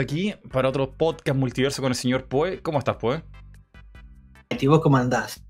[0.00, 2.62] aquí para otro podcast multiverso con el señor Poe.
[2.62, 3.22] ¿Cómo estás, Poe?
[4.58, 5.44] ¿Y vos cómo andás?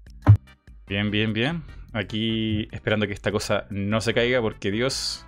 [0.86, 1.62] Bien, bien, bien.
[1.92, 5.24] Aquí esperando que esta cosa no se caiga porque Dios,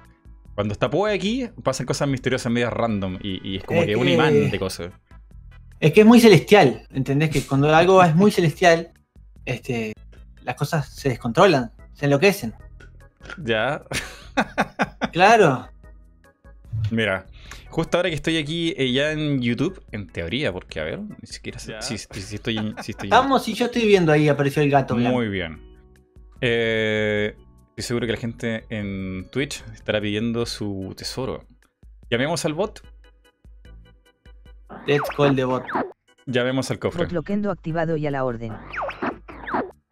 [0.55, 4.05] cuando está Poe aquí, pasan cosas misteriosas, medias random y, es como Es que un
[4.07, 4.93] que- imán de cosas.
[5.81, 7.31] Es que es muy celestial, ¿entendés?
[7.31, 8.93] Que cuando algo es muy celestial,
[9.45, 9.93] este,
[10.43, 12.55] las cosas se descontrolan, se enloquecen.
[13.45, 13.83] Ya.
[15.13, 15.69] Claro.
[16.91, 17.27] Mira,
[17.75, 21.27] justo ahora que estoy aquí eh, ya en YouTube, en teoría, porque a ver, ni
[21.27, 22.75] siquiera sé si, si- si estoy en.
[22.83, 25.17] si estoy en- Estamos y yo estoy viendo ahí, apareció el gato blanco.
[25.17, 25.61] Muy bien.
[26.41, 27.35] Eh,
[27.71, 31.45] estoy seguro que la gente en Twitch estará pidiendo su tesoro.
[32.11, 32.81] Llamemos al bot,
[34.87, 35.65] Let's call the bot.
[36.27, 37.05] llamemos al cofre.
[37.05, 38.53] Botloquendo activado y a la orden.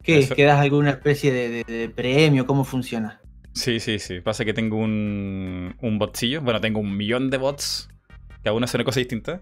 [0.02, 0.18] ¿Qué?
[0.20, 2.46] Eso- ¿Quedas alguna especie de, de- de premio?
[2.46, 3.20] ¿Cómo funciona?
[3.54, 4.20] Sí, sí, sí.
[4.20, 6.40] Pasa que tengo un, un botcillo.
[6.40, 7.88] Bueno, tengo un millón de bots.
[8.42, 9.40] Cada uno hace una cosa distinta.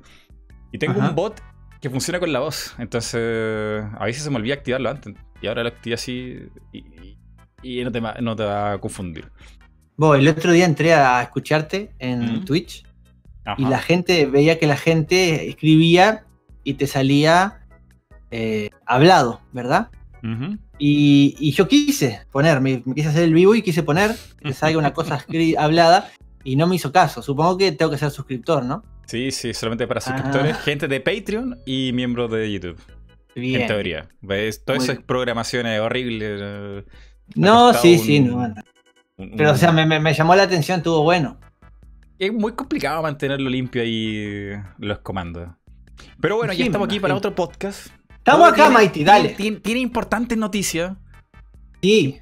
[0.73, 1.11] Y tengo Ajá.
[1.11, 1.41] un bot
[1.81, 2.75] que funciona con la voz.
[2.79, 5.15] Entonces, a veces se me olvida activarlo antes.
[5.41, 6.39] Y ahora lo activé así
[6.73, 7.19] y, y-
[7.63, 9.31] y no, te, va- no te va a confundir.
[9.97, 12.45] Vos, el otro día entré a escucharte en Mm.
[12.47, 12.85] Twitch
[13.45, 13.61] Ajá.
[13.61, 16.25] y la gente, veía que la gente escribía
[16.65, 17.67] y te salía
[18.31, 19.89] eh, hablado, ¿verdad?
[20.79, 24.53] Y, y yo quise poner, me, me quise hacer el vivo y quise poner que
[24.53, 25.25] salga una cosa
[25.59, 26.11] hablada
[26.45, 27.23] y no me hizo caso.
[27.23, 28.83] Supongo que tengo que ser suscriptor, ¿no?
[29.07, 30.61] Sí, sí, solamente para suscriptores, Ah.
[30.63, 32.79] gente de Patreon y miembros de YouTube.
[33.35, 33.63] Bien.
[33.63, 34.09] En teoría.
[34.21, 34.65] ¿Ves?
[34.65, 35.07] Todo Muy eso es bien.
[35.07, 36.41] programaciones horribles.
[36.43, 36.85] eh,
[37.35, 38.37] No, sí, un- sí, no.
[38.37, 38.55] un-
[39.37, 41.39] Pero, o sea, me, me- me llamó la atención, estuvo bueno.
[42.19, 45.49] Es muy complicado mantenerlo limpio ahí los comandos.
[46.21, 47.89] Pero bueno, Sí, ya estamos aquí para otro podcast.
[48.33, 49.29] Estamos acá, tiene- Mighty, dale.
[49.31, 50.93] Tiene, tiene importantes noticias.
[51.83, 52.21] Sí,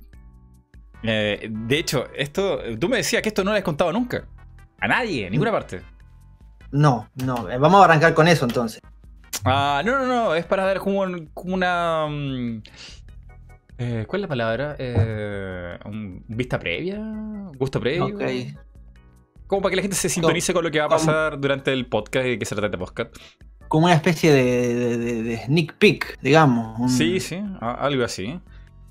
[1.03, 4.27] Eh, de hecho, esto, tú me decías que esto no lo has contado nunca.
[4.81, 5.83] A nadie, en ninguna parte.
[6.73, 7.49] no, no.
[7.51, 8.81] eh, Vamos a arrancar con eso entonces.
[9.45, 12.07] Ah, no, no, no, es para dar como, como una...
[12.09, 12.63] mm,
[13.79, 14.77] eh, ¿Cuál es la palabra?
[14.79, 16.99] Eh, un vista previa,
[17.57, 18.07] gusto previo.
[18.07, 18.23] Ok.
[19.47, 21.87] Como para que la gente se sintonice con lo que va a pasar durante el
[21.87, 23.17] podcast y que se trata este podcast.
[23.69, 26.79] Como una especie de, de- de- de sneak peek, digamos.
[26.81, 28.41] un- Sí, sí, algo así.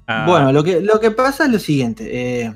[0.08, 2.44] Ah, Bueno, lo que, lo que pasa es lo siguiente.
[2.46, 2.54] eh,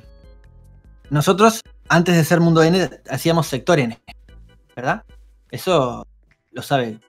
[1.10, 4.00] nosotros, antes de ser Mundo N, hacíamos Sector N.
[4.76, 5.04] ¿Verdad?
[5.50, 6.08] Eso
[6.52, 7.02] lo saben.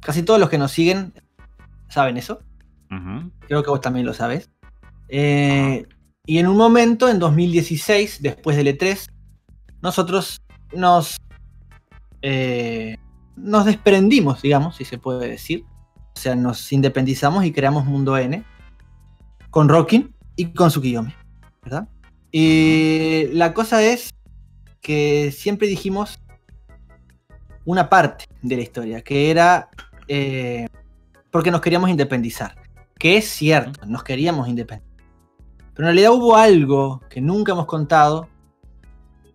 [0.00, 1.14] Casi todos los que nos siguen
[1.88, 2.40] saben eso.
[3.46, 4.50] Creo que vos también lo sabes.
[5.08, 5.86] Eh,
[6.26, 9.06] y en un momento, en 2016, después del E3,
[9.80, 10.42] nosotros
[10.74, 11.16] nos,
[12.22, 12.96] eh,
[13.36, 15.64] nos desprendimos, digamos, si se puede decir.
[16.14, 18.42] O sea, nos independizamos y creamos Mundo N
[19.50, 21.14] con Rockin y con Tsukiyomi,
[21.62, 21.88] ¿verdad?
[22.32, 24.10] Y la cosa es
[24.80, 26.18] que siempre dijimos
[27.64, 29.68] una parte de la historia, que era
[30.08, 30.68] eh,
[31.30, 32.54] porque nos queríamos independizar.
[32.98, 34.90] Que es cierto, nos queríamos independizar.
[35.74, 38.28] Pero en realidad hubo algo que nunca hemos contado.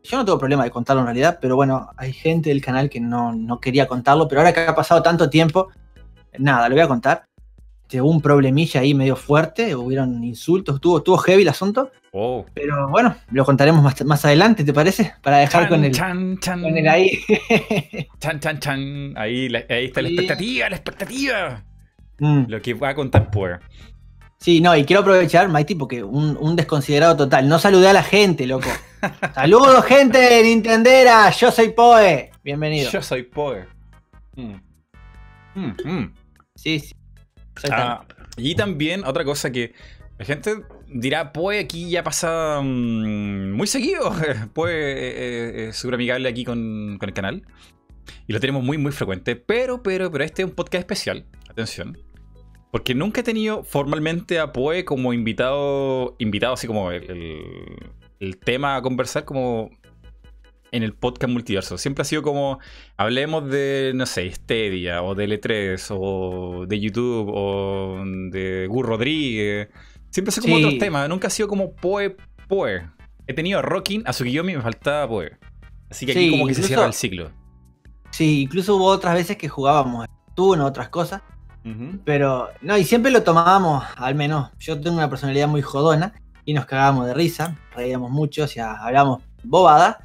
[0.03, 2.99] Yo no tengo problema de contarlo en realidad, pero bueno, hay gente del canal que
[2.99, 5.69] no, no quería contarlo, pero ahora que ha pasado tanto tiempo,
[6.39, 7.25] nada, lo voy a contar.
[7.93, 12.45] Hubo un problemilla ahí medio fuerte, hubieron insultos, estuvo, estuvo heavy el asunto, Oh.
[12.53, 15.13] pero bueno, lo contaremos más, más adelante, ¿te parece?
[15.21, 16.61] Para dejar Chan, con el, chan, chan.
[16.61, 17.19] con el ahí.
[18.19, 19.13] Chan, chan, chan.
[19.17, 20.15] Ahí, la- ahí está la Sí.
[20.15, 21.63] expectativa, la expectativa.
[22.19, 22.43] Mm.
[22.47, 23.59] Lo que va a contar Poe.
[24.41, 27.47] Sí, no, y quiero aprovechar, Mighty, porque un, un desconsiderado total.
[27.47, 28.69] No saludé a la gente, loco.
[29.35, 31.29] Saludos, gente de Nintendera.
[31.29, 32.31] Yo soy Poe.
[32.43, 32.89] Bienvenido.
[32.89, 33.67] Yo soy Poe.
[34.35, 34.55] Mm.
[35.53, 36.13] Mm, mm.
[36.55, 36.95] Sí, sí.
[37.55, 38.03] Soy Ah,
[38.35, 39.75] y también otra cosa que
[40.17, 44.11] la gente dirá, Poe aquí ya pasa muy seguido.
[44.55, 47.43] Poe eh, eh, es súper amigable aquí con, con el canal.
[48.25, 49.35] Y lo tenemos muy, muy frecuente.
[49.35, 51.27] Pero, pero, pero este es un podcast especial.
[51.47, 51.95] Atención.
[52.71, 58.37] Porque nunca he tenido formalmente a Poe como invitado, invitado así como el, el- el
[58.37, 59.71] tema a conversar como
[60.71, 61.77] en el podcast multiverso.
[61.77, 62.59] Siempre ha sido como,
[62.95, 69.69] hablemos de, no sé, Stadia, o de L3, o de YouTube, o de Gur Rodríguez.
[70.11, 70.63] Siempre ha sido como Sí.
[70.65, 71.09] otros temas.
[71.09, 72.15] Nunca ha sido como Poe,
[72.47, 72.87] Poe.
[73.27, 75.31] He tenido a Rockin, a Tsukiyomi y me faltaba Poe.
[75.89, 77.31] Así que aquí Sí, como que se cierra el ciclo.
[78.11, 81.21] Sí, incluso hubo otras veces que jugábamos tú en otras cosas.
[82.05, 84.49] Pero, no, y siempre lo tomábamos, al menos.
[84.59, 86.13] Yo tengo una personalidad muy jodona
[86.43, 90.01] y nos cagábamos de risa, reíamos mucho, o sea, hablábamos bobada.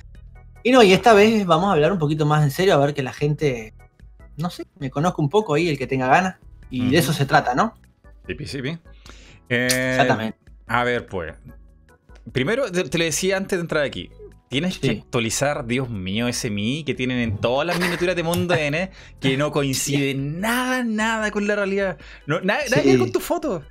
[0.63, 2.93] Y no, y esta vez vamos a hablar un poquito más en serio, a ver
[2.93, 3.73] que la gente,
[4.37, 6.37] no sé, me conozca un poco ahí, el que tenga ganas.
[6.69, 7.75] Y de eso se trata, ¿no?
[8.27, 8.79] Sipi, sipi.
[9.49, 10.39] Eh, Exactamente.
[10.67, 11.35] A ver, pues.
[12.33, 14.11] Primero, te, te lo decía antes de entrar aquí.
[14.49, 14.99] Tienes que Sí.
[15.03, 18.91] actualizar, Dios mío, ese Mi que tienen en todas las miniaturas de Mundo N,
[19.21, 21.99] que no coincide nada, nada con la realidad.
[22.27, 22.99] No, nada, nada que ver Sí.
[23.01, 23.65] con tus fotos.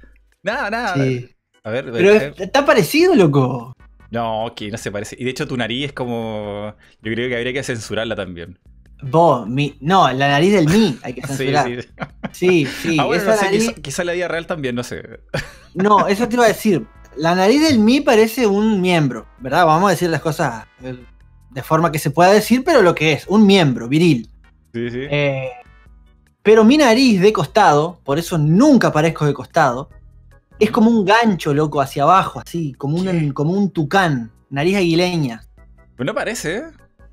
[0.43, 0.95] Nada, nada.
[0.95, 1.29] Sí.
[1.63, 2.33] A ver, a Pero ver.
[2.35, 3.73] es- está parecido, loco.
[4.11, 5.15] No, que no se parece.
[5.19, 6.75] Y de hecho tu nariz es como...
[7.01, 8.59] Yo creo que habría que censurarla también.
[9.01, 9.75] Vos, mi.
[9.81, 11.67] No, la nariz del mi hay que Sí, censurar.
[11.67, 11.87] sí.
[12.31, 12.97] Sí, sí.
[12.99, 15.03] ah, bueno, no sé, nariz- quizá, la vida real también, no sé.
[15.73, 16.85] No, eso te iba a decir.
[17.17, 19.65] La nariz del Mi parece un miembro, ¿verdad?
[19.65, 23.25] Vamos a decir las cosas de forma que se pueda decir, pero lo que es,
[23.27, 24.29] un miembro viril.
[24.73, 24.99] Sí, sí.
[25.09, 25.49] Eh,
[26.43, 29.89] pero mi nariz de costado, por eso nunca parezco de costado,
[30.59, 35.43] es como un gancho, loco, hacia abajo, así, como un, como un tucán, nariz aguileña.
[35.95, 36.63] Pues no parece, ¿eh?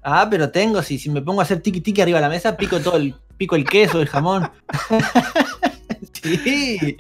[0.03, 2.57] Ah, pero tengo, si, si me pongo a hacer tiki tiki arriba de la mesa,
[2.57, 4.51] pico todo el, pico el queso, el jamón.
[6.23, 6.99] sí.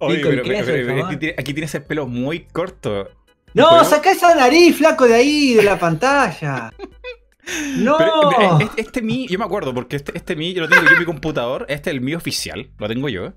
[0.00, 0.42] Oye, pero,
[0.86, 1.06] jamón.
[1.06, 3.08] aquí, tiene- aquí tienes el pelo muy corto.
[3.54, 6.72] No, saca esa nariz, flaco, de ahí, de la pantalla.
[7.78, 7.96] No.
[7.98, 10.90] Pero, este, este Mi, yo me acuerdo, porque este, este Mi yo lo tengo yo
[10.92, 11.66] en mi computador.
[11.68, 13.32] Este es el Mi oficial, lo tengo yo.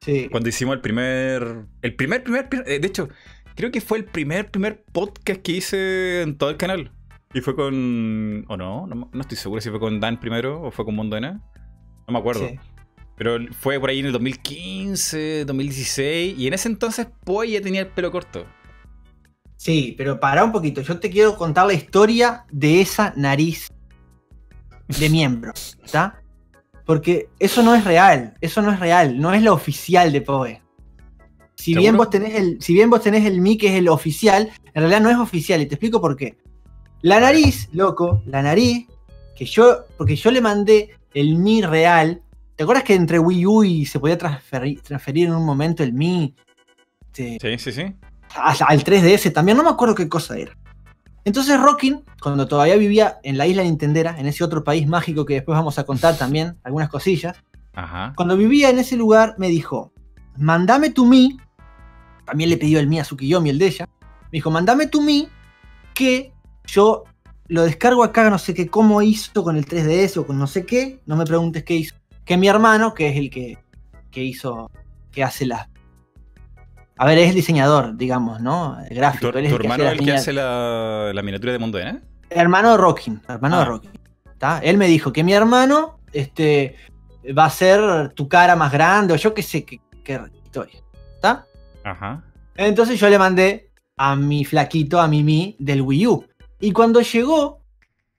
[0.00, 0.28] Sí.
[0.30, 1.64] Cuando hicimos el primer.
[1.82, 2.48] El primer, primer.
[2.48, 3.08] primer- eh, de hecho,
[3.54, 6.92] creo que fue el primer, primer podcast que hice en todo el canal.
[7.34, 8.44] Y fue con.
[8.48, 8.86] ¿O no?
[8.86, 11.32] No, no estoy seguro si fue con Dan primero o fue con Mondo N.
[11.32, 11.40] No
[12.08, 12.48] me acuerdo.
[12.48, 12.58] sí.
[13.16, 16.38] Pero fue por ahí en el 2015, 2016.
[16.38, 18.46] Y en ese entonces, pues ya tenía el pelo corto.
[19.56, 20.80] Sí, pero para un poquito.
[20.80, 23.68] Yo te quiero contar la historia de esa nariz
[24.88, 25.52] de miembro,
[25.84, 26.20] ¿está?
[26.84, 30.62] Porque eso no es real, eso no es real, no es la oficial de Poe.
[31.54, 34.50] Si bien, vos tenés el, si bien vos tenés el Mi que es el oficial,
[34.64, 36.36] en realidad no es oficial y te explico por qué.
[37.02, 38.88] La nariz, loco, la nariz,
[39.36, 42.20] que yo, porque yo le mandé el Mi real.
[42.62, 45.92] ¿Te acuerdas que entre Wii U y se podía transferir, transferir en un momento el
[45.92, 46.32] Mi?
[47.08, 47.96] Este, Sí, sí, sí.
[48.36, 50.56] al 3DS también, no me acuerdo qué cosa era.
[51.24, 55.34] Entonces Rockin, cuando todavía vivía en la isla Nintendera, en ese otro país mágico que
[55.34, 57.36] después vamos a contar también, algunas cosillas,
[57.74, 58.12] Ajá.
[58.14, 59.92] cuando vivía en ese lugar me dijo,
[60.36, 61.36] mandame tu Mi,
[62.24, 65.26] también le pidió el Mi a Tsukiyomi, el de ella, me dijo, mandame tu Mi,
[65.94, 66.32] que
[66.66, 67.02] yo
[67.48, 70.64] lo descargo acá, no sé qué, cómo hizo con el 3DS o con no sé
[70.64, 73.58] qué, no me preguntes qué hizo, que mi hermano, que es el que,
[74.10, 74.70] que hizo,
[75.10, 75.68] que hace las...
[76.98, 78.78] A ver, es el diseñador, digamos, ¿no?
[78.82, 79.32] El ¿Tu, gráfico.
[79.32, 81.78] tu él es el que hermano es el que hace la, la miniatura de Mundo
[81.78, 82.00] N?
[82.30, 83.66] Hermano de Rockin, hermano de Ah.
[83.66, 83.90] Rockin.
[84.38, 84.60] ¿tá?
[84.62, 86.76] Él me dijo que mi hermano este,
[87.36, 90.80] va a ser tu cara más grande o yo qué sé qué, qué historia.
[91.14, 91.46] ¿Está?
[91.84, 92.22] Ajá.
[92.56, 96.24] Entonces yo le mandé a mi flaquito, a Mimi del Wii U.
[96.60, 97.60] Y cuando llegó,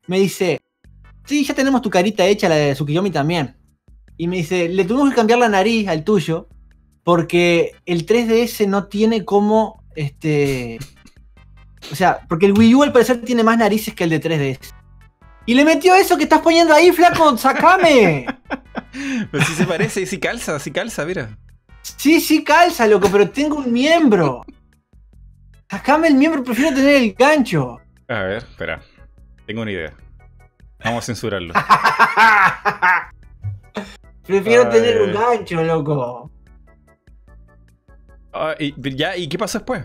[0.08, 0.60] me dice,
[1.26, 3.56] sí, ya tenemos tu carita hecha, la de Tsukiyomi también.
[4.18, 6.48] Y me dice, le tuvimos que cambiar la nariz al tuyo
[7.04, 10.80] porque el 3DS no tiene como, este...
[11.92, 14.74] O sea, porque el Wii U al parecer tiene más narices que el de 3DS.
[15.46, 18.26] Y le metió eso que estás poniendo ahí, flaco, sacame.
[19.32, 21.38] Pero sí se parece, sí calza, sí calza, mira.
[21.82, 24.46] Sí, sí, calza, loco, pero tengo un miembro.
[25.70, 27.82] Sacame el miembro, prefiero tener el gancho.
[28.08, 28.82] A ver, espera.
[29.46, 29.94] Tengo una idea.
[30.84, 31.54] Vamos a censurarlo.
[34.26, 36.32] prefiero Ay, tener un gancho, loco.
[38.34, 39.84] Ah, y, ya, ¿Y qué pasó después?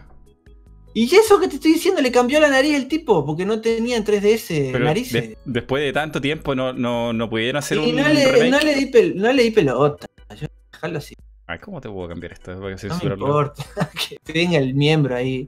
[0.94, 3.96] Y eso que te estoy diciendo, le cambió la nariz el tipo, porque no tenía
[3.96, 5.28] en 3DS Pero narices.
[5.30, 8.50] de- después de tanto tiempo no, no, no pudieron hacer y un no le, remake.
[8.50, 10.06] no, le di pel- no le di pelota.
[10.40, 11.14] Yo, dejarlo así.
[11.46, 12.54] Ay, ¿cómo te puedo cambiar esto?
[12.54, 12.72] No me
[13.14, 13.64] importa.
[14.08, 15.46] que tenga el miembro ahí.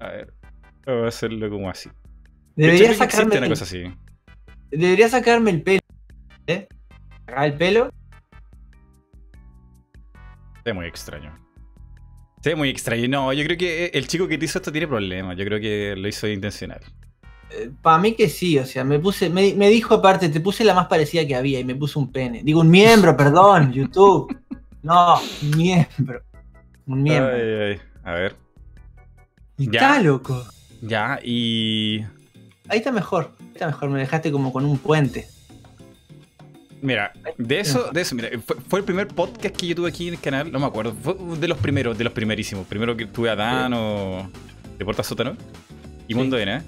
[0.00, 0.34] a ver.
[0.84, 1.88] Voy a hacerlo como así.
[2.56, 3.84] De Debería hecho, sacarme, una cosa así.
[4.70, 5.80] debería sacarme el pelo.
[6.48, 6.66] ¿Eh?
[7.32, 7.90] Sacar el pelo.
[10.56, 11.34] Se ve muy extraño.
[12.42, 13.08] Se ve muy extraño.
[13.08, 15.34] No, yo creo que el chico que te hizo esto tiene problemas.
[15.38, 16.82] Yo creo que lo hizo intencional.
[17.80, 20.74] Para mí que sí, o sea, me puse, me, me dijo aparte, te puse la
[20.74, 22.42] más parecida que había y me puso un pene.
[22.44, 24.36] Digo, un miembro, perdón, YouTube.
[24.82, 26.22] No, un miembro.
[26.86, 27.34] Un miembro.
[27.34, 27.80] Ay, ay.
[28.04, 28.36] A ver.
[29.56, 29.80] y ya.
[29.80, 30.44] está loco.
[30.82, 32.04] Ya, y.
[32.68, 33.30] Ahí está mejor.
[33.40, 35.31] Ahí está mejor, me dejaste como con un puente.
[36.82, 40.08] Mira, de eso, de eso, mira, fue, fue el primer podcast que yo tuve aquí
[40.08, 42.66] en el canal, no me acuerdo, fue de los primeros, de los primerísimos.
[42.66, 44.28] Primero que tuve a Dan o
[44.78, 45.36] Deporta Sótano
[46.08, 46.14] y Sí.
[46.14, 46.60] Mundo N.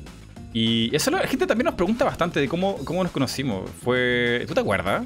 [0.52, 3.68] Y eso la gente también nos pregunta bastante de cómo, cómo nos conocimos.
[3.82, 4.44] Fue.
[4.46, 5.04] ¿Tú te acuerdas?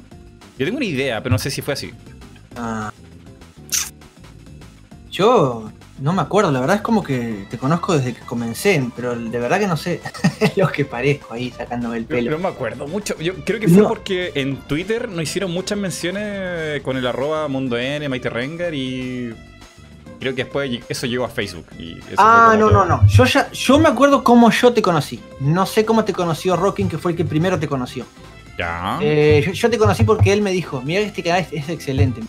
[0.59, 1.91] Yo tengo una idea, pero no sé si fue así.
[2.55, 2.93] Ah.
[5.09, 9.15] Yo no me acuerdo, la verdad es como que te conozco desde que comencé, pero
[9.15, 10.01] de verdad que no sé
[10.55, 12.31] lo que parezco ahí sacándome el pelo.
[12.31, 13.17] no me acuerdo mucho.
[13.19, 13.87] Yo creo que fue No.
[13.87, 19.33] porque en Twitter nos hicieron muchas menciones con el arroba Mundo N, Maite Rengar y.
[20.19, 21.65] creo que después eso llegó a Facebook.
[21.77, 22.85] Y eso fue Ah, no, todo.
[22.85, 23.07] no, no.
[23.07, 25.19] Yo ya, yo me acuerdo cómo yo te conocí.
[25.39, 28.05] No sé cómo te conoció Rockin, que fue el que primero te conoció.
[28.57, 28.99] Ya.
[29.01, 32.21] Eh, yo, yo te conocí porque él me dijo, mira este canal es, es excelente.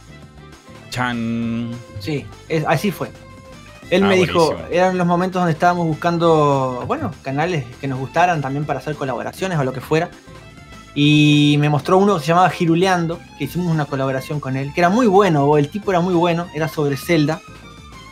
[0.91, 1.71] Chan.
[2.01, 3.11] Sí, es- así fue.
[3.91, 8.41] Él Ah, me dijo, eran los momentos donde estábamos buscando, bueno, canales que nos gustaran
[8.41, 10.11] también para hacer colaboraciones o lo que fuera.
[10.95, 14.81] Y me mostró uno que se llamaba Giruleando, que hicimos una colaboración con él, que
[14.81, 17.41] era muy bueno, o el tipo era muy bueno, era sobre Zelda.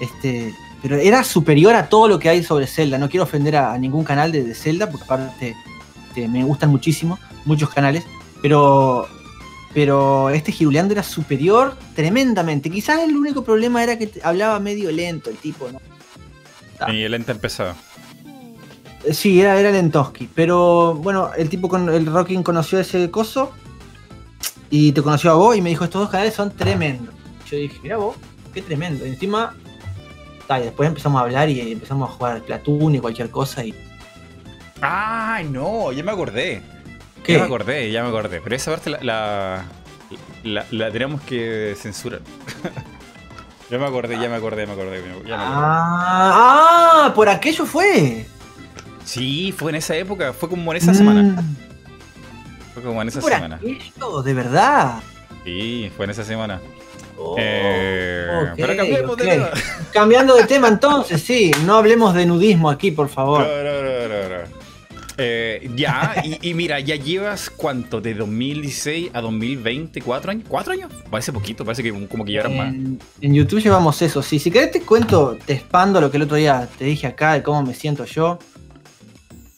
[0.01, 2.99] Este, pero era superior a todo lo que hay sobre Zelda.
[2.99, 5.57] No quiero ofender a, a ningún canal de, de Zelda, porque aparte
[6.09, 8.05] este, me gustan muchísimo, muchos canales.
[8.43, 9.09] Pero
[9.75, 12.71] pero este Giruleando era superior tremendamente.
[12.71, 15.81] Quizás el único problema era que hablaba medio lento el tipo, ¿no?
[16.81, 16.93] Ah.
[16.93, 17.75] Y el ente empezó.
[19.05, 20.29] Eh, Sí, era, era Lentoski.
[20.35, 23.53] Pero bueno, el tipo con el Rocking conoció ese coso
[24.71, 27.15] y te conoció a vos y me dijo: Estos dos canales son tremendos.
[27.51, 28.17] Yo dije: Mira vos,
[28.53, 29.07] qué tremendo.
[29.07, 29.55] Y encima,
[30.47, 33.65] ta, y después empezamos a hablar y empezamos a jugar Platoon y cualquier cosa.
[33.65, 33.75] Y,
[34.81, 35.93] ¡Ay, no!
[35.93, 36.63] Ya me acordé.
[37.25, 37.33] ¿Qué?
[37.35, 38.41] Ya me acordé, ya me acordé.
[38.41, 39.65] Pero esa parte la, la,
[40.45, 42.21] la- la tenemos que censurar.
[43.71, 45.03] ya me acordé, ya me acordé, ya me acordé.
[45.03, 45.33] ya me acordé.
[45.37, 48.27] ah, ah, por aquello fue.
[49.05, 51.23] Sí, fue en esa época, fue como en esa semana.
[51.23, 51.57] Mm,
[52.75, 53.57] Fue como en esa por semana.
[53.57, 55.01] aquello, de verdad.
[55.45, 56.61] Sí, fue en esa semana.
[57.17, 59.19] Oh, Eh, ok, pero cambiemos ok.
[59.21, 59.49] de tema.
[59.93, 63.41] Cambiando de tema entonces, sí, no hablemos de nudismo aquí, por favor.
[63.41, 63.68] no, no.
[65.21, 70.45] Eh, ya, y, y mira, ya llevas cuánto, de 2016 a 2020, ¿cuatro años?
[70.49, 70.93] ¿Cuatro años?
[71.11, 72.73] Parece poquito, parece que como que llevaran más.
[73.21, 74.39] En, YouTube llevamos eso, sí.
[74.39, 77.43] Si querés te cuento, te expando lo que el otro día te dije acá, de
[77.43, 78.39] cómo me siento yo.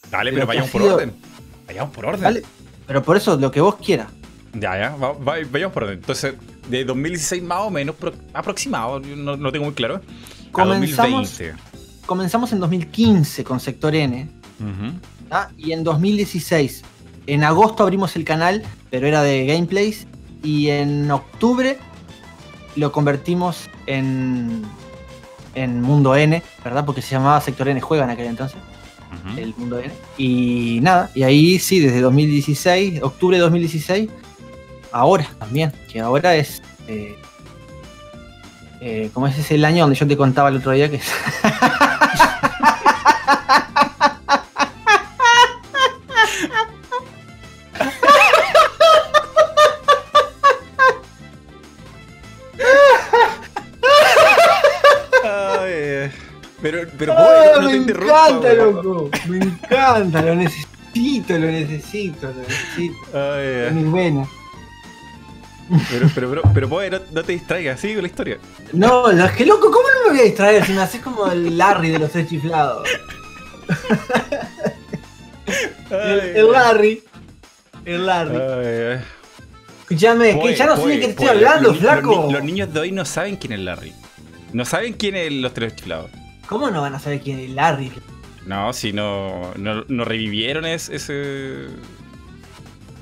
[0.09, 1.13] Dale, pero vayamos por sido- orden.
[1.67, 2.21] Vayamos por orden.
[2.21, 2.41] Dale.
[2.87, 4.07] Pero por eso, lo que vos quieras.
[4.53, 5.99] Ya, ya, va- va- vayamos por orden.
[5.99, 6.33] Entonces,
[6.69, 11.61] de 2016 más o menos, pro- aproximado, no, no tengo muy claro, a Comenzamos, 2020.
[12.07, 14.27] comenzamos en 2015 con Sector N.
[14.59, 14.93] Ujú.
[15.57, 16.83] Y en 2016,
[17.27, 20.07] en agosto abrimos el canal, pero era de gameplays.
[20.43, 21.77] Y en octubre
[22.75, 24.63] lo convertimos en,
[25.55, 26.85] en Mundo N, ¿verdad?
[26.85, 28.57] Porque se llamaba Sector N Juega en aquel entonces.
[29.37, 29.93] El mundo N.
[30.17, 34.09] Y nada, y ahí sí, desde 2016, octubre de 2016,
[34.91, 36.61] ahora también, que ahora es...
[36.87, 37.15] Eh,
[38.83, 40.99] eh, como ese es el año donde yo te contaba el otro día que...
[56.71, 59.09] pero, pero, ¡Ah, no me encanta, loco!
[59.27, 63.37] Me encanta, lo necesito, lo necesito, lo necesito.
[63.39, 64.27] Es muy buena.
[65.89, 68.37] Pero, pero, pero, pero, pobre, no, no te distraigas, sigue con la historia.
[68.73, 71.27] No, lo- es que loco, ¿cómo no me voy a distraer si me haces como
[71.31, 72.87] el Larry de los tres chiflados?
[75.89, 77.03] El, Larry.
[77.85, 78.35] El Larry.
[78.37, 78.99] ay, ay.
[79.81, 82.15] Escúchame, que ya no sé de qué te estoy hablando, los, flaco.
[82.23, 83.93] Los, los niños de hoy no saben quién es Larry.
[84.53, 86.11] No saben quién es los tres chiflados.
[86.51, 87.89] ¿Cómo no van a saber quién es Larry?
[88.45, 91.67] No, si no, no, no revivieron es- ese.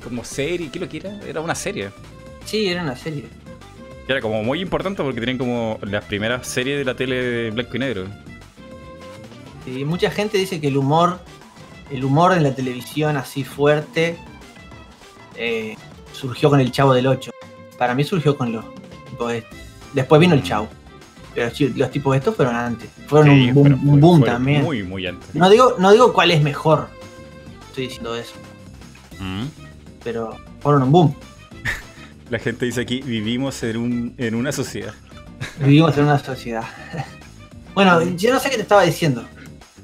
[0.03, 1.20] Como serie, ¿qué lo que era?
[1.27, 1.89] Era una serie.
[2.46, 3.25] Sí, era una serie.
[4.08, 7.75] Era como muy importante porque tenían como las primeras series de la tele de blanco
[7.75, 8.06] y negro.
[9.65, 11.20] Y mucha gente dice que el humor,
[11.89, 14.15] el humor en la televisión así fuerte,
[15.36, 15.75] eh,
[16.13, 17.32] surgió con el Chavo del 8.
[17.79, 18.63] Para mí surgió con los
[19.34, 19.58] estos.
[19.94, 20.70] Después vino el Chavo.
[21.39, 22.89] Pero los tipos estos fueron antes.
[23.08, 24.63] Fueron Sí, un boom, un también.
[24.63, 25.34] Muy, muy antes.
[25.34, 26.89] No digo, no digo cuál es mejor.
[27.69, 28.34] Estoy diciendo eso.
[29.19, 29.46] Mm.
[30.03, 31.15] Pero fueron un boom.
[32.29, 34.93] La gente dice aquí, vivimos en, un, en una sociedad.
[35.60, 36.65] Vivimos en una sociedad.
[37.74, 39.24] bueno, yo no sé qué te estaba diciendo.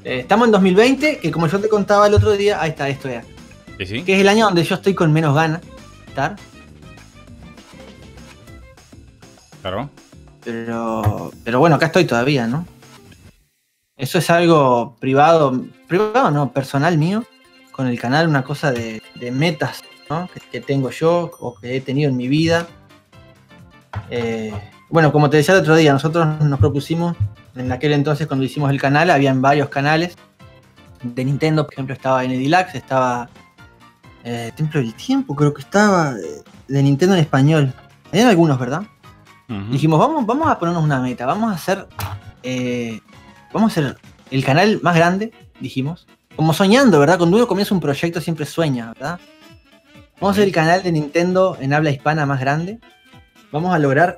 [0.03, 3.09] Eh, estamos en 2020, que como yo te contaba el otro día, ahí está, esto
[3.09, 3.24] ya.
[3.77, 5.67] Que es el año donde yo estoy con menos ganas de
[6.07, 6.35] estar.
[9.62, 9.89] Claro.
[10.45, 12.65] Pero, pero bueno, acá estoy todavía, ¿no?
[13.97, 17.23] Eso es algo privado, privado no, personal mío,
[17.71, 20.29] con el canal, una cosa de, metas, ¿no?
[20.51, 22.67] Que, tengo yo o que he tenido en mi vida.
[24.09, 24.53] Eh,
[24.89, 27.15] bueno, como te decía el otro día, nosotros nos propusimos,
[27.55, 30.15] en aquel entonces cuando hicimos el canal, habían varios canales.
[31.01, 33.29] De Nintendo, por ejemplo, estaba Enedilax, estaba
[34.23, 37.73] eh, Templo del Tiempo, creo que estaba, eh, de Nintendo en español.
[38.11, 38.83] Habían algunos, ¿verdad?
[39.47, 41.87] Dijimos, vamos, vamos a ponernos una meta, vamos a hacer.
[42.43, 42.99] eh,
[43.53, 43.97] vamos a hacer
[44.31, 46.07] el canal más grande, dijimos.
[46.35, 47.17] Como soñando, ¿verdad?
[47.17, 49.19] Cuando uno comienza un proyecto siempre sueña, ¿verdad?
[50.19, 52.79] Vamos a hacer el canal de Nintendo en habla hispana más grande.
[53.51, 54.17] Vamos a lograr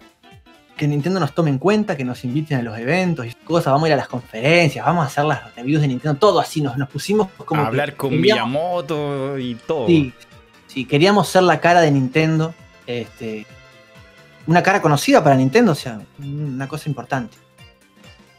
[0.78, 3.86] que Nintendo nos tome en cuenta, que nos inviten a los eventos y cosas, vamos
[3.86, 6.78] a ir a las conferencias, vamos a hacer las reviews de Nintendo, todo así, nos,
[6.78, 7.62] nos pusimos como...
[7.64, 9.88] A hablar con queríamos- Miyamoto y todo.
[9.88, 10.14] Sí,
[10.68, 12.54] sí, queríamos ser la cara de Nintendo,
[12.86, 13.48] este,
[14.48, 17.38] una cara conocida para Nintendo, o sea, una cosa importante.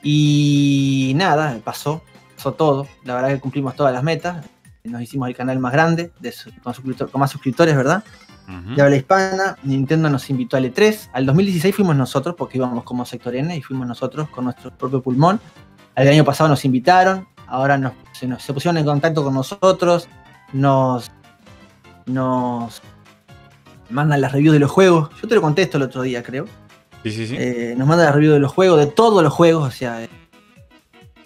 [0.03, 2.03] Y nada, pasó,
[2.37, 2.87] pasó todo.
[3.05, 4.45] La verdad que cumplimos todas las metas.
[4.85, 8.05] Nos hicimos el canal más grande, de su- con, suscriptor- con más suscriptores, ¿verdad?
[8.75, 9.57] De habla hispana.
[9.63, 11.11] Nintendo nos invitó al E3.
[11.13, 15.03] Al 2016 fuimos nosotros, porque íbamos como sector N y fuimos nosotros con nuestro propio
[15.03, 15.39] pulmón.
[15.95, 20.09] El año pasado nos invitaron, ahora nos, se, nos- se pusieron en contacto con nosotros,
[20.55, 21.11] nos,
[22.07, 22.81] nos
[23.91, 25.11] mandan las reviews de los juegos.
[25.21, 26.47] Yo te lo contesto el otro día, creo.
[27.03, 27.37] Sí, sí, sí.
[27.39, 30.09] Eh, nos mandan las reviews de los juegos, de todos los juegos, o sea, eh,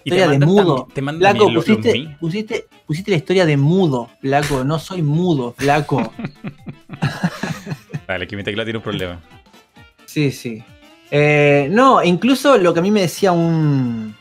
[0.03, 0.87] historia de mudo.
[0.93, 4.63] te Flaco, pusiste, pusiste, pusiste la historia de mudo, Flaco.
[4.63, 6.13] No soy mudo, Flaco.
[8.07, 9.19] Vale, que mi teclado tiene un problema.
[10.05, 10.63] Sí, sí.
[11.09, 14.15] Eh, no, incluso lo que a mí me decía un,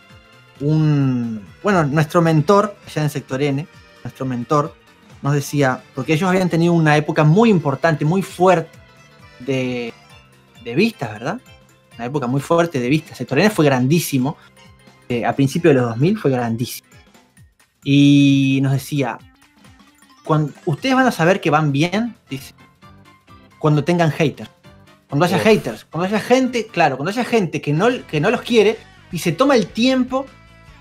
[0.60, 1.42] un.
[1.62, 3.66] Bueno, nuestro mentor, allá en Sector N,
[4.04, 4.74] nuestro mentor,
[5.22, 8.76] nos decía, porque ellos habían tenido una época muy importante, muy fuerte
[9.38, 9.92] de,
[10.64, 11.40] de vistas, ¿verdad?
[11.96, 13.18] Una época muy fuerte de vistas.
[13.18, 14.36] Sector N fue grandísimo.
[15.08, 16.88] eh, a principios de los 2000 fue grandísimo.
[17.84, 19.18] Y nos decía,
[20.24, 22.54] cuando, ustedes van a saber que van bien, dice,
[23.58, 24.50] cuando tengan haters.
[25.08, 28.40] Cuando haya haters, cuando haya gente, claro, cuando haya gente que no, que no los
[28.40, 28.78] quiere
[29.12, 30.24] y se toma el tiempo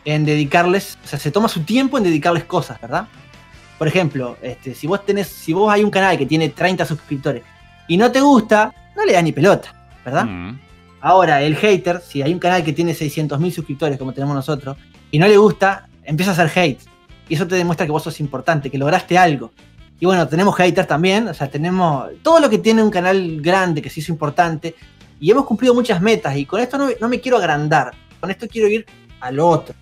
[0.06, 3.10] en dedicarles, o sea, se toma su tiempo en dedicarles cosas, ¿verdad?
[3.82, 7.42] Por ejemplo, este, si vos tenés, si vos hay un canal que tiene 30 suscriptores
[7.88, 9.74] y no te gusta, no le das ni pelota,
[10.06, 10.24] ¿verdad?
[10.24, 10.60] Mm.
[11.02, 14.78] Ahora, el hater, si hay un canal que tiene 600.000 suscriptores como tenemos nosotros,
[15.10, 16.80] y no le gusta, empieza a hacer hate.
[17.28, 19.52] Y eso te demuestra que vos sos importante, que lograste algo.
[20.00, 23.82] Y bueno, tenemos haters también, o sea, tenemos todo lo que tiene un canal grande,
[23.82, 24.76] que se hizo importante,
[25.20, 28.48] y hemos cumplido muchas metas, y con esto no, no me quiero agrandar, con esto
[28.48, 28.86] quiero ir
[29.22, 29.74] al otro.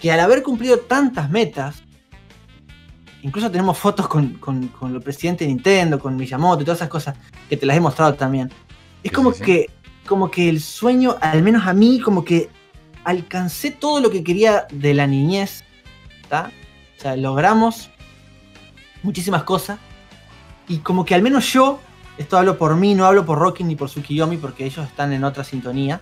[0.00, 1.82] Que al haber cumplido tantas metas,
[3.22, 6.88] incluso tenemos fotos con, con, con el presidente de Nintendo, con Miyamoto y todas esas
[6.88, 7.16] cosas,
[7.48, 8.50] que te las he mostrado también.
[9.02, 9.70] Es Sí, como sí, que
[10.06, 12.48] como que el sueño, al menos a mí, como que
[13.04, 15.64] alcancé todo lo que quería de la niñez.
[16.28, 16.50] ¿tá?
[16.96, 17.90] O sea, logramos
[19.02, 19.78] muchísimas cosas.
[20.68, 21.80] Y como que al menos yo,
[22.18, 25.24] esto hablo por mí, no hablo por Rocky ni por Tsukiyomi, porque ellos están en
[25.24, 26.00] otra sintonía.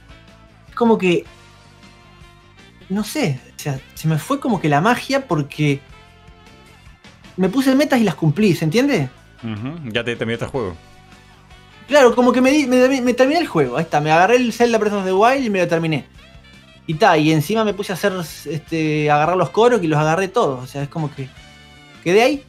[0.68, 1.24] Es como que.
[2.88, 5.80] No sé, o sea, se me fue como que la magia porque.
[7.36, 9.08] Me puse metas y las cumplí, ¿se entiende?
[9.42, 10.76] Ujú, Ya te terminaste el juego.
[11.88, 13.76] Claro, como que me, di- me, me terminé el juego.
[13.76, 16.06] Ahí está, me agarré el Zelda Breath of the Wild y me lo terminé.
[16.86, 18.12] Y ta, y encima me puse a hacer,
[18.50, 20.62] este, agarrar los coros y los agarré todos.
[20.62, 21.28] O sea, es como que
[22.02, 22.44] quedé ahí,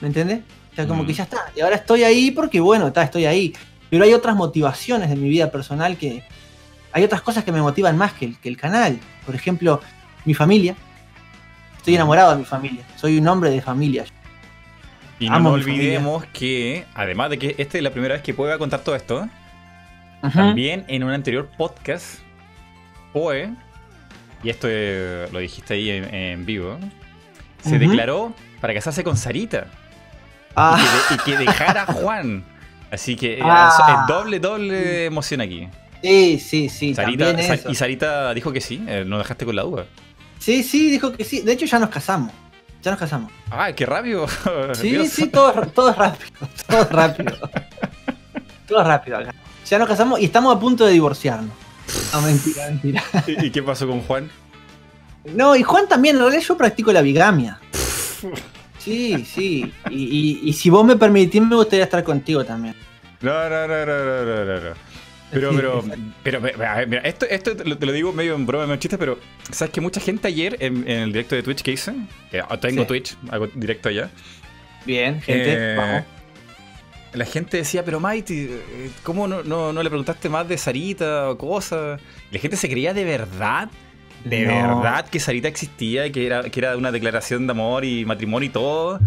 [0.00, 0.40] ¿me entiendes?
[0.72, 1.38] O sea, como que ya está.
[1.56, 3.54] Y ahora estoy ahí porque, bueno, está, estoy ahí.
[3.90, 6.24] Pero hay otras motivaciones de mi vida personal que...
[6.92, 8.98] Hay otras cosas que me motivan más que el, que el canal.
[9.26, 9.80] Por ejemplo,
[10.24, 10.74] mi familia.
[11.76, 12.82] Estoy enamorado de mi familia.
[12.96, 14.04] Soy un hombre de familia.
[15.18, 18.58] Y no nos olvidemos que, además de que esta es la primera vez que pueda
[18.58, 19.28] contar todo esto,
[20.32, 22.18] también en un anterior podcast,
[23.12, 23.50] Poe,
[24.42, 26.78] y esto eh, lo dijiste ahí en, en vivo,
[27.62, 29.66] se declaró para casarse con Sarita
[30.56, 32.44] Ah, y, que, de- y que dejara a Juan.
[32.90, 34.02] Así que eh, Ah.
[34.02, 35.68] es doble, doble emoción aquí.
[36.02, 36.94] sí, sí, sí.
[36.94, 37.70] Sarita, también Sa- eso.
[37.70, 39.86] y Sarita dijo que sí, eh, no dejaste con la duda.
[40.38, 41.40] Sí, sí, dijo que sí.
[41.40, 42.32] De hecho, ya nos casamos.
[42.84, 43.32] Ya nos casamos.
[43.50, 44.26] ¡Ah, qué rápido!
[44.74, 45.08] Sí, Dios.
[45.08, 46.30] sí, todo, todo rápido.
[46.68, 47.32] Todo rápido.
[48.68, 49.34] todo rápido acá.
[49.66, 51.50] Ya nos casamos y estamos a punto de divorciarnos.
[52.12, 53.02] No, mentira, mentira.
[53.26, 54.30] ¿Y y qué pasó con Juan?
[55.34, 57.58] No, y Juan también, en realidad yo practico la bigamia.
[58.78, 59.72] Sí, sí.
[59.90, 62.74] Y, y- y si vos me permitís, me gustaría estar contigo también.
[63.22, 64.70] No, no, no, no, no, no, no.
[65.30, 65.84] Pero, pero,
[66.22, 66.40] pero,
[66.86, 69.18] mira, esto, esto te lo, te lo digo medio en broma, medio en chiste, pero
[69.50, 71.92] sabes que mucha gente ayer en, en el directo de Twitch que hice,
[72.30, 72.88] que ah, tengo Sí.
[72.88, 74.10] Twitch, hago directo allá,
[74.86, 76.04] Bien, gente, eh, vamos.
[77.14, 81.30] la gente decía, pero Mighty, eh, ¿cómo no, no, no le preguntaste más de Sarita
[81.30, 82.00] o cosas?
[82.30, 83.70] Y la gente se creía de verdad,
[84.24, 84.80] de No.
[84.82, 88.52] verdad que Sarita existía, que era, que era una declaración de amor y matrimonio y
[88.52, 89.00] todo.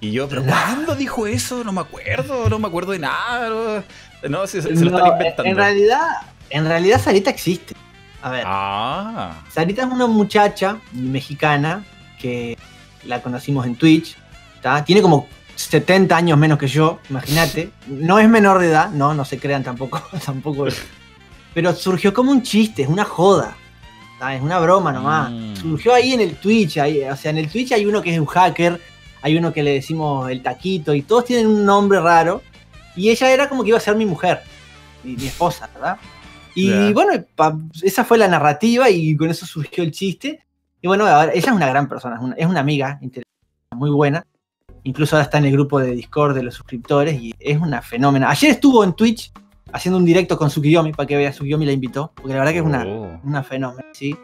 [0.00, 1.64] Y yo, ¿pero cuándo dijo eso?
[1.64, 3.82] No me acuerdo, no me acuerdo de nada.
[4.28, 5.50] No, se, se lo están en- inventando.
[5.50, 6.08] En realidad,
[6.50, 7.74] en realidad Sarita existe.
[8.22, 8.44] A ver.
[8.46, 11.84] Ah, Sarita es una muchacha mexicana
[12.20, 12.56] que
[13.04, 14.16] la conocimos en Twitch.
[14.62, 14.82] ¿tá?
[14.84, 17.70] Tiene como 70 años menos que yo, imagínate.
[17.86, 20.02] No es menor de edad, no, no se crean tampoco.
[20.24, 20.66] tampoco.
[21.52, 23.56] Pero surgió como un chiste, es una joda.
[24.18, 24.34] ¿tá?
[24.34, 25.30] Es una broma nomás.
[25.30, 25.56] Mm.
[25.56, 26.78] Surgió ahí en el Twitch.
[26.78, 28.80] ahí- o sea, en el Twitch hay uno que es un hacker,
[29.20, 32.42] hay uno que le decimos el taquito, y todos tienen un nombre raro.
[32.96, 34.40] Y ella era como que iba a ser mi mujer,
[35.02, 35.96] mi, mi esposa, ¿verdad?
[36.54, 36.92] Y Ya.
[36.92, 40.44] bueno, pa- esa fue la narrativa y con eso surgió el chiste.
[40.80, 43.00] Y bueno, ahora, ella es una gran persona, es una, es una amiga
[43.74, 44.24] muy buena.
[44.84, 48.28] Incluso ahora está en el grupo de Discord de los suscriptores y es una fenómena.
[48.30, 49.32] Ayer estuvo en Twitch
[49.72, 52.58] haciendo un directo con Sukiyomi, para que vea, Sukiyomi la invitó, porque la verdad que
[52.58, 53.20] es una, Oh.
[53.24, 54.14] una fenómeno, ¿sí?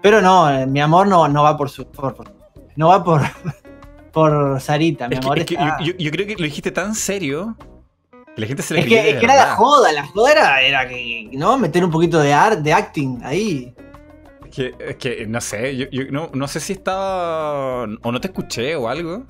[0.00, 1.84] Pero no, eh, mi amor no, no va por su.
[1.86, 2.32] por- por-
[2.76, 3.20] no va por.
[4.12, 5.38] por Sarita, mi Es que- amor.
[5.40, 7.56] es que está- yo, creo que lo dijiste tan serio
[8.36, 10.62] la gente se le es que, de es que era la joda, la joda era,
[10.62, 11.56] era que, ¿no?
[11.58, 13.72] Meter un poquito de art, de acting ahí.
[14.44, 17.84] Es que, es que, no sé, yo, yo no, no sé si estaba.
[18.02, 19.24] O no te escuché o algo.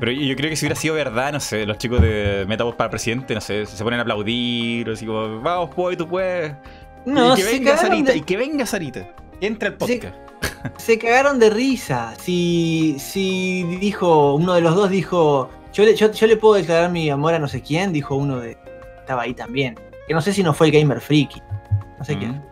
[0.00, 2.88] Pero yo, creo que si hubiera sido verdad, no sé, los chicos de Metaverse para
[2.88, 6.54] presidente, no sé, se ponen a aplaudir, o así como, vamos, pues, tú puedes.
[7.04, 9.06] No, y que se venga Sarita, de, y que venga Sarita.
[9.42, 9.98] Entra al Sí.
[9.98, 10.16] podcast.
[10.78, 12.14] se cagaron de risa.
[12.22, 16.90] Si, si dijo, uno de los dos dijo, yo le, yo, yo le puedo declarar
[16.90, 18.56] mi amor a no sé quién, dijo uno de.
[19.00, 19.78] Estaba ahí también.
[20.08, 21.42] Que no sé si no fue el Gamer Freaky.
[21.98, 22.32] No sé quién.
[22.32, 22.42] Mm.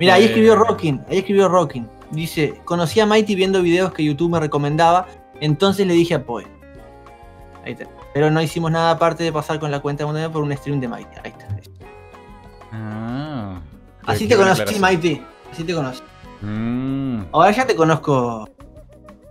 [0.00, 0.26] Mira, ahí Eh.
[0.26, 1.88] escribió Rockin, ahí escribió Rockin.
[2.10, 5.06] Dice, conocí a Mighty viendo videos que YouTube me recomendaba,
[5.40, 6.44] entonces le dije a Poe.
[7.64, 7.86] Ahí está.
[8.12, 10.88] Pero no hicimos nada aparte de pasar con la cuenta mundial por un stream de
[10.88, 11.16] Mighty.
[11.22, 11.48] Ahí está.
[12.72, 13.60] Ah.
[14.06, 14.78] Así te conocí.
[14.80, 15.22] Mighty.
[15.52, 16.02] Así te conocí.
[16.42, 18.48] Mm, Ahora ya te conozco.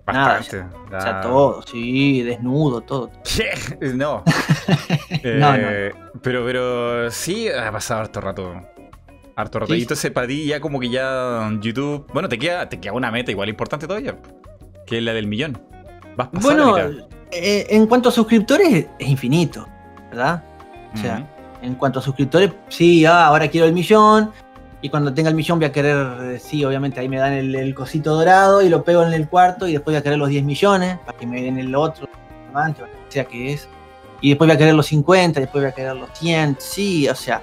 [0.07, 0.77] Nada, bastante.
[0.95, 3.11] O sea, todo, sí, desnudo, todo.
[3.23, 3.51] ¿Qué?
[3.95, 4.23] No.
[5.23, 8.53] No, Eh, Pero, pero sí, ha pasado harto rato.
[9.35, 9.73] Harto rato.
[9.73, 9.79] Sí.
[9.79, 12.05] Y entonces para ti ya como que ya YouTube...
[12.13, 14.17] Bueno, te queda, te queda una meta igual importante todavía.
[14.85, 15.59] Que es la del millón.
[16.15, 17.07] Vas pasando Bueno, mitad.
[17.31, 19.67] eh, en cuanto a suscriptores, es infinito,
[20.11, 20.43] ¿verdad?
[20.93, 21.29] o sea.
[21.63, 24.31] En cuanto a suscriptores, sí, ah, ahora quiero el millón.
[24.83, 27.55] Y cuando tenga el millón voy a querer, eh, sí, obviamente ahí me dan el,
[27.55, 30.27] el cosito dorado y lo pego en el cuarto y después voy a querer los
[30.27, 32.09] 10 millones para que me den el otro,
[32.43, 33.69] diamante, o sea que es.
[34.19, 37.15] Y después voy a querer los 50, después voy a querer los 100, sí, o
[37.15, 37.41] sea,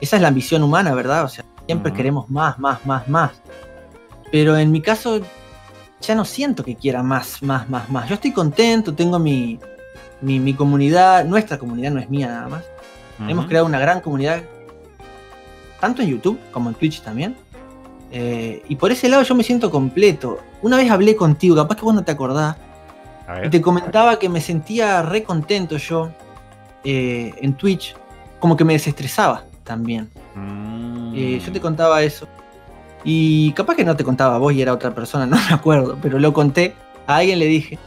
[0.00, 1.24] esa es la ambición humana, ¿verdad?
[1.24, 3.32] O sea, siempre queremos más, más, más, más.
[4.30, 5.20] Pero en mi caso,
[6.00, 8.08] ya no siento que quiera más, más, más, más.
[8.08, 9.58] Yo estoy contento, tengo mi,
[10.20, 12.64] mi, mi comunidad, nuestra comunidad no es mía nada más.
[13.28, 14.42] Hemos creado una gran comunidad,
[15.80, 17.34] tanto en YouTube como en Twitch también.
[18.12, 20.38] Eh, y por ese lado yo me siento completo.
[20.62, 22.56] Una vez hablé contigo, capaz que vos no te acordás,
[23.44, 26.10] y te comentaba que me sentía re contento yo
[26.82, 27.94] eh, en Twitch,
[28.40, 30.10] como que me desestresaba también.
[30.34, 31.12] Mm.
[31.14, 32.26] Eh, yo te contaba eso.
[33.04, 36.18] Y capaz que no te contaba vos y era otra persona, no me acuerdo, pero
[36.18, 36.74] lo conté,
[37.06, 37.78] a alguien le dije.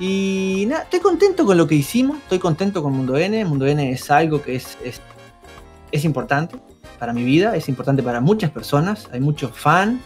[0.00, 3.44] Y nada, estoy contento con lo que hicimos, estoy contento con Mundo N.
[3.44, 5.00] Mundo N es algo que es, es,
[5.92, 6.56] es importante
[7.02, 10.00] para mi vida, es importante para muchas personas, hay muchos fan.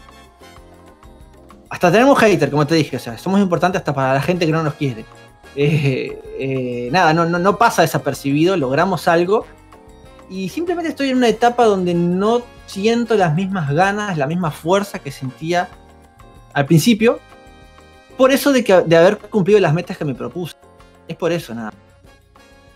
[1.69, 4.53] Hasta tenemos hater, como te dije, o sea, somos importantes hasta para la gente que
[4.53, 5.05] no nos quiere.
[5.59, 9.47] Eh, eh, nada, no, no, no pasa desapercibido, logramos algo
[10.29, 14.99] y simplemente estoy en una etapa donde no siento las mismas ganas, la misma fuerza
[14.99, 15.71] que sentía
[16.53, 17.21] al principio.
[18.19, 20.55] Por eso de, que, de haber cumplido las metas que me propuse.
[21.09, 21.73] Es por eso, nada.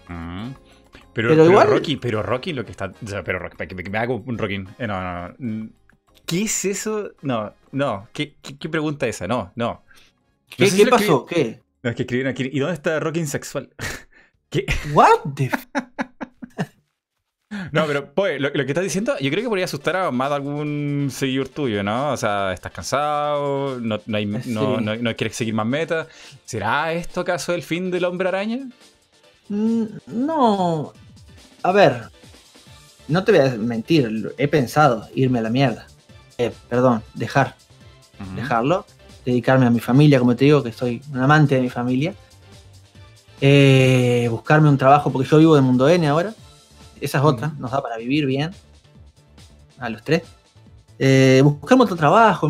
[0.09, 0.53] Mm.
[1.13, 2.93] Pero, Pero pero igual- Rocky, pero Rocky lo que está.
[3.05, 4.55] o sea, pero Rocky, me, hago un Rocky.
[4.79, 5.69] Eh, no, no, no.
[6.27, 7.11] ¿Qué es eso?
[7.23, 8.09] No, no.
[8.13, 9.27] ¿Qué, qué, qué pregunta es esa?
[9.27, 9.83] No, no.
[10.57, 11.27] ¿Qué, sé qué pasó?
[11.27, 11.61] ¿Qué?
[11.83, 12.49] No, es que escribieron aquí.
[12.53, 13.71] ¿Y dónde está Rocky sexual?
[14.51, 14.67] ¿Qué?
[14.93, 15.51] What the
[17.73, 20.29] No, pero pues, lo, lo que estás diciendo, yo creo que podría asustar a más
[20.29, 22.13] de algún seguidor tuyo, ¿no?
[22.13, 24.53] O sea, estás cansado, no, no, hay- Sí.
[24.53, 26.07] no- no quieres seguir más metas.
[26.45, 28.69] ¿Será esto acaso el fin del hombre araña?
[29.51, 30.93] No.
[31.63, 32.09] A ver.
[33.09, 34.35] No te voy a mentir.
[34.39, 35.87] He pensado irme a la mierda.
[36.39, 37.57] Eh, perdón, dejar.
[38.37, 38.85] Dejarlo,
[39.25, 42.15] dedicarme a mi familia, como te digo, que soy un amante de mi familia.
[43.41, 46.35] Eh, buscarme un trabajo, porque yo vivo de Mundo N ahora.
[47.01, 48.51] Esa es otra, nos da para vivir bien.
[49.79, 50.23] A los tres.
[50.99, 52.49] Eh, buscarme otro trabajo,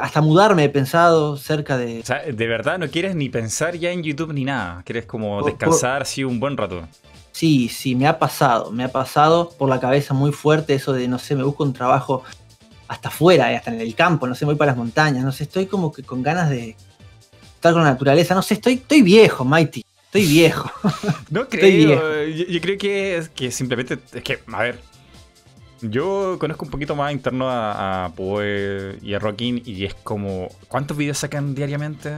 [0.00, 2.00] hasta mudarme he pensado cerca de...
[2.00, 4.82] O sea, de verdad no quieres ni pensar ya en YouTube ni nada.
[4.84, 6.86] Quieres como Por- descansar así un buen rato.
[7.32, 11.08] Sí, sí, me ha pasado, me ha pasado por la cabeza muy fuerte eso de,
[11.08, 12.22] no sé, me busco un trabajo
[12.88, 15.32] hasta afuera, eh, hasta en el campo, no sé, me voy para las montañas, no
[15.32, 16.76] sé, estoy como que con ganas de
[17.54, 20.70] estar con la naturaleza, no sé, estoy, estoy viejo, Mighty, estoy viejo.
[21.30, 22.26] No creo.
[22.28, 23.98] Yo, yo creo que, que simplemente.
[24.12, 24.78] Es que, a ver.
[25.82, 30.48] Yo conozco un poquito más interno a, a Poe y a Rockin y es como.
[30.68, 32.14] ¿Cuántos videos sacan diariamente?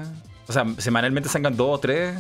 [0.47, 2.15] O sea, semanalmente sacan dos o tres.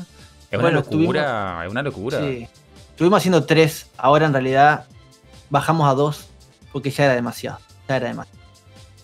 [0.51, 1.63] Es una locura.
[1.65, 2.21] Es una locura.
[2.21, 2.49] Sí.
[2.91, 4.87] Estuvimos haciendo tres, ahora en realidad
[5.51, 6.27] bajamos a dos
[6.73, 8.39] porque ya era demasiado, ya era demasiado.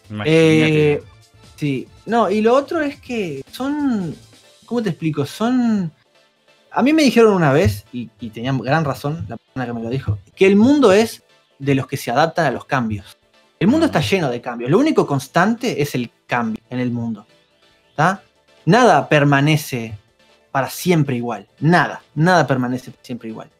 [0.08, 0.92] Imagínate.
[0.92, 1.02] Eh,
[1.56, 4.14] sí, no, y lo otro es que son,
[4.66, 5.26] ¿cómo te explico?
[5.26, 5.90] Son,
[6.70, 9.82] a mí me dijeron una vez, y, y tenían gran razón la persona que me
[9.82, 11.24] lo dijo, que el mundo es
[11.60, 13.16] de los que se adaptan a los cambios.
[13.60, 14.70] El mundo está lleno de cambios.
[14.70, 17.26] Lo único constante es el cambio en el mundo.
[17.94, 18.22] ¿tá?
[18.64, 19.96] Nada permanece
[20.50, 21.46] para siempre igual.
[21.60, 23.50] Nada, nada permanece siempre igual.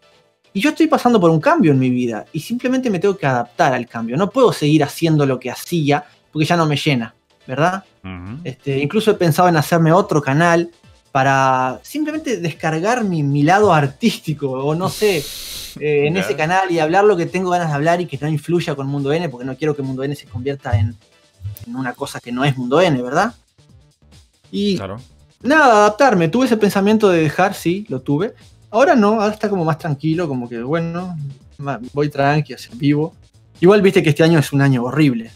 [0.53, 3.27] Y yo estoy pasando por un cambio en mi vida y simplemente me tengo que
[3.27, 4.17] adaptar al cambio.
[4.17, 7.15] No puedo seguir haciendo lo que hacía porque ya no me llena,
[7.47, 7.85] ¿verdad?
[8.43, 10.71] Este, incluso he pensado en hacerme otro canal
[11.12, 15.25] para simplemente descargar mi, mi lado artístico o no sé,
[15.81, 18.29] eh, en ese canal y hablar lo que tengo ganas de hablar y que no
[18.29, 20.96] influya con Mundo N porque no quiero que Mundo N se convierta en,
[21.66, 23.35] en una cosa que no es Mundo N, ¿verdad?
[24.53, 24.99] Y Claro.
[25.42, 26.29] nada, adaptarme.
[26.29, 28.35] Tuve ese pensamiento de dejar, sí, lo tuve.
[28.70, 31.16] Ahora no, ahora está como más tranquilo, como que bueno,
[31.92, 33.14] voy tranqui, vivo.
[33.61, 35.33] Igual viste que este año es un año horrible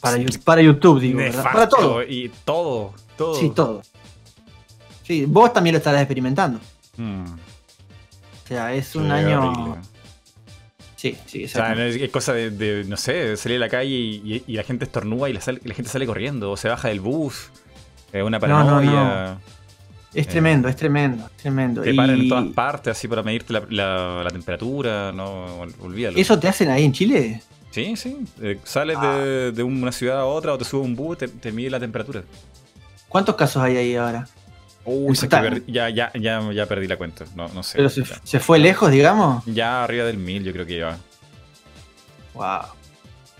[0.00, 2.02] Para, sí, para YouTube, digo, Para todo.
[2.02, 3.34] Y todo, todo.
[3.34, 3.82] Sí, todo.
[5.04, 6.60] Sí, vos también lo estarás experimentando.
[6.96, 7.24] Mm.
[7.24, 9.50] O sea, es un Sí, año.
[9.50, 9.80] horrible.
[10.96, 11.82] Sí, sí, O sea, exacto.
[11.82, 14.84] es, cosa de, de, no sé, salir a la calle y, y- y la gente
[14.84, 17.50] estornuda y la, sal- la gente sale corriendo, o se baja del bus,
[18.12, 18.66] eh, una No, no, no.
[18.80, 19.38] paranoia,
[20.12, 21.82] Es tremendo, es tremendo, es tremendo.
[21.82, 26.18] te paran en todas partes así para medirte la, la- la temperatura, no, ol- olvídalo.
[26.18, 27.42] ¿Eso te hacen ahí en Chile?
[27.70, 29.16] Sí, sí, eh, sales Ah.
[29.18, 31.78] de, de una ciudad a otra o te sube un bus, te, te mide la
[31.80, 32.22] temperatura.
[33.08, 34.26] ¿Cuántos casos hay ahí ahora?
[34.84, 37.76] Uy, per- ya, ya, ya, ya perdí la cuenta, no, no sé.
[37.76, 39.44] Pero se, fue lejos, digamos.
[39.46, 40.98] Ya arriba del mil yo creo que ya.
[42.34, 42.60] Wow.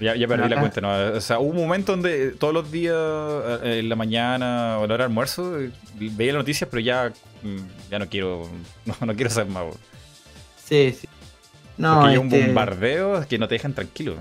[0.01, 0.91] Ya, ya perdí la cuenta, ¿no?
[1.17, 4.87] O sea, hubo un momento donde todos los días, eh, en la mañana o a
[4.87, 7.13] la hora de almuerzo, eh, veía las noticias, pero ya,
[7.43, 8.49] mm, ya no quiero,
[8.85, 9.65] no, no quiero saber más.
[10.65, 11.09] Sí, sí.
[11.79, 14.17] No, Porque hay un este- bombardeo que no te dejan tranquilo.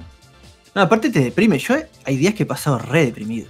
[0.76, 1.58] no, aparte te deprime.
[1.60, 3.50] Yo hay días que he pasado re deprimido.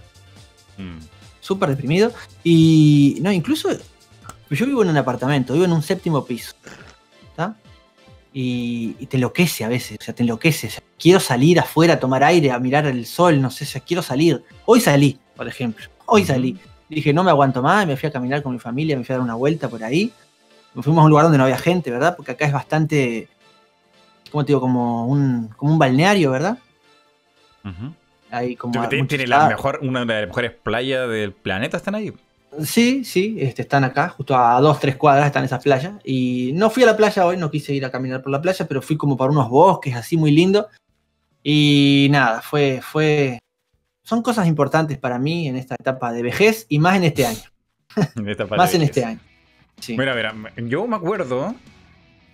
[0.78, 1.00] Mm.
[1.42, 2.12] súper deprimido.
[2.44, 3.70] Y no, incluso
[4.50, 6.54] yo vivo en un apartamento, vivo en un séptimo piso.
[7.30, 7.56] ¿Está?
[8.34, 10.68] Y, y te enloquece a veces, o sea, te enloquece.
[10.68, 13.68] o sea, quiero salir afuera a tomar aire, a mirar el sol, no sé, o
[13.68, 14.44] sea, quiero salir.
[14.66, 15.86] Hoy salí, por ejemplo.
[16.06, 16.58] Hoy salí.
[16.90, 19.18] Dije, no me aguanto más, me fui a caminar con mi familia, me fui a
[19.18, 20.12] dar una vuelta por ahí.
[20.76, 22.16] Nos fuimos a un lugar donde no había gente, ¿verdad?
[22.16, 23.30] Porque acá es bastante,
[24.30, 24.62] ¿cómo te digo?
[24.62, 26.58] Como un, como un balneario, ¿verdad?
[27.64, 27.94] Ujú.
[28.32, 32.14] Hay como tiene- la mejor, una de las mejores playas del planeta, están ahí.
[32.64, 35.94] Sí, sí, este, están acá, justo a dos, tres cuadras están esas playas.
[36.04, 38.66] Y no fui a la playa hoy, no quise ir a caminar por la playa,
[38.68, 40.66] pero fui como para unos bosques así muy lindos.
[41.44, 43.40] Y nada, fue, fue.
[44.04, 47.40] Son cosas importantes para mí en esta etapa de vejez y más en este año.
[48.16, 49.20] En esta Más en este año.
[49.80, 49.96] Sí.
[49.98, 51.54] Mira, mira, yo me acuerdo,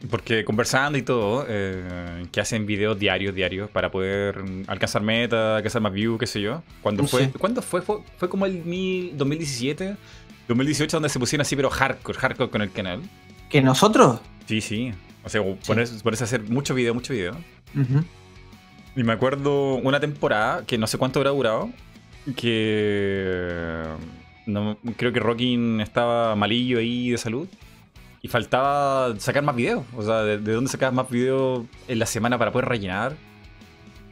[0.09, 5.81] porque conversando y todo, eh, que hacen videos diarios, diarios, para poder alcanzar meta, alcanzar
[5.81, 6.61] más views, qué sé yo.
[6.81, 7.31] Cuando fue, Sí.
[7.37, 7.81] ¿Cuándo fue?
[7.81, 7.97] fue?
[8.17, 9.95] fue como el mil- 2017,
[10.47, 13.01] 2018, donde se pusieron así, pero hardcore, hardcore con el canal.
[13.49, 14.19] ¿Que nosotros?
[14.45, 14.91] Sí, sí.
[15.23, 17.37] O sea, ponerse, ponerse a hacer mucho video, mucho video.
[18.95, 21.69] Y me acuerdo una temporada, que no sé cuánto habrá durado,
[22.35, 23.83] que
[24.45, 27.47] no, creo que Rockin estaba malillo ahí de salud
[28.23, 29.83] y faltaba sacar más videos.
[29.95, 33.15] O sea, de, de dónde sacabas más videos en la semana para poder rellenar.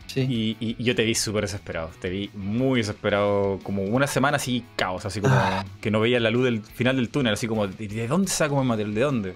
[0.05, 0.57] Sí.
[0.59, 5.05] Y, yo te vi súper desesperado, te vi muy desesperado, como una semana así caos,
[5.05, 5.63] así como Ah.
[5.79, 8.57] que no veía la luz del final del túnel, así como, ¿de, de dónde saco
[8.57, 8.93] más material?
[8.93, 9.35] ¿De dónde?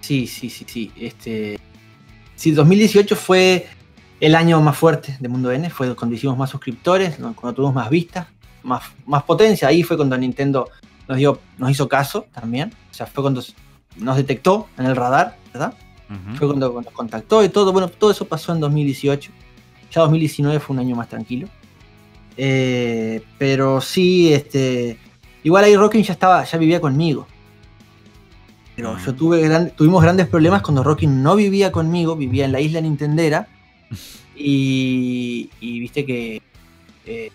[0.00, 0.90] Sí, sí, sí, sí.
[0.98, 1.60] Este.
[2.34, 3.68] Sí, 2018 fue
[4.18, 7.88] el año más fuerte de Mundo N, fue cuando hicimos más suscriptores, cuando tuvimos más
[7.88, 8.26] vistas,
[8.64, 9.68] más, más potencia.
[9.68, 10.68] Ahí fue cuando Nintendo
[11.06, 12.72] nos dio, nos hizo caso también.
[12.90, 13.40] O sea, fue cuando
[13.96, 15.74] nos detectó en el radar, ¿verdad?
[16.36, 17.72] Fue cuando nos contactó y todo.
[17.72, 19.30] Bueno, todo eso pasó en 2018.
[19.90, 21.48] Ya 2019 fue un año más tranquilo.
[22.36, 24.98] Eh, pero sí, este.
[25.42, 27.26] Igual ahí Rockin ya estaba, ya vivía conmigo.
[28.76, 32.60] Pero yo tuve gran- tuvimos grandes problemas cuando Rockin no vivía conmigo, vivía en la
[32.60, 33.48] isla Nintendera.
[34.34, 36.42] Y, y viste que
[37.06, 37.30] eh,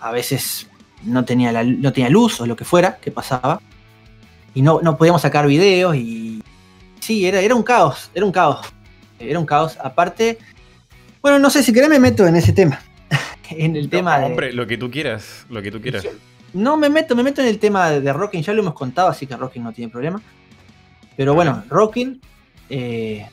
[0.00, 0.68] a veces
[1.04, 3.60] no tenía, la- no tenía luz o lo que fuera que pasaba.
[4.56, 6.42] Y no, no podíamos sacar videos y
[6.98, 8.66] sí, era, era un caos, era un caos.
[9.18, 9.76] Era un caos.
[9.82, 10.38] Aparte,
[11.20, 12.80] bueno, no sé si querés me meto en ese tema.
[13.50, 14.24] en el No, tema de...
[14.24, 16.06] hombre, lo que tú quieras, lo que tú quieras.
[16.54, 19.08] No, me meto, me meto en el tema de, de Rockin, ya lo hemos contado,
[19.08, 20.22] así que Rockin no tiene problema.
[21.18, 22.18] Pero bueno, Rockin
[22.70, 23.26] eh,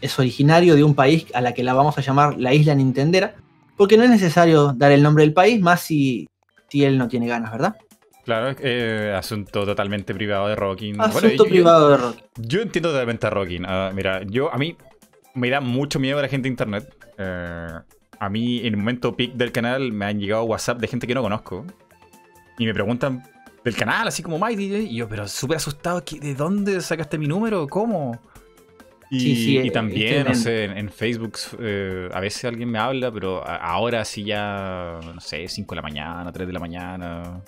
[0.00, 3.34] es originario de un país a la que la vamos a llamar la isla Nintendera,
[3.76, 6.26] porque no es necesario dar el nombre del país, más si,
[6.68, 7.76] si él no tiene ganas, ¿verdad?
[8.24, 11.00] Claro, es eh, asunto totalmente privado de Rockin.
[11.00, 12.24] Asunto Bueno, yo- privado de Rockin.
[12.38, 13.64] Yo entiendo totalmente a Rockin.
[13.66, 14.76] Ah, mira, yo a mí
[15.34, 16.94] me da mucho miedo la gente de internet.
[17.18, 17.68] Eh,
[18.18, 21.14] a mí en el momento peak del canal me han llegado WhatsApp de gente que
[21.14, 21.64] no conozco
[22.58, 23.22] y me preguntan
[23.64, 27.26] del canal, así como Mighty, y yo, pero súper asustado, ¿qué- ¿de dónde sacaste mi
[27.26, 27.66] número?
[27.66, 28.18] ¿Cómo?
[29.10, 32.70] Y, Sí, sí, y es también, no sé, en, en Facebook eh, a veces alguien
[32.70, 36.52] me habla, pero a- ahora sí ya, no sé, 5 de la mañana, 3 de
[36.52, 37.42] la mañana.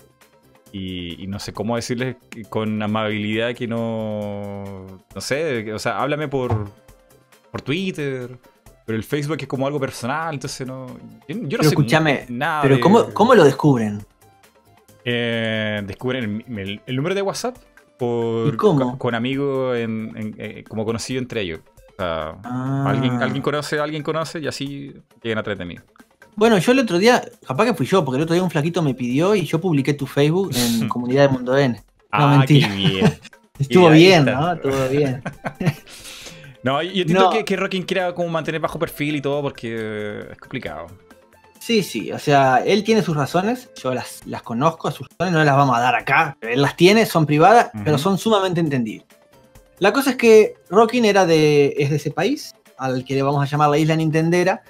[0.71, 2.17] Y, y no sé cómo decirles
[2.49, 4.85] con amabilidad que no.
[5.15, 6.69] No sé, o sea, háblame por,
[7.51, 8.37] por Twitter.
[8.85, 10.87] Pero el Facebook es como algo personal, entonces no.
[11.27, 12.61] Yo, yo no Pero sé escúchame, nada.
[12.61, 14.05] Pero de- ¿cómo, ¿cómo lo descubren?
[15.05, 17.57] eh, descubren el, el- el número de WhatsApp
[17.97, 18.55] por.
[18.57, 21.59] Con, con amigos en- en- eh, como conocido entre ellos.
[21.91, 22.85] O sea, Ah.
[22.87, 25.75] alguien, alguien conoce, alguien conoce y así llegan a través de mí.
[26.37, 28.81] Bueno, yo el otro día, capaz que fui yo, porque el otro día un flaquito
[28.81, 31.81] me pidió y yo publiqué tu Facebook en Comunidad de Mundo N.
[32.11, 32.69] ah, mentira.
[32.69, 33.19] qué bien.
[33.59, 34.23] Estuvo bien.
[34.25, 34.53] ¿no?
[34.53, 35.21] Estuvo bien.
[36.63, 37.29] No, yo entiendo No.
[37.29, 40.87] que, que Rockin quiera como mantener bajo perfil y todo porque es complicado.
[41.59, 45.43] Sí, sí, o sea, él tiene sus razones, yo las, las conozco, sus razones no
[45.45, 49.07] las vamos a dar acá, él las tiene, son privadas, pero son sumamente entendibles.
[49.79, 53.41] La cosa es que Rockin era de, es de ese país, al que le vamos
[53.41, 54.61] a llamar la isla Nintendera,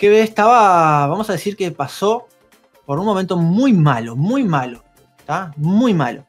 [0.00, 2.26] que estaba, vamos a decir que pasó
[2.86, 4.82] por un momento muy malo, muy malo,
[5.18, 5.52] ¿está?
[5.58, 6.24] Muy malo.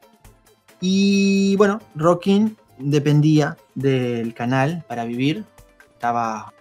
[0.78, 5.44] Y bueno, Rockin dependía del canal para vivir,
[5.94, 6.52] estaba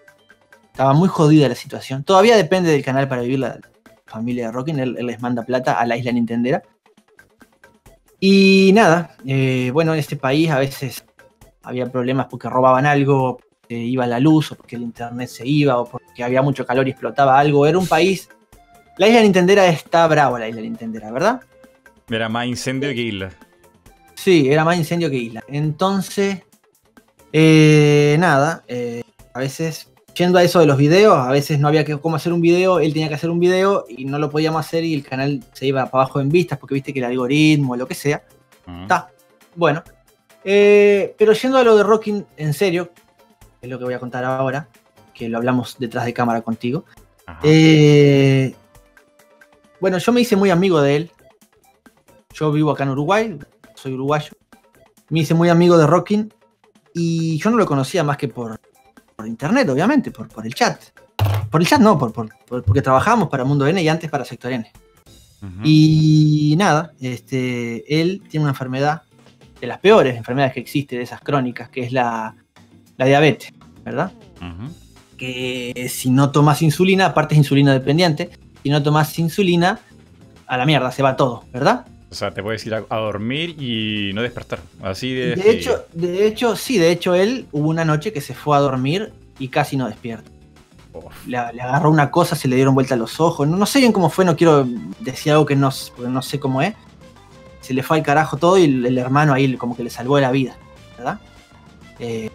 [0.71, 2.05] estaba muy jodida la situación.
[2.05, 3.59] Todavía depende del canal para vivir la
[4.05, 4.79] familia de Rockin.
[4.79, 6.63] Él, les manda plata a la isla Nintendera.
[8.21, 11.03] Y nada, eh, bueno, en este país a veces
[11.61, 13.39] había problemas porque robaban algo,
[13.71, 16.85] porque iba la luz, o porque el internet se iba, o porque había mucho calor
[16.87, 17.65] y explotaba algo.
[17.65, 18.27] Era un país.
[18.97, 21.39] La isla Nintendera está brava, la isla Nintendera, ¿verdad?
[22.09, 23.31] Era más incendio que isla.
[24.15, 25.41] Sí, era más incendio que isla.
[25.47, 26.39] Entonces,
[27.31, 29.03] eh, nada, eh,
[29.33, 32.33] a veces, yendo a eso de los videos, a veces no había que, cómo hacer
[32.33, 35.03] un video, él tenía que hacer un video y no lo podíamos hacer y el
[35.03, 38.21] canal se iba para abajo en vistas porque viste que el algoritmo, lo que sea.
[38.81, 39.11] Está,
[39.55, 39.81] bueno.
[40.43, 42.91] Eh, pero yendo a lo de Rocking en serio,
[43.61, 44.67] es lo que voy a contar ahora,
[45.13, 46.85] que lo hablamos detrás de cámara contigo.
[47.43, 48.55] Eh,
[49.79, 51.11] bueno, yo me hice muy amigo de él.
[52.33, 53.37] Yo vivo acá en Uruguay,
[53.75, 54.31] soy uruguayo.
[55.09, 56.33] Me hice muy amigo de Rockin
[56.93, 58.59] y yo no lo conocía más que por,
[59.15, 60.81] por internet, obviamente, por, por el chat.
[61.49, 64.25] Por el chat no, por, por- por- porque trabajábamos para Mundo N y antes para
[64.25, 64.71] Sector N.
[65.63, 69.01] Y nada, este, él tiene una enfermedad,
[69.59, 72.35] de las peores enfermedades que existe, de esas crónicas, que es la,
[72.97, 73.51] la diabetes,
[73.83, 74.11] ¿verdad?
[75.17, 78.29] Que si no tomas insulina, aparte es insulina dependiente,
[78.63, 79.79] si no tomas insulina,
[80.47, 81.85] a la mierda, se va todo, ¿verdad?
[82.09, 84.59] O sea, te puedes ir a, a dormir y no despertar.
[84.83, 85.35] Así de.
[85.35, 88.59] De hecho, de hecho, sí, de hecho él hubo una noche que se fue a
[88.59, 90.29] dormir y casi no despierta.
[91.25, 93.93] Le, le agarró una cosa, se le dieron vuelta los ojos, no, no sé bien
[93.93, 94.67] cómo fue, no quiero
[94.99, 96.73] decir algo que no, porque no sé cómo es.
[97.61, 100.19] Se le fue al carajo todo y el, el hermano ahí como que le salvó
[100.19, 100.57] la vida,
[100.97, 101.19] ¿verdad?
[101.99, 102.29] Eh,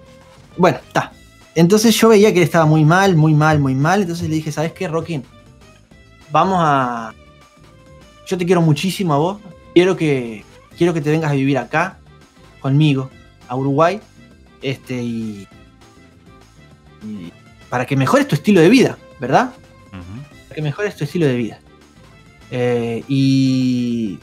[0.56, 1.12] bueno, está.
[1.54, 4.02] Entonces yo veía que él estaba muy mal, muy mal, muy mal.
[4.02, 5.24] Entonces le dije, ¿sabes qué, Rockin?
[6.30, 7.14] Vamos a.
[8.26, 9.38] Yo te quiero muchísimo a vos.
[9.74, 10.44] Quiero que.
[10.76, 11.98] Quiero que te vengas a vivir acá,
[12.60, 13.10] conmigo,
[13.48, 14.00] a Uruguay.
[14.60, 15.48] Este, y.
[17.02, 17.32] y
[17.70, 19.54] para que mejores tu estilo de vida, ¿verdad?
[19.90, 21.58] Para que mejores tu estilo de vida.
[22.50, 24.18] Eh, y.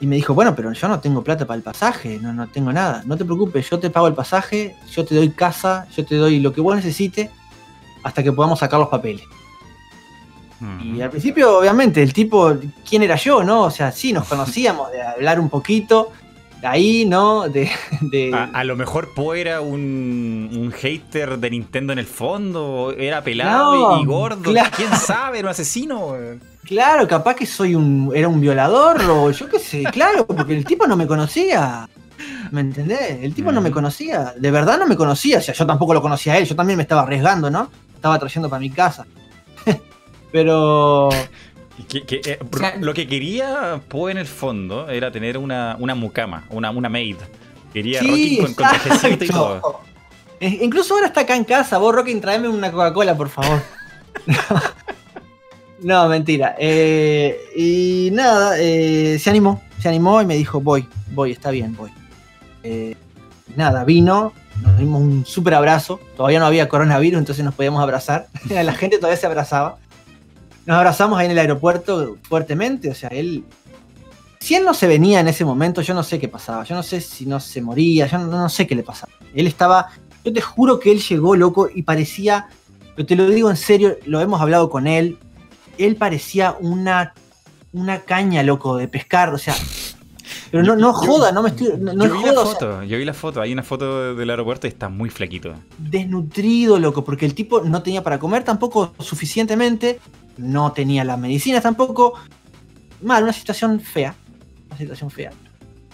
[0.00, 2.72] Y me dijo, bueno, pero yo no tengo plata para el pasaje, no, no tengo
[2.72, 3.02] nada.
[3.06, 6.38] No te preocupes, yo te pago el pasaje, yo te doy casa, yo te doy
[6.40, 7.30] lo que vos necesites
[8.02, 9.22] hasta que podamos sacar los papeles.
[10.82, 12.54] Y al principio, obviamente, el tipo,
[12.88, 13.62] ¿quién era yo, no?
[13.64, 16.12] O sea, sí, nos conocíamos de hablar un poquito,
[16.62, 17.48] de ahí, ¿no?
[17.48, 22.06] De, de- A, a lo mejor Poe era un, un hater de Nintendo en el
[22.06, 24.70] fondo, era No, pelado y, y gordo, claro.
[24.74, 26.14] quién sabe, era un asesino.
[26.66, 28.12] Claro, capaz que soy un.
[28.14, 31.88] era un violador, o yo qué sé, claro, porque el tipo no me conocía.
[32.50, 33.18] ¿Me entendés?
[33.22, 33.74] El tipo no me Ujú.
[33.74, 34.32] conocía.
[34.36, 35.38] De verdad no me conocía.
[35.38, 36.46] O sea, yo tampoco lo conocía a él.
[36.46, 37.70] Yo también me estaba arriesgando, ¿no?
[37.94, 39.06] Estaba trayendo para mi casa.
[40.32, 41.08] Pero.
[41.78, 45.36] Y que- que, eh, O sea- lo que quería Poe en el fondo era tener
[45.38, 47.16] una, una mucama, una, una maid.
[47.72, 48.50] Quería Sí, con,
[49.12, 49.80] y todo.
[50.40, 51.78] Incluso ahora está acá en casa.
[51.78, 53.60] Vos, Rockin, tráeme una Coca-Cola, por favor.
[55.86, 56.56] no, mentira.
[56.58, 59.62] Eh, y nada, eh, se animó.
[59.80, 61.92] Se animó y me dijo, voy, voy, está bien, voy.
[62.64, 62.96] Eh,
[63.54, 64.32] nada, vino,
[64.62, 66.00] nos dimos un súper abrazo.
[66.16, 68.26] Todavía no había coronavirus, entonces nos podíamos abrazar.
[68.48, 69.78] La gente todavía se abrazaba.
[70.64, 72.90] Nos abrazamos ahí en el aeropuerto fuertemente.
[72.90, 73.44] O sea, él
[74.40, 76.64] si él no se venía en ese momento, yo no sé qué pasaba.
[76.64, 79.12] Yo no sé si no se moría, yo no, no sé qué le pasaba.
[79.32, 79.90] Él estaba,
[80.24, 82.48] yo te juro que él llegó loco y parecía,
[82.96, 85.16] pero te lo digo en serio, lo hemos hablado con él.
[85.78, 87.14] Él parecía una,
[87.72, 89.32] una caña, loco, de pescar.
[89.34, 89.54] O sea,
[90.50, 91.72] Pero no, no joda, no me estoy.
[91.78, 94.14] No, yo vi la joda, o sea, foto, yo vi la foto, hay una foto
[94.14, 95.54] del aeropuerto y está muy flaquito.
[95.78, 100.00] desnutrido, loco, porque el tipo no tenía para comer tampoco suficientemente,
[100.36, 102.14] no tenía las medicinas tampoco.
[103.02, 104.14] Mal, una situación fea.
[104.68, 105.30] Una situación fea.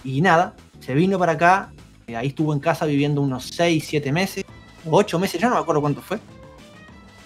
[0.03, 1.71] Y nada, se vino para acá,
[2.07, 4.45] eh, ahí estuvo en casa viviendo unos 6, 7 meses,
[4.89, 6.19] 8 meses, ya no me acuerdo cuánto fue.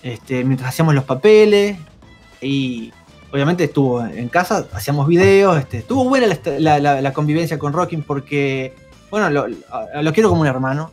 [0.03, 1.77] Este, mientras hacíamos los papeles,
[2.41, 2.91] y
[3.31, 7.73] obviamente estuvo en casa, hacíamos videos, este, estuvo buena la, la- la- la convivencia con
[7.73, 8.73] Rockin porque,
[9.11, 9.47] bueno, lo,
[10.13, 10.91] quiero como un hermano,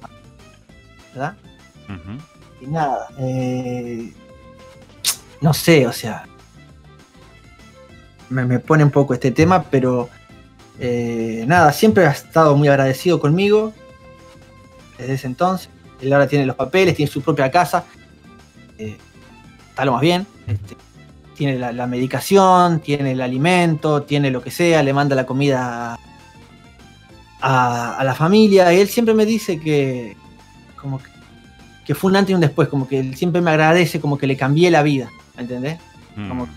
[1.14, 1.34] ¿verdad?
[2.60, 4.12] Y nada, eh,
[5.40, 6.24] no sé, o sea,
[8.30, 10.08] me, me pone un poco este tema, pero
[10.80, 13.72] eh, nada, siempre ha estado muy agradecido conmigo
[14.98, 15.68] desde ese entonces.
[16.00, 17.84] Él ahora tiene los papeles, tiene su propia casa,
[18.78, 18.96] eh,
[19.70, 20.26] está lo más bien.
[20.46, 20.76] este,
[21.34, 25.98] tiene la, la medicación, tiene el alimento, tiene lo que sea, le manda la comida
[27.40, 28.72] a, a la familia.
[28.72, 30.16] Y él siempre me dice que,
[30.80, 31.10] como que,
[31.86, 34.26] que fue un antes y un después, como que él siempre me agradece, como que
[34.26, 35.78] le cambié la vida, ¿me entendés?
[36.16, 36.28] Mm.
[36.28, 36.48] Como-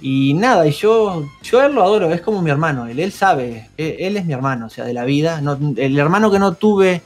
[0.00, 3.12] Y nada, y yo, yo a él lo adoro, es como mi hermano, él, él
[3.12, 5.40] sabe, él, él es mi hermano, o sea, de la vida.
[5.40, 7.02] no- el hermano que no tuve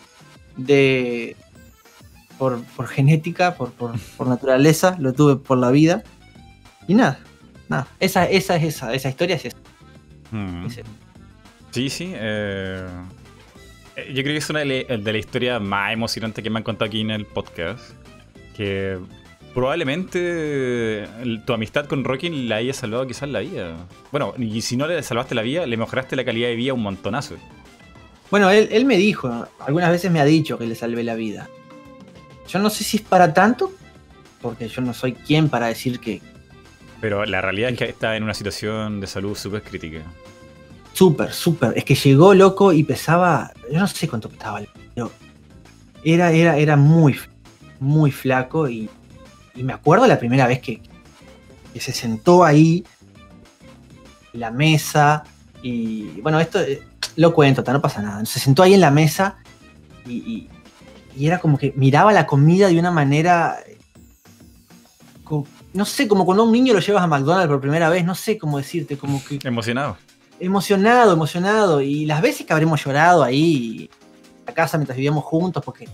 [0.57, 1.37] de
[2.39, 6.03] por, por genética, por, por, por naturaleza, lo tuve por la vida.
[6.91, 7.21] Y nada,
[7.69, 9.57] nada, esa, esa es esa, esa historia es esa.
[10.33, 10.67] Mm.
[10.67, 10.89] es esa.
[11.71, 12.13] Sí, sí.
[12.17, 12.85] eh,
[13.95, 16.59] eh, yo creo que es una de, la- de las historias más emocionantes que me
[16.59, 17.93] han contado aquí en el podcast.
[18.57, 18.99] Que
[19.55, 21.07] probablemente
[21.47, 23.77] tu amistad con Rockin le haya salvado quizás la vida.
[24.11, 26.83] Bueno, y si no le salvaste la vida, le mejoraste la calidad de vida un
[26.83, 27.37] montonazo.
[28.33, 31.49] Bueno, él, él me dijo, algunas veces me ha dicho que le salvé la vida.
[32.49, 33.73] Yo no sé si es para tanto,
[34.43, 36.21] porque yo no soy quien para decir que
[37.01, 40.03] Pero la realidad es que está en una situación de salud súper crítica.
[40.93, 41.73] súper, súper.
[41.77, 44.61] Es que llegó loco y pesaba, yo no sé cuánto pesaba,
[44.95, 45.11] pero
[46.05, 47.19] era, era, era muy,
[47.79, 48.89] muy flaco y,
[49.55, 50.81] y me acuerdo la primera vez que,
[51.79, 52.85] se sentó ahí,
[54.33, 55.25] en la mesa,
[55.63, 56.83] y bueno, esto eh,
[57.17, 58.25] lo cuento, no pasa nada.
[58.27, 59.37] Se sentó ahí en la mesa
[60.07, 60.49] y,
[61.19, 63.59] era como que miraba la comida de una manera,
[65.73, 68.15] no sé, como cuando a un niño lo llevas a McDonald's por primera vez, no
[68.15, 69.97] sé cómo decirte, como que Emocionado.
[70.41, 71.81] emocionado, emocionado.
[71.81, 73.89] Y las veces que habremos llorado ahí
[74.39, 75.89] en la casa mientras vivíamos juntos, porque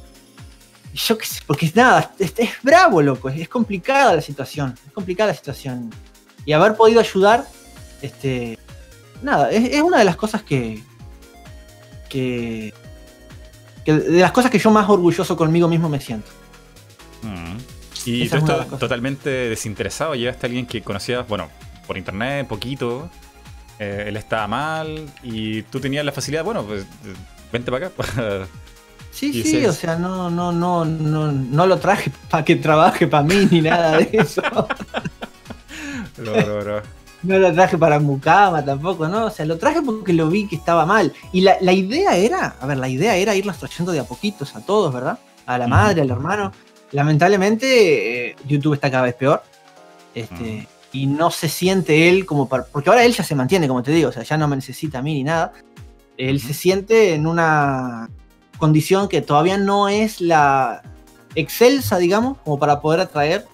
[0.95, 4.93] yo qué sé, porque nada, es, es bravo, loco, es, es complicada la situación, es
[4.93, 5.91] complicada la situación.
[6.47, 7.47] Y haber podido ayudar,
[8.01, 8.59] este,
[9.23, 10.83] nada, es, es una de las cosas que,
[12.09, 12.73] que,
[13.85, 16.31] que- de las cosas que yo más orgulloso conmigo mismo me siento.
[17.23, 17.57] Mm.
[18.07, 20.15] Y Esa tú estás totalmente desinteresado.
[20.15, 21.49] Llegaste a alguien que conocías, bueno,
[21.87, 23.11] por internet, poquito.
[23.79, 26.87] eh, él estaba mal y tú tenías la facilidad, bueno, pues
[27.53, 28.47] vente para acá.
[29.11, 33.07] Sí, Y sí, o sea, no, no, no, no, no lo traje para que trabaje
[33.07, 34.43] para mí ni nada de eso.
[37.23, 39.27] No lo traje para Mucama tampoco, ¿no?
[39.27, 41.13] O sea, lo traje porque lo vi que estaba mal.
[41.33, 44.55] Y la, la idea era, a ver, la idea era irlos trayendo de a poquitos
[44.55, 45.19] a todos, ¿verdad?
[45.47, 46.53] A la madre, al hermano.
[46.97, 49.43] Lamentablemente, eh, YouTube está cada vez peor.
[50.15, 52.65] Este, Y no se siente él como para.
[52.65, 55.01] Porque ahora él ya se mantiene, como te digo, o sea, ya no me necesita
[55.01, 55.53] a mí ni nada.
[56.17, 58.09] Él se siente en una
[58.57, 60.81] condición que todavía no es la
[61.35, 63.47] excelsa, digamos, como para poder atraer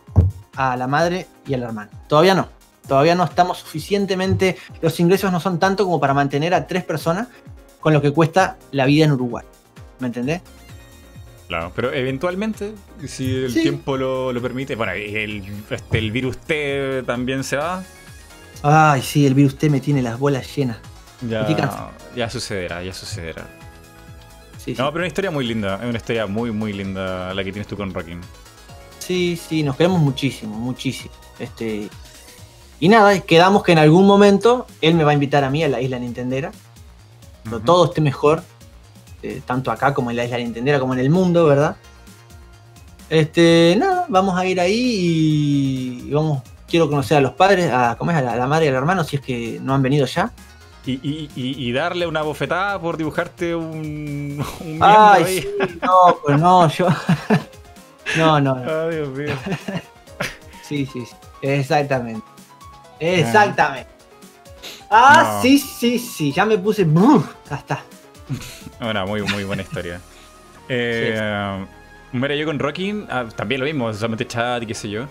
[0.55, 1.91] a la madre y al hermano.
[2.07, 2.47] Todavía no.
[2.87, 7.27] Todavía no estamos suficientemente, los ingresos no son tanto como para mantener a tres personas
[7.81, 9.45] con lo que cuesta la vida en Uruguay.
[9.99, 10.43] ¿Me entendés?
[11.49, 12.73] Claro, pero eventualmente,
[13.07, 13.63] si el Sí.
[13.63, 17.83] tiempo lo, lo permite, bueno, el, este, el virus T también se va,
[18.65, 20.79] Ay, sí, el virus T me tiene las bolas llenas.
[21.29, 23.47] Ya, ya sucederá, ya sucederá.
[24.57, 24.81] Sí, sí.
[24.81, 27.67] No, pero una historia muy linda, es una historia muy, muy linda la que tienes
[27.67, 28.21] tú con Rockin.
[29.01, 31.13] Sí, sí, nos queremos muchísimo, muchísimo.
[31.41, 31.89] Este,
[32.79, 35.69] y nada, quedamos que en algún momento él me va a invitar a mí a
[35.69, 36.53] la isla Nintendera.
[37.43, 38.45] Cuando todo esté mejor,
[39.23, 41.77] eh, tanto acá como en la isla Nintendera, como en el mundo, ¿verdad?
[43.09, 48.11] Este, nada, vamos a ir ahí y, vamos, quiero conocer a los padres, a, ¿cómo
[48.11, 48.17] es?
[48.17, 50.33] a, la, a la madre y al hermano, si es que no han venido ya.
[50.85, 55.41] Y, y- y- y darle una bofetada por dibujarte un, un Ay, ahí.
[55.43, 55.49] sí,
[55.83, 56.89] no, pues no, yo...
[58.17, 58.71] no, no, no.
[58.89, 59.35] Ay, Dios mío.
[60.67, 61.15] Sí, sí, sí.
[61.43, 62.25] Exactamente.
[62.99, 63.91] Exactamente.
[64.89, 65.43] Ah, No.
[65.43, 66.33] sí, sí, sí.
[66.33, 66.87] Ya me puse.
[67.51, 67.83] Ya está.
[68.81, 70.01] Bueno, muy, muy buena historia.
[70.69, 71.67] Eh,
[72.13, 75.07] Mira, yo con Rockin ah, también lo mismo, solamente chat y qué sé yo.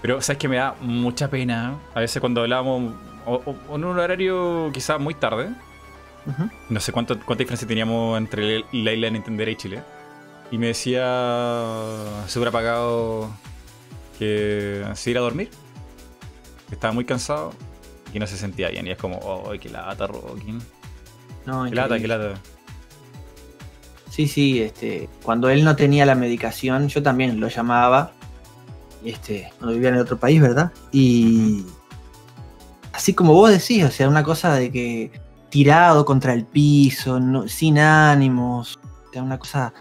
[0.00, 2.94] Pero sabes que me da mucha pena a veces cuando hablábamos
[3.24, 5.50] o, o- o en un horario quizás muy tarde.
[6.68, 9.10] No sé cuánto, cuánta diferencia teníamos entre la isla de
[9.52, 9.82] y Chile.
[10.50, 11.02] Y me decía,
[12.26, 13.30] se hubiera pagado
[14.18, 15.48] que se ir a dormir.
[16.68, 17.52] Que estaba muy cansado
[18.12, 18.86] y no se sentía bien.
[18.86, 20.60] Y es como, oh, qué lata, Rockin.
[21.46, 22.34] No, Qué lata, qué lata.
[24.10, 28.12] Sí, sí, este, cuando él no tenía la medicación, yo también lo llamaba.
[29.04, 30.70] Este, no vivía en otro país, ¿verdad?
[30.92, 31.64] Y
[32.92, 35.10] así como vos decís, o sea, una cosa de que
[35.48, 38.78] tirado contra el piso, no- sin ánimos,
[39.08, 39.72] o sea, una cosa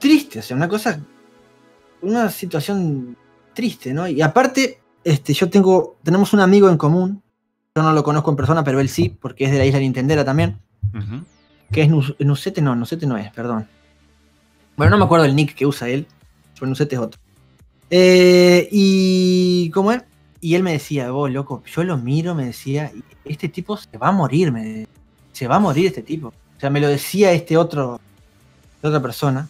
[0.00, 1.00] triste, o sea, una cosa,
[2.00, 3.16] una situación
[3.54, 4.08] triste, ¿no?
[4.08, 7.22] Y aparte, este, yo tengo, tenemos un amigo en común,
[7.74, 10.24] yo no lo conozco en persona, pero él sí, porque es de la isla Nintendera
[10.24, 10.58] también
[11.70, 13.66] que es Nus- Nusete, no, Nusete no es, perdón.
[14.76, 16.06] Bueno, no me acuerdo el nick que usa él,
[16.54, 17.18] pero Nusete es otro.
[17.88, 20.02] Eh, y, ¿cómo es?
[20.42, 23.02] Y él me decía, vos, loco, yo lo miro, me decía, "y
[23.32, 24.86] este tipo se va a morir, me,
[25.32, 26.28] se va a morir este tipo.
[26.28, 27.98] O sea, me lo decía este otro,
[28.82, 29.48] otra persona,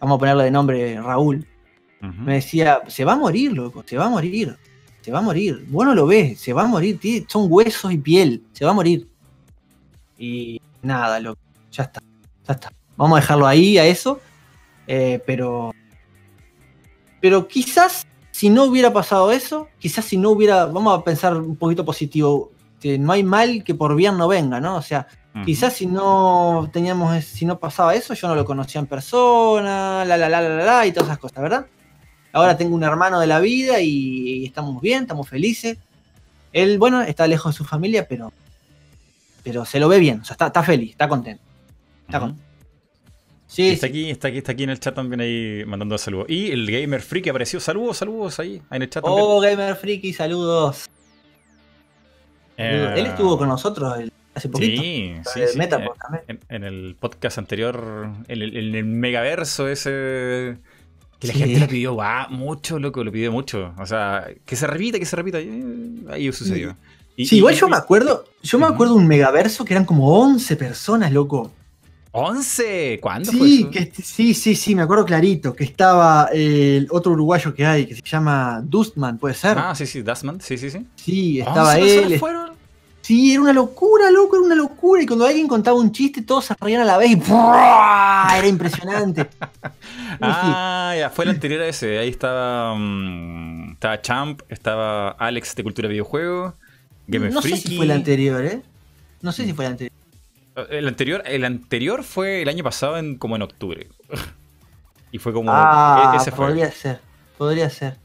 [0.00, 1.46] vamos a ponerle de nombre Raúl,
[2.24, 4.56] me decía, se va a morir, loco, se va a morir,
[5.02, 5.64] se va a morir.
[5.68, 8.70] Vos no lo ves, se va a morir, tiene- son huesos y piel, se va
[8.70, 9.08] a morir.
[10.18, 11.40] Y nada, loco,
[11.70, 12.00] ya está,
[12.46, 12.72] ya está.
[12.96, 14.20] Vamos a dejarlo ahí, a eso.
[14.86, 15.72] eh, pero,
[17.20, 21.56] pero quizás si no hubiera pasado eso, quizás si no hubiera, vamos a pensar un
[21.56, 22.50] poquito positivo,
[22.80, 24.76] que no hay mal que por bien no venga, ¿no?
[24.76, 25.06] O sea.
[25.46, 30.18] Quizás si no teníamos, si no pasaba eso, yo no lo conocía en persona, la
[30.18, 31.66] la la la, la, y todas esas cosas, ¿verdad?
[32.32, 35.78] Ahora tengo un hermano de la vida y, y estamos bien, estamos felices.
[36.52, 38.32] Él, bueno, está lejos de su familia, pero,
[39.42, 41.42] pero se lo ve bien, o sea, está, está feliz, está contento.
[42.06, 42.44] Está contento.
[43.46, 43.90] Sí, está sí.
[43.90, 46.26] aquí, está aquí, está aquí en el chat también ahí mandando saludos.
[46.30, 49.26] Y el Gamer que apareció, saludos, saludos ahí, ahí en el chat también.
[49.28, 50.88] Oh, Gamer Freaky, saludos.
[52.56, 54.80] Eh, Él estuvo con nosotros el- hace poquito.
[54.80, 55.58] Sí, sí, sí.
[55.68, 55.90] También.
[56.28, 60.56] En, en el podcast anterior, en el, en el megaverso ese.
[61.22, 61.38] Que la Sí.
[61.38, 63.72] gente lo pidió va, mucho, loco, lo pidió mucho.
[63.78, 65.40] O sea, que se repita, que se repita.
[65.40, 66.76] y Ahí sucedió.
[67.16, 69.84] Y- Sí, y- igual yo me acuerdo, yo me acuerdo de un megaverso que eran
[69.84, 71.52] como 11 personas, loco.
[72.12, 72.98] ¿11?
[73.00, 73.70] ¿Cuándo fue Sí, eso?
[73.70, 77.86] que, sí, sí, sí, me acuerdo clarito, que estaba eh, el otro uruguayo que hay,
[77.86, 79.56] que se llama Dustman, ¿puede ser?
[79.58, 80.86] Ah, sí, sí, Dustman, sí, sí, sí.
[80.96, 82.18] sí, estaba 11 él.
[82.18, 82.50] fueron?
[83.02, 85.02] Sí, era una locura, loco, era una locura.
[85.02, 88.38] Y cuando alguien contaba un chiste, todos se reían a la vez y ¡buah!
[88.38, 89.28] Era impresionante.
[90.20, 91.98] Ah, ya, fue el anterior a ese.
[91.98, 96.54] Ahí estaba, mm, estaba Champ, estaba Alex de Cultura Videojuego,
[97.06, 98.62] Game no sé si fue el anterior, ¿eh?
[99.22, 99.92] No sé si fue el anterior.
[100.70, 103.88] El anterior, el anterior fue el año pasado, en, como en octubre.
[105.12, 105.50] y fue como.
[105.52, 106.46] Ah, e- ese fue.
[106.48, 107.00] podría ser,
[107.38, 107.96] podría ser.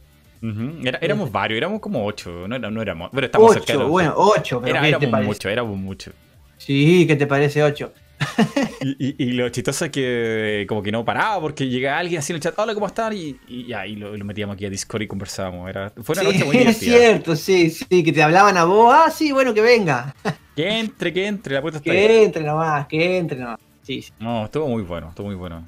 [0.84, 2.48] Era- éramos varios, éramos como ocho.
[2.48, 3.10] No, era- no éramos.
[3.14, 6.12] Pero estamos cerca de Ocho, bueno, ocho, pero Era- ¿qué te éramos mucho, éramos mucho.
[6.58, 7.94] Sí, ¿qué te parece ocho?
[8.82, 12.32] Y, y- y lo chistoso es que como que no paraba porque llegaba alguien así
[12.32, 13.14] en el chat, hola, ¿cómo están?
[13.14, 15.68] Y, y ahí lo, lo metíamos aquí a Discord y conversábamos.
[15.70, 16.98] Era, fue una noche muy Sí, es divertida.
[16.98, 18.94] cierto, sí, sí, que te hablaban a vos.
[18.96, 20.16] Ah, sí, bueno, que venga.
[20.56, 21.98] Que entre, que entre, la puerta está ahí.
[21.98, 23.60] Que entre nomás, que entre nomás.
[23.84, 25.64] Sí, sí, No, estuvo muy bueno, estuvo muy bueno.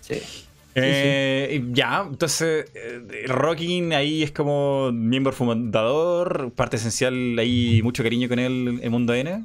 [0.00, 0.20] sí.
[0.74, 8.28] Eh, Ya, entonces, eh, Rockin ahí es como miembro fundador, parte esencial, hay mucho cariño
[8.28, 9.44] con él en Mundo N.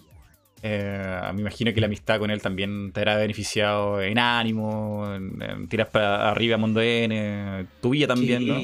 [0.61, 5.41] Eh, me imagino que la amistad con él también te habrá beneficiado en ánimo, en,
[5.41, 8.61] en tirar para arriba Mundo N, tu vida también, sí, ¿no?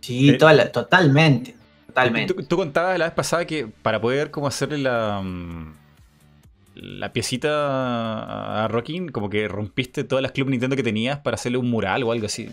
[0.00, 1.54] Sí, Eh, toda la- totalmente.
[1.88, 2.34] Totalmente.
[2.34, 5.74] Tú, tú contabas la vez pasada que para poder como hacerle la mm,
[6.76, 11.58] la piecita a Rockin, como que rompiste todas las Club Nintendo que tenías para hacerle
[11.58, 12.48] un mural o algo así.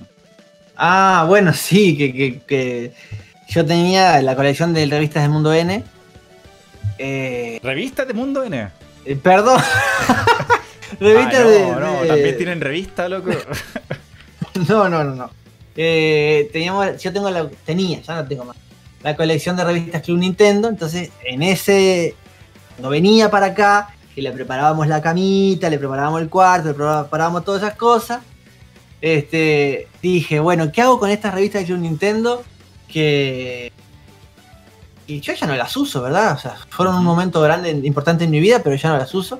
[0.76, 2.94] Ah, bueno, sí, que, que- que
[3.50, 5.84] yo tenía la colección de revistas del Mundo N.
[6.98, 8.70] Eh, ¿Revistas de Mundo N?
[9.06, 9.60] eh, perdón.
[11.00, 13.32] revistas Ah, no, de, no, de- también tienen revista, loco.
[14.70, 15.32] No, no, no, no.
[15.76, 18.56] Eh, teníamos, yo tengo la, tenía, ya no tengo más.
[19.02, 20.70] La colección de revistas Club Nintendo.
[20.70, 22.14] Entonces, en ese,
[22.76, 27.44] cuando venía para acá, que le preparábamos la camita, le preparábamos el cuarto, le preparábamos
[27.44, 28.22] todas esas cosas.
[29.02, 32.44] Este, dije, bueno, ¿qué hago con estas revistas de Club Nintendo?
[32.88, 33.72] Que,
[35.08, 36.34] y yo ya no las uso, ¿verdad?
[36.34, 39.40] O sea, fueron un momento grande, importante en mi vida, pero ya no las uso.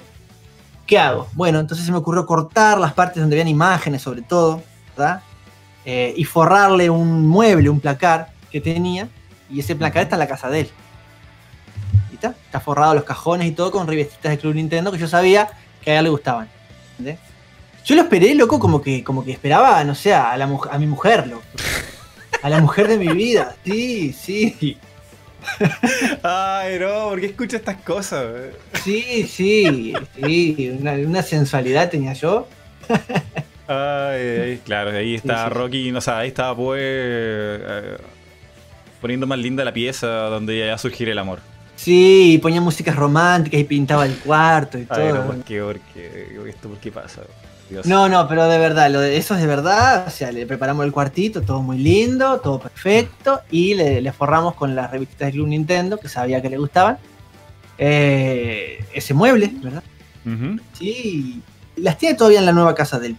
[0.86, 1.28] ¿Qué hago?
[1.34, 4.62] Bueno, entonces se me ocurrió cortar las partes donde habían imágenes, sobre todo,
[4.98, 5.22] ¿verdad?
[5.86, 9.08] Eh, y forrarle un mueble, un placar que tenía,
[9.50, 10.70] y ese placar está en la casa de él.
[12.24, 12.60] ¿Y está?
[12.60, 15.50] Forrado los cajones y todo con revistitas de Club Nintendo que yo sabía
[15.82, 16.50] que a él le gustaban.
[16.92, 17.20] ¿entendés?
[17.86, 20.88] Yo lo esperé, loco, como que, como que esperaba, no sé, a, la, a mi
[20.88, 21.44] mujer, loco.
[22.42, 23.56] A la mujer de mi vida.
[23.66, 24.78] Sí, sí.
[26.24, 28.26] Ay, no, ¿por qué escucho estas cosas?
[28.84, 32.48] Sí, sí, sí, una, una sensualidad tenía yo.
[33.68, 35.54] Ay, ay, claro, ahí está sí, sí.
[35.54, 37.98] Rocky, no sé, ahí estaba pues eh,
[39.02, 41.40] poniendo más linda la pieza donde ya surgir el amor.
[41.84, 45.16] Sí, y ponía músicas románticas y pintaba el cuarto y todo.
[45.16, 45.26] No.
[45.28, 45.62] ¿por qué?
[45.62, 46.28] ¿Por qué?
[46.48, 47.22] ¿Esto por qué pasa?
[47.70, 47.86] Dios.
[47.86, 50.06] No, no, pero de verdad, lo de eso es de verdad.
[50.08, 53.42] O sea, le preparamos el cuartito, todo muy lindo, todo perfecto.
[53.52, 56.98] Y le, le forramos con las revistas de Club Nintendo, que sabía que le gustaban.
[57.78, 59.84] eh, ese mueble, ¿verdad?
[60.78, 61.42] Sí,
[61.76, 63.18] las tiene todavía en la nueva casa del.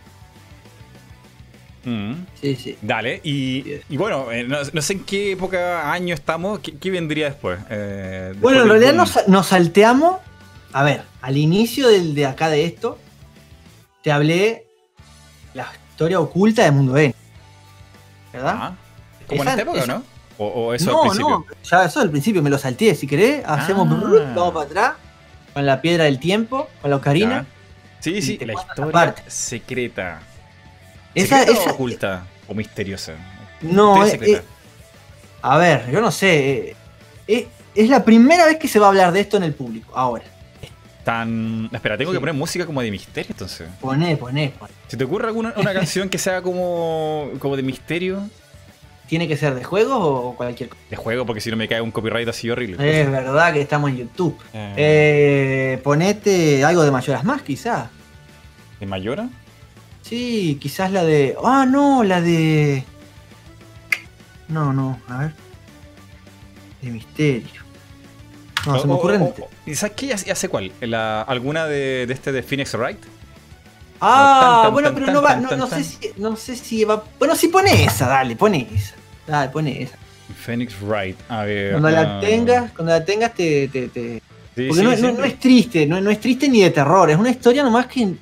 [1.85, 2.13] Mm.
[2.41, 2.79] Sí, sí.
[2.81, 6.91] Dale, y, y bueno, eh, no, no sé en qué época, año estamos, ¿qué, qué
[6.91, 7.59] vendría después?
[7.71, 10.17] Eh, después Bueno, en del realidad nos, nos salteamos.
[10.73, 12.99] A ver, al inicio del, de acá de esto,
[14.03, 14.67] te hablé
[15.55, 17.15] la historia oculta de Mundo N.
[18.33, 18.55] ¿Verdad?
[18.59, 18.75] Ah,
[19.29, 20.03] ¿Como en esta época no?
[20.37, 21.31] O, o eso no, al principio.
[21.39, 22.95] no, ya eso al principio me lo salteé.
[22.97, 23.95] Si querés, hacemos Ah.
[23.95, 24.93] brrr, vamos para atrás,
[25.53, 27.43] con la piedra del tiempo, con la ocarina.
[27.43, 27.47] Ya.
[28.01, 30.21] Sí, sí, la historia secreta.
[31.15, 32.27] Esa, ¿Secreta esa- oculta?
[32.49, 33.15] ¿O misteriosa?
[33.63, 34.39] no, eh, secreta.
[34.39, 34.43] eh,
[35.43, 36.75] a ver, yo no sé.
[37.29, 39.93] eh, es la primera vez que se va a hablar de esto en el público.
[39.97, 40.25] Ahora,
[41.05, 41.69] Tan...
[41.73, 42.17] Espera, tengo Sí.
[42.17, 43.69] que poner música como de misterio entonces.
[43.81, 44.73] poné, poné, poné.
[44.89, 48.27] ¿Se te ocurre alguna una canción que sea como, como de misterio?
[49.07, 50.81] ¿Tiene que ser de juegos o cualquier cosa?
[50.89, 52.77] De juego, porque si no me cae un copyright así horrible.
[53.03, 54.35] Es verdad que estamos en YouTube.
[54.55, 54.75] Eh,
[55.77, 57.91] Eh, ponete algo de Mayoras más, quizás.
[58.81, 59.29] ¿De Mayora?
[60.05, 61.35] Sí, quizás la de.
[61.43, 62.85] Ah, no, la de.
[64.49, 65.33] No, no, a ver.
[66.83, 67.63] De misterio.
[68.67, 69.23] No, se me O- ocurren.
[69.23, 70.07] o- o- ¿Y sabes qué?
[70.09, 70.73] Ya, ya sé cuál.
[70.81, 72.99] La- ¿Alguna de, de este de Phoenix Wright?
[74.01, 75.37] ah, tan, tan, bueno, tan, pero no va.
[75.37, 75.99] No, no sé si.
[76.19, 77.03] No sé si va.
[77.19, 78.95] Bueno, sí pone esa, dale, pone esa.
[79.27, 79.97] Dale, pone esa.
[80.45, 81.17] Phoenix Wright.
[81.31, 81.71] A ver.
[81.73, 83.69] Cuando ah, la tengas, cuando la tengas te.
[83.69, 84.23] te- te-
[84.55, 85.03] sí, Porque sí, no, sí.
[85.03, 87.87] no- no es triste, no, no es triste ni de terror, es una historia nomás
[87.87, 88.15] que.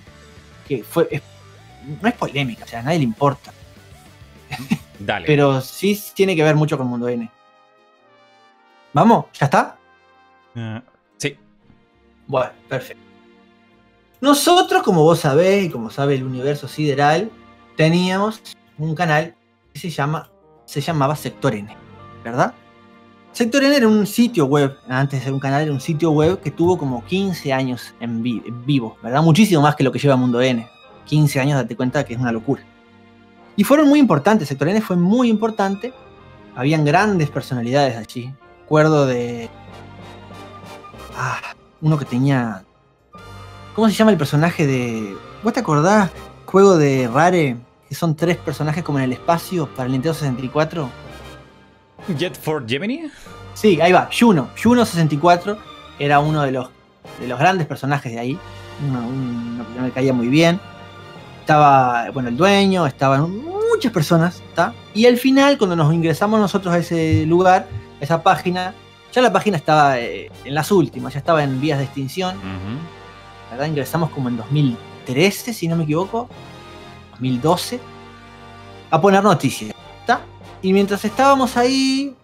[0.69, 1.09] que fue.
[1.11, 1.23] es-
[2.01, 3.53] no es polémica, o sea, a nadie le importa.
[4.99, 5.27] Dale.
[5.27, 7.29] Pero sí tiene que ver mucho con Mundo N.
[8.93, 9.27] ¿Vamos?
[9.39, 9.77] ¿Ya está?
[10.55, 10.83] Ah,
[11.17, 11.37] sí.
[12.27, 13.03] Bueno, perfecto.
[14.21, 17.31] Nosotros, como vos sabés y como sabe el universo sideral,
[17.77, 18.41] teníamos
[18.79, 19.35] un canal
[19.73, 20.29] que se llama
[20.65, 21.75] se llamaba Sector N,
[22.23, 22.55] ¿verdad?
[23.33, 26.41] Sector N era un sitio web, antes de ser un canal, era un sitio web
[26.41, 29.23] que tuvo como 15 años en, vi- en vivo, ¿verdad?
[29.23, 30.67] Muchísimo más que lo que lleva Mundo N.
[31.07, 32.63] 15 años, date cuenta que es una locura.
[33.57, 35.93] Y fueron muy importantes, Sector N fue muy importante.
[36.55, 38.33] Habían grandes personalidades allí.
[38.63, 39.49] Recuerdo de.
[41.17, 42.65] Ah, uno que tenía.
[43.75, 45.17] ¿Cómo se llama el personaje de.
[45.43, 46.11] ¿Vos te acordás?
[46.47, 47.57] Juego de Rare,
[47.89, 50.89] que son tres personajes como en el espacio para el Nintendo 64.
[52.19, 53.11] Jet for Gemini.
[53.55, 54.49] Sí, ahí va, Juno.
[54.63, 55.59] Juno 64
[55.99, 56.71] era uno de los,
[57.21, 58.39] de los grandes personajes de ahí.
[58.87, 60.61] Uno, uno que me caía muy bien.
[61.43, 64.73] Estaba, bueno, el dueño, estaban muchas personas, ¿está?
[64.95, 67.67] Y al final, cuando nos ingresamos nosotros a ese lugar,
[68.01, 68.75] a esa página,
[69.13, 72.37] ya la página estaba eh, en las últimas, ya estaba en vías de extinción.
[73.51, 73.67] ¿verdad?
[73.67, 76.29] Ingresamos como en 2013, si no me equivoco,
[77.11, 77.81] 2012,
[78.89, 80.21] a poner noticias, ¿está?
[80.63, 82.15] Y mientras estábamos ahí,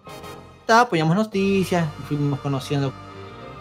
[0.60, 0.88] ¿está?
[0.88, 2.92] Poníamos noticias, nos fuimos conociendo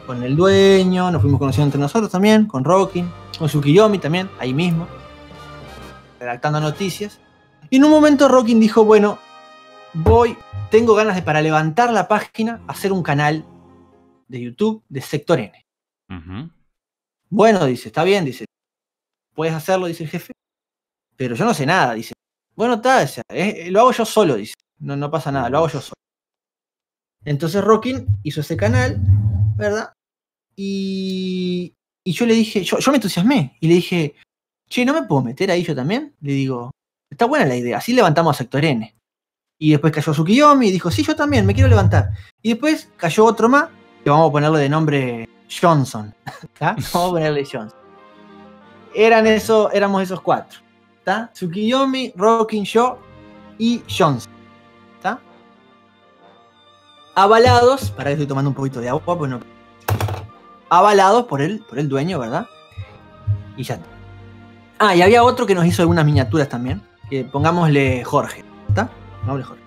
[0.06, 4.54] con el dueño, nos fuimos conociendo entre nosotros también, con Rockin, con Tsukiyomi también, ahí
[4.54, 4.88] mismo,
[6.20, 7.20] redactando noticias.
[7.70, 9.20] Y en un momento Rockin dijo, bueno,
[9.94, 10.38] voy,
[10.72, 13.46] tengo ganas de para levantar la página, hacer un canal
[14.28, 15.66] de YouTube de Sector N.
[17.30, 18.46] Bueno, dice, está bien, dice.
[19.34, 20.34] Puedes hacerlo, dice el jefe.
[21.16, 22.14] Pero yo no sé nada, dice.
[22.56, 24.54] Bueno, está, o sea, eh, lo hago yo solo, dice.
[24.80, 25.94] No, no pasa nada, lo hago yo solo.
[27.26, 29.00] Entonces Rockin hizo ese canal,
[29.58, 29.94] ¿verdad?
[30.56, 34.16] Y, y yo le dije, yo, yo me entusiasmé y le dije,
[34.70, 36.14] che, ¿no me puedo meter ahí yo también?
[36.22, 36.72] Le digo,
[37.10, 38.94] está buena la idea, así levantamos a Sector N.
[39.60, 42.12] Y después cayó Tsukiyomi y dijo, sí, yo también, me quiero levantar.
[42.42, 43.70] Y después cayó otro más,
[44.04, 46.14] que vamos a ponerle de nombre Johnson.
[46.60, 47.80] Vamos a ponerle Johnson.
[48.94, 50.60] Eran eso, éramos esos cuatro.
[51.04, 51.32] ¿tá?
[51.34, 53.00] Tsukiyomi, Rockin, yo
[53.58, 54.32] y Johnson.
[55.02, 55.20] ¿tá?
[57.16, 59.40] Avalados, para que estoy tomando un poquito de agua, pues no.
[60.70, 62.46] Avalados por el, por el dueño, ¿verdad?
[63.56, 63.97] Y ya está.
[64.80, 66.82] Ah, y había otro que nos hizo algunas miniaturas también.
[67.10, 68.44] Que pongámosle Jorge.
[68.70, 68.90] ¿Está?
[69.22, 69.64] Pongámosle Jorge.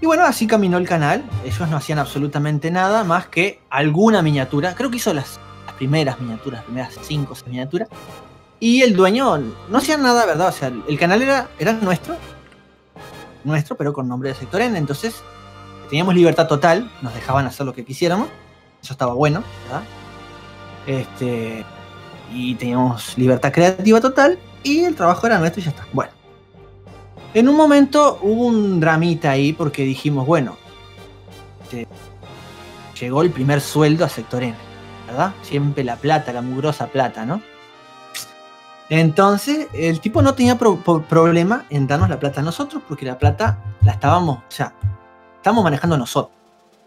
[0.00, 1.24] Y bueno, así caminó el canal.
[1.44, 4.74] Ellos no hacían absolutamente nada más que alguna miniatura.
[4.74, 7.88] Creo que hizo las, las primeras miniaturas, las primeras cinco o seis miniaturas.
[8.60, 10.48] Y el dueño no hacía nada, ¿verdad?
[10.48, 12.16] O sea, el canal era, era nuestro.
[13.44, 14.76] Nuestro, pero con nombre de Sector N.
[14.76, 15.22] Entonces,
[15.88, 18.28] teníamos libertad total, nos dejaban hacer lo que quisiéramos,
[18.82, 19.82] eso estaba bueno, ¿verdad?
[20.86, 21.64] Este,
[22.32, 25.86] y teníamos libertad creativa total y el trabajo era nuestro y ya está.
[25.92, 26.12] Bueno,
[27.34, 30.56] en un momento hubo un dramita ahí porque dijimos, bueno,
[32.98, 34.54] llegó el primer sueldo a Sector N,
[35.06, 35.32] ¿verdad?
[35.42, 37.42] Siempre la plata, la mugrosa plata, ¿no?
[38.88, 43.04] Entonces, el tipo no tenía pro- pro- problema en darnos la plata a nosotros porque
[43.04, 44.72] la plata la estábamos, o sea,
[45.36, 46.32] estábamos manejando nosotros.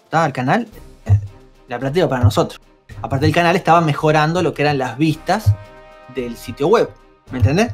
[0.06, 0.68] Estaba el canal,
[1.06, 1.20] eh,
[1.68, 2.60] la plata iba para nosotros.
[3.02, 5.54] Aparte el canal estaba mejorando lo que eran las vistas
[6.16, 6.90] del sitio web.
[7.32, 7.74] ¿Me entendés?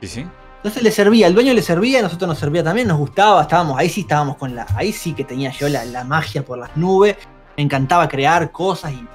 [0.00, 0.26] Sí, sí.
[0.56, 3.78] Entonces le servía, el dueño le servía, a nosotros nos servía también, nos gustaba, estábamos,
[3.78, 6.74] ahí sí estábamos con la, ahí sí que tenía yo la, la magia por las
[6.74, 7.16] nubes,
[7.54, 9.06] me encantaba crear cosas y.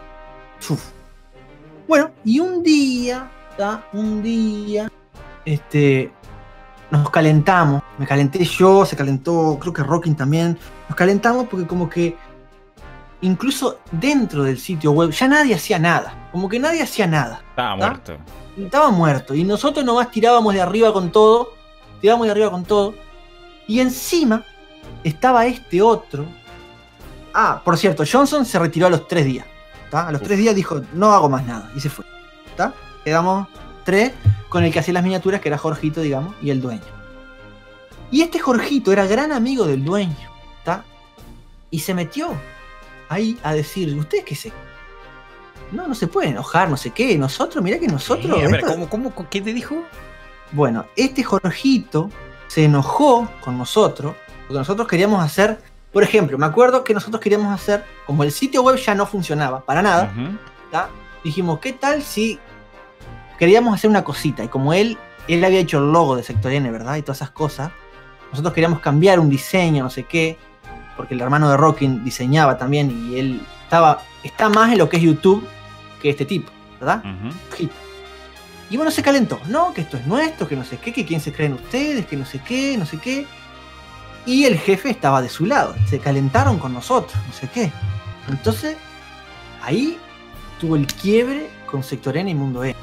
[0.71, 0.91] uf.
[1.87, 3.83] Bueno, y un día, ¿tá?
[3.93, 4.91] un día,
[5.43, 6.11] este,
[6.91, 10.55] nos calentamos, me calenté yo, se calentó, creo que Rocking también,
[10.87, 12.15] nos calentamos porque como que
[13.21, 17.75] incluso dentro del sitio web ya nadie hacía nada, como que nadie hacía nada Estaba
[17.75, 18.17] muerto.
[18.57, 19.35] estaba muerto.
[19.35, 21.49] Y nosotros nomás tirábamos de arriba con todo.
[22.01, 22.93] Tirábamos de arriba con todo.
[23.67, 24.43] Y encima
[25.03, 26.25] estaba este otro.
[27.33, 29.45] Ah, por cierto, Johnson se retiró a los tres días.
[29.91, 30.07] ¿tá?
[30.07, 30.27] A los Uf.
[30.27, 31.69] tres días dijo, no hago más nada.
[31.75, 32.05] Y se fue.
[32.55, 32.73] ¿tá?
[33.03, 33.47] Quedamos
[33.83, 34.13] tres
[34.49, 36.81] con el que hacía las miniaturas, que era Jorgito, digamos, y el dueño.
[38.11, 40.15] Y este Jorgito era gran amigo del dueño.
[40.63, 40.83] ¿tá?
[41.69, 42.29] Y se metió
[43.09, 44.51] ahí a decir, ¿ustedes qué se
[45.71, 47.15] no, no se puede enojar, no sé qué.
[47.17, 48.25] Nosotros, mirá que nosotros.
[48.31, 49.83] A ver, esto- ¿cómo, cómo, ¿Qué te dijo?
[50.51, 52.09] Bueno, este Jorgito
[52.47, 54.15] se enojó con nosotros
[54.47, 55.59] porque nosotros queríamos hacer,
[55.93, 59.59] por ejemplo, me acuerdo que nosotros queríamos hacer, como el sitio web ya no funcionaba
[59.63, 60.11] para nada.
[60.71, 60.89] ¿tá?
[61.23, 62.39] dijimos, ¿qué tal si
[63.37, 64.43] queríamos hacer una cosita?
[64.43, 64.97] Y como él,
[65.27, 66.95] él había hecho el logo de Sector N, ¿verdad?
[66.95, 67.71] Y todas esas cosas,
[68.31, 70.37] nosotros queríamos cambiar un diseño, no sé qué,
[70.99, 74.97] porque el hermano de Rockin diseñaba también y él estaba, está más en lo que
[74.97, 75.47] es YouTube
[76.01, 77.01] que este tipo, ¿verdad?
[78.69, 79.39] Y bueno, se calentó.
[79.47, 82.17] No, que esto es nuestro, que no sé qué, que quién se creen ustedes, que
[82.17, 83.25] no sé qué, no sé qué.
[84.25, 85.73] Y el jefe estaba de su lado.
[85.87, 87.71] Se calentaron con nosotros, no sé qué.
[88.27, 88.75] Entonces,
[89.61, 89.97] ahí
[90.59, 92.75] tuvo el quiebre con Sector N y Mundo E.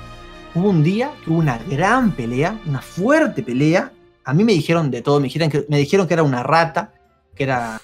[0.55, 3.93] Hubo un día que hubo una gran pelea, una fuerte pelea.
[4.25, 6.95] A mí me dijeron de todo, me dijeron que, me dijeron que era una rata,
[7.35, 7.79] que era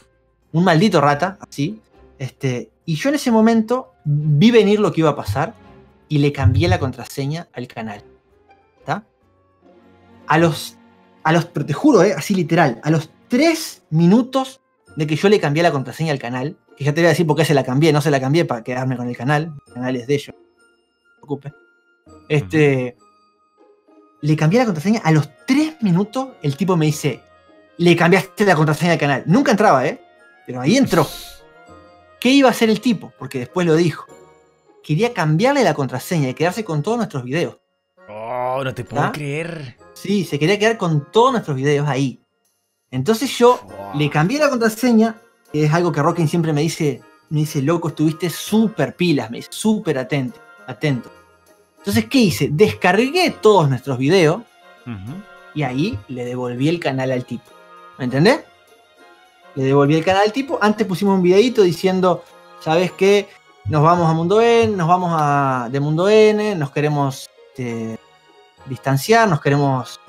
[0.52, 1.80] un maldito rata, así.
[2.18, 5.54] Este, y yo en ese momento vi venir lo que iba a pasar
[6.08, 8.02] y le cambié la contraseña al canal.
[8.78, 9.04] ¿Está?
[10.26, 10.76] A los,
[11.22, 14.60] a los, pero te juro, eh, así literal, a los tres minutos
[14.96, 17.26] de que yo le cambié la contraseña al canal, que ya te voy a decir
[17.26, 19.72] por qué se la cambié, no se la cambié para quedarme con el canal, el
[19.72, 21.52] canal es de ellos, no se preocupe.
[22.28, 22.96] Este,
[24.20, 27.20] le cambié la contraseña, a los tres minutos el tipo me dice,
[27.78, 29.22] le cambiaste la contraseña al canal.
[29.26, 30.00] Nunca entraba, ¿eh?
[30.46, 31.06] Pero ahí entró.
[32.20, 33.12] ¿Qué iba a hacer el tipo?
[33.18, 34.06] Porque después lo dijo.
[34.82, 37.58] Quería cambiarle la contraseña y quedarse con todos nuestros videos.
[38.08, 39.12] Oh, no te puedo ¿Ah?
[39.12, 39.76] creer.
[39.94, 42.20] Sí, se quería quedar con todos nuestros videos ahí.
[42.90, 43.98] Entonces yo Wow.
[43.98, 45.20] le cambié la contraseña,
[45.52, 49.38] que es algo que Rockin siempre me dice, me dice, loco, estuviste súper pilas, me
[49.38, 51.10] dice, súper atento, atento.
[51.78, 52.48] Entonces, ¿qué hice?
[52.52, 54.42] Descargué todos nuestros videos
[55.54, 57.44] y ahí le devolví el canal al tipo.
[57.98, 58.40] ¿Me entendés?
[59.54, 60.58] Le devolví el canal al tipo.
[60.60, 62.24] Antes pusimos un videito diciendo,
[62.60, 63.28] ¿sabes qué?
[63.66, 67.98] Nos vamos a Mundo N, nos vamos a, de Mundo N, nos queremos este,
[68.66, 70.00] distanciar, nos queremos,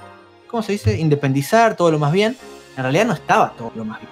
[0.47, 0.97] ¿cómo se dice?
[0.97, 2.35] Independizar, todo lo más bien.
[2.75, 4.11] En realidad no estaba todo lo más bien.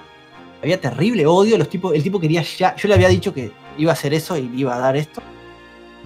[0.62, 3.92] Había terrible odio, los tipos, el tipo quería ya, yo le había dicho que iba
[3.92, 5.22] a hacer eso y iba a dar esto,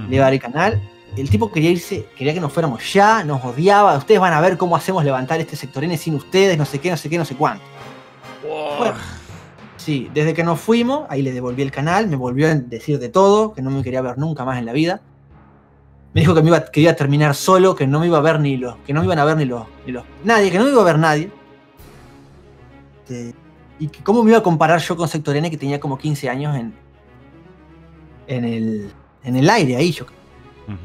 [0.07, 0.81] le iba a dar el canal.
[1.17, 3.97] El tipo quería irse, quería que nos fuéramos ya, nos odiaba.
[3.97, 6.89] Ustedes van a ver cómo hacemos levantar este sector N sin ustedes, no sé qué,
[6.89, 7.63] no sé qué, no sé cuánto.
[8.47, 8.77] Wow.
[8.77, 8.95] Bueno.
[9.77, 13.09] Sí, desde que nos fuimos, ahí le devolví el canal, me volvió a decir de
[13.09, 15.01] todo, que no me quería ver nunca más en la vida.
[16.13, 18.21] Me dijo que me iba, que iba a terminar solo, que no me iba a
[18.21, 20.57] ver ni los, que no me iban a ver ni los, ni los, nadie, que
[20.57, 21.29] no me iba a ver nadie.
[23.03, 23.35] Este,
[23.77, 26.29] y que cómo me iba a comparar yo con Sector N que tenía como 15
[26.29, 26.73] años en,
[28.27, 28.91] en el,
[29.23, 29.91] en el aire ahí.
[29.91, 30.05] Yo.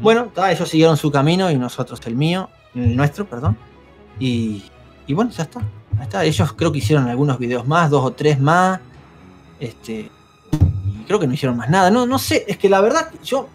[0.02, 3.56] Bueno, ta, ellos siguieron su camino y nosotros el mío, el nuestro, perdón.
[4.18, 4.64] Y,
[5.06, 5.62] y bueno, ya está.
[6.00, 6.24] Está.
[6.24, 8.80] Ellos creo que hicieron algunos videos más, dos o tres más.
[9.58, 10.10] Este.
[10.52, 11.90] Y creo que no hicieron más nada.
[11.90, 13.48] No, no sé, es que la verdad, yo.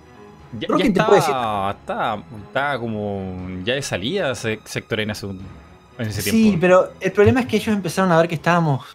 [0.60, 1.36] Ya, creo ya que te estaba, puede decir-
[1.80, 5.42] estaba, estaba como ya de salida se- Sector N hace un-
[5.98, 6.60] en ese Sí, tiempo.
[6.62, 8.86] pero el problema es que ellos empezaron a ver que estábamos.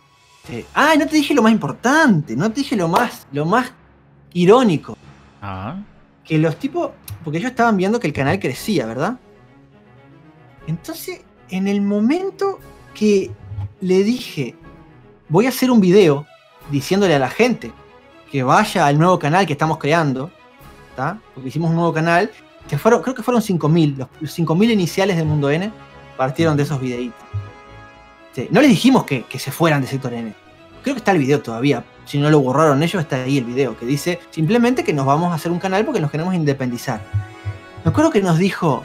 [0.44, 3.72] este, ah, no te dije lo más importante, no te dije lo más, lo más
[4.32, 4.96] irónico.
[5.42, 5.76] Ah,
[6.24, 6.92] que los tipos,
[7.24, 9.18] porque ellos estaban viendo que el canal crecía, ¿verdad?
[10.66, 12.58] Entonces, en el momento
[12.94, 13.30] que
[13.80, 14.54] le dije,
[15.28, 16.26] voy a hacer un video
[16.70, 17.72] diciéndole a la gente
[18.30, 20.30] que vaya al nuevo canal que estamos creando,
[21.34, 22.30] porque hicimos un nuevo canal,
[22.68, 25.72] que fueron, creo que fueron 5.000, los, los 5.000 iniciales de Mundo N
[26.16, 27.18] partieron de esos videitos.
[28.50, 30.32] No les dijimos que, que se fueran de Sector N.
[30.82, 31.84] Creo que está el video todavía.
[32.04, 35.32] Si no lo borraron ellos, está ahí el video que dice simplemente que nos vamos
[35.32, 37.00] a hacer un canal porque nos queremos independizar.
[37.84, 38.84] Me acuerdo que nos dijo,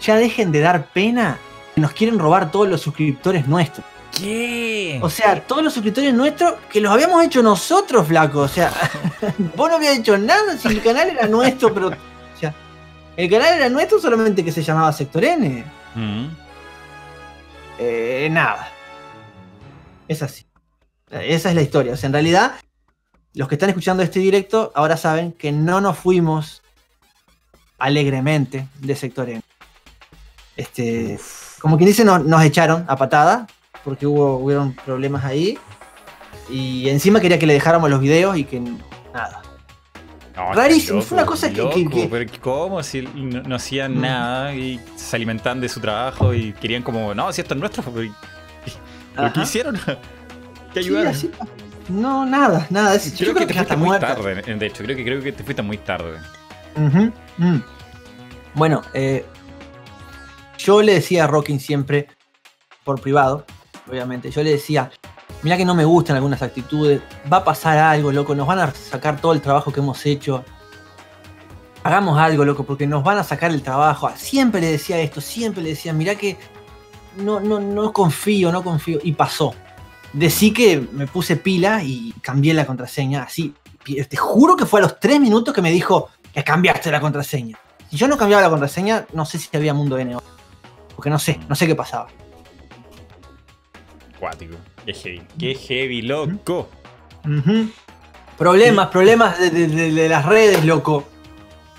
[0.00, 1.38] ya dejen de dar pena,
[1.80, 3.86] que nos quieren robar todos los suscriptores nuestros.
[4.16, 4.98] ¿Qué?
[5.02, 8.40] O sea, todos los suscriptores nuestros que los habíamos hecho nosotros, flaco.
[8.40, 8.72] O sea,
[9.56, 11.88] vos no habías hecho nada si el canal era nuestro, pero.
[11.88, 12.54] O sea,
[13.16, 15.64] el canal era nuestro solamente que se llamaba Sector N.
[15.94, 16.26] Mm.
[17.78, 18.68] Eh, nada.
[20.08, 20.44] Es así.
[21.10, 21.94] Esa es la historia.
[21.94, 22.54] O sea, en realidad,
[23.34, 26.62] los que están escuchando este directo ahora saben que no nos fuimos
[27.78, 29.42] alegremente de Sector N.
[30.56, 31.18] Este,
[31.60, 33.46] como quien dice, no- nos echaron a patada
[33.84, 35.58] porque hubo hubieron problemas ahí.
[36.50, 39.42] Y encima quería que le dejáramos los videos y que nada.
[40.36, 42.82] No, Rarísimo, fue una cosa que- que- Pero ¿cómo?
[42.82, 44.00] Si no, no hacían Mm.
[44.00, 47.82] nada y se alimentaban de su trabajo y querían como, no, si esto es nuestro,
[47.82, 47.94] pero
[49.16, 49.32] ¿pero.
[49.32, 49.76] ¿qué hicieron?
[50.72, 51.08] ¿Qué Sí, ayudaron?
[51.12, 51.30] así
[51.88, 52.94] no, nada, nada.
[52.94, 54.14] es- creo, yo que te fuiste muy muerta.
[54.14, 56.18] tarde, de hecho, creo que, creo que te fuiste muy tarde.
[56.76, 57.56] Mm.
[58.54, 59.24] Bueno, eh,
[60.62, 62.08] yo le decía a Rockin siempre,
[62.84, 63.44] por privado,
[63.88, 64.90] obviamente, yo le decía,
[65.42, 67.00] mira que no me gustan algunas actitudes,
[67.32, 70.44] va a pasar algo, loco, nos van a sacar todo el trabajo que hemos hecho.
[71.82, 74.10] Hagamos algo, loco, porque nos van a sacar el trabajo.
[74.16, 76.36] Siempre le decía esto, siempre le decía, mira que
[77.16, 78.98] no, no, no confío, no confío.
[79.02, 79.54] Y pasó.
[80.12, 83.54] Decí que me puse pila y cambié la contraseña, así.
[83.84, 87.58] Te juro que fue a los tres minutos que me dijo que cambiaste la contraseña.
[87.90, 90.16] Si yo no cambiaba la contraseña, no sé si había Mundo N.
[91.00, 92.08] Porque no sé, no sé qué pasaba.
[94.18, 94.54] Cuático.
[94.84, 95.22] Qué heavy.
[95.38, 96.68] Qué heavy, loco.
[98.36, 101.08] Problemas, problemas de, de- de- de las redes, loco.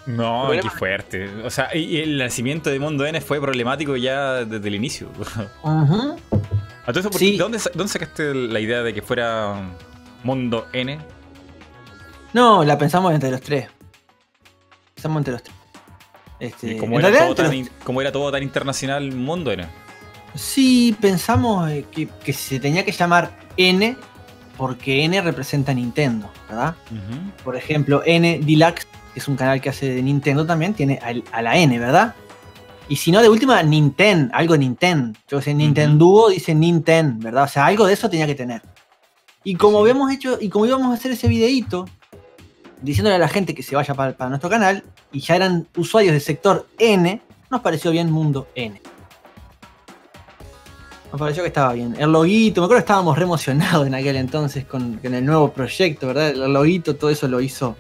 [0.07, 1.30] No, Problema- qué fuerte.
[1.45, 5.07] O sea, y el nacimiento de Mundo N fue problemático ya desde el inicio.
[5.61, 6.15] Ujú.
[6.32, 7.34] A todo eso, ¿por- Sí.
[7.34, 9.53] ¿de dónde, dónde sacaste la idea de que fuera
[10.24, 10.97] Mundo N?
[12.34, 13.69] No, la pensamos entre los tres.
[14.95, 15.55] Pensamos entre los tres.
[16.42, 19.66] Este, como, era todo tan, los- in- como era todo tan internacional, Mundo N.
[20.34, 23.96] Sí, pensamos eh, que, que se tenía que llamar N
[24.58, 26.76] porque N representa Nintendo, ¿verdad?
[27.44, 31.00] Por ejemplo, N Deluxe, que es un canal que hace de Nintendo también, tiene
[31.32, 32.16] a, la N, ¿verdad?
[32.89, 35.18] Y si no, de última, Nintendo, algo Nintendo.
[35.30, 37.44] Yo sé, Nintendo dice Nintendo, ¿verdad?
[37.44, 38.62] O sea, algo de eso tenía que tener.
[39.44, 39.82] Y como Sí.
[39.84, 41.88] habíamos hecho, y como íbamos a hacer ese videíto,
[42.82, 46.14] diciéndole a la gente que se vaya para, para nuestro canal, y ya eran usuarios
[46.14, 48.82] del sector N, nos pareció bien Mundo N.
[51.12, 51.96] Nos pareció que estaba bien.
[52.00, 55.52] El loguito, me acuerdo que estábamos re emocionados en aquel entonces con, con el nuevo
[55.52, 56.30] proyecto, ¿verdad?
[56.30, 57.76] El loguito, todo eso lo hizo.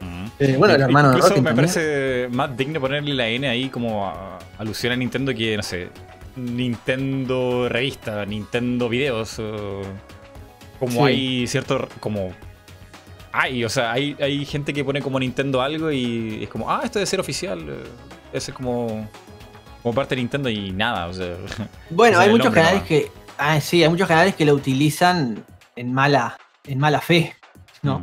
[0.00, 0.30] Ujú.
[0.38, 1.66] eh, bueno, el hermano de Incluso Rockin me también.
[1.72, 5.88] parece más digno ponerle la N ahí como a- alusión a Nintendo que, no sé,
[6.36, 9.38] Nintendo revista, Nintendo videos.
[9.38, 9.80] o-
[10.78, 11.12] como Sí.
[11.12, 11.88] hay cierto.
[12.00, 12.32] como.
[13.36, 16.82] Hay, o sea, hay, hay gente que pone como Nintendo algo y es como, ah,
[16.84, 17.58] esto debe ser oficial.
[17.68, 17.82] eh,
[18.32, 19.08] Ese es como.
[19.82, 21.34] como parte de Nintendo y nada, o sea.
[21.90, 22.88] Bueno, hay muchos canales nomás.
[22.88, 23.10] que.
[23.36, 27.34] Ah, sí, hay muchos canales que lo utilizan en mala, en mala fe,
[27.82, 28.00] ¿no?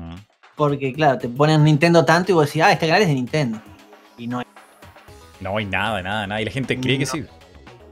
[0.58, 3.62] Porque, claro, te ponen Nintendo tanto y vos decís, ah, este canal es de Nintendo.
[4.18, 4.48] Y no es.
[5.40, 6.42] No hay nada, nada, nada.
[6.42, 7.24] Y la gente cree que sí.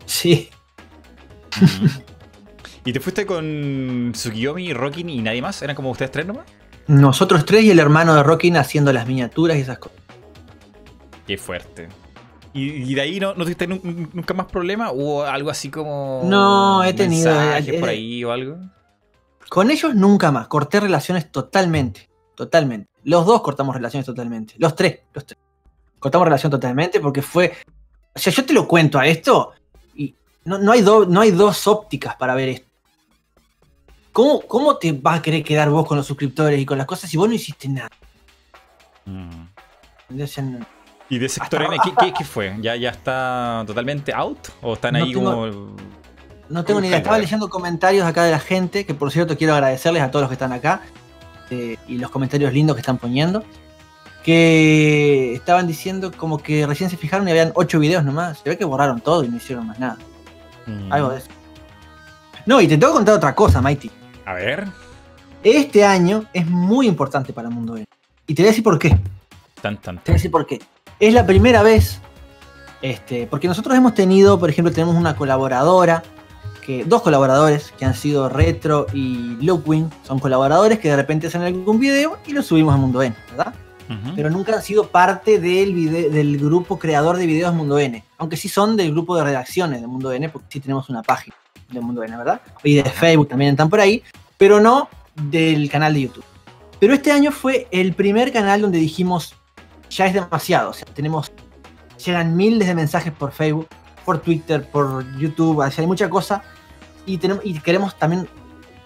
[0.05, 0.49] Sí.
[2.85, 5.61] ¿Y te fuiste con Tsukiyomi, Rockin y nadie más?
[5.61, 6.45] ¿Eran como ustedes tres nomás?
[6.89, 9.97] Nosotros tres y el hermano de Rockin haciendo las miniaturas y esas cosas.
[11.27, 11.87] Qué fuerte.
[12.51, 14.91] ¿Y, de ahí no, no tuviste nun- nunca más problema?
[14.91, 16.21] ¿Hubo algo así como.
[16.25, 18.57] No, he tenido, mensajes eh, por eh, ahí o algo?
[19.49, 20.47] Con ellos nunca más.
[20.47, 22.09] Corté relaciones totalmente.
[22.33, 22.89] Totalmente.
[23.03, 24.55] Los dos cortamos relaciones totalmente.
[24.57, 25.37] Los tres, los tres.
[25.99, 27.53] Cortamos relación totalmente porque fue.
[28.15, 29.51] O sea, yo te lo cuento a esto
[29.93, 30.15] y
[30.45, 32.68] no, no hay, do- no hay dos ópticas para ver esto.
[34.19, 37.09] ¿Cómo, ¿Cómo te vas a querer quedar vos con los suscriptores y con las cosas
[37.09, 37.87] si vos no hiciste nada?
[39.05, 39.29] Mm.
[40.09, 40.65] No-
[41.09, 42.53] ¿Y de sector Hasta- N qué, qué- qué fue?
[42.59, 44.49] ¿Ya, ¿Ya está totalmente out?
[44.61, 45.75] ¿O están No ahí tengo- como.?
[46.49, 46.97] No tengo ni idea.
[46.97, 50.29] Estaba leyendo comentarios acá de la gente, que por cierto quiero agradecerles a todos los
[50.29, 50.81] que están acá
[51.49, 53.45] eh, y los comentarios lindos que están poniendo.
[54.25, 58.39] Que estaban diciendo como que recién se fijaron y habían 8 videos nomás.
[58.39, 59.97] Se ve que borraron todo y no hicieron más nada.
[60.65, 60.91] Mm.
[60.91, 61.27] Algo de eso.
[62.45, 63.89] No, y te tengo que contar otra cosa, Mighty.
[64.29, 64.67] A ver.
[65.41, 67.85] Este año es muy importante para el mundo N.
[68.27, 68.95] Y te voy a decir por qué.
[69.59, 70.59] Tan, tan, Te voy a decir por qué.
[70.99, 71.99] Es la primera vez,
[72.83, 76.03] este, porque nosotros hemos tenido, por ejemplo, tenemos una colaboradora
[76.63, 81.41] que dos colaboradores que han sido Retro y Lookwing son colaboradores que de repente hacen
[81.41, 83.55] algún video y lo subimos a Mundo N, ¿verdad?
[84.15, 88.03] Pero nunca han sido parte del, vide- del grupo creador de videos Mundo N.
[88.19, 91.35] Aunque sí son del grupo de redacciones de Mundo N, porque sí tenemos una página
[91.71, 92.39] de Mundo N, ¿verdad?
[92.63, 94.03] Y de Facebook también están por ahí,
[94.39, 96.23] pero no del canal de YouTube.
[96.79, 99.35] Pero este año fue el primer canal donde dijimos,
[99.91, 100.71] ya es demasiado.
[100.71, 101.31] O sea, tenemos,
[102.03, 103.67] llegan miles de mensajes por Facebook,
[104.05, 106.41] por Twitter, por YouTube, hay mucha cosa.
[107.05, 107.17] Y,
[107.59, 108.27] queremos también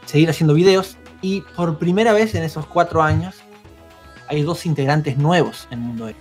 [0.06, 0.98] seguir haciendo videos.
[1.22, 3.36] Y por primera vez en esos cuatro años
[4.28, 6.18] hay dos integrantes nuevos en Mundo N.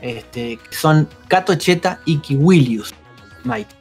[0.00, 2.94] Este, son Kato Cheta y Kiwilius
[3.44, 3.77] Mike.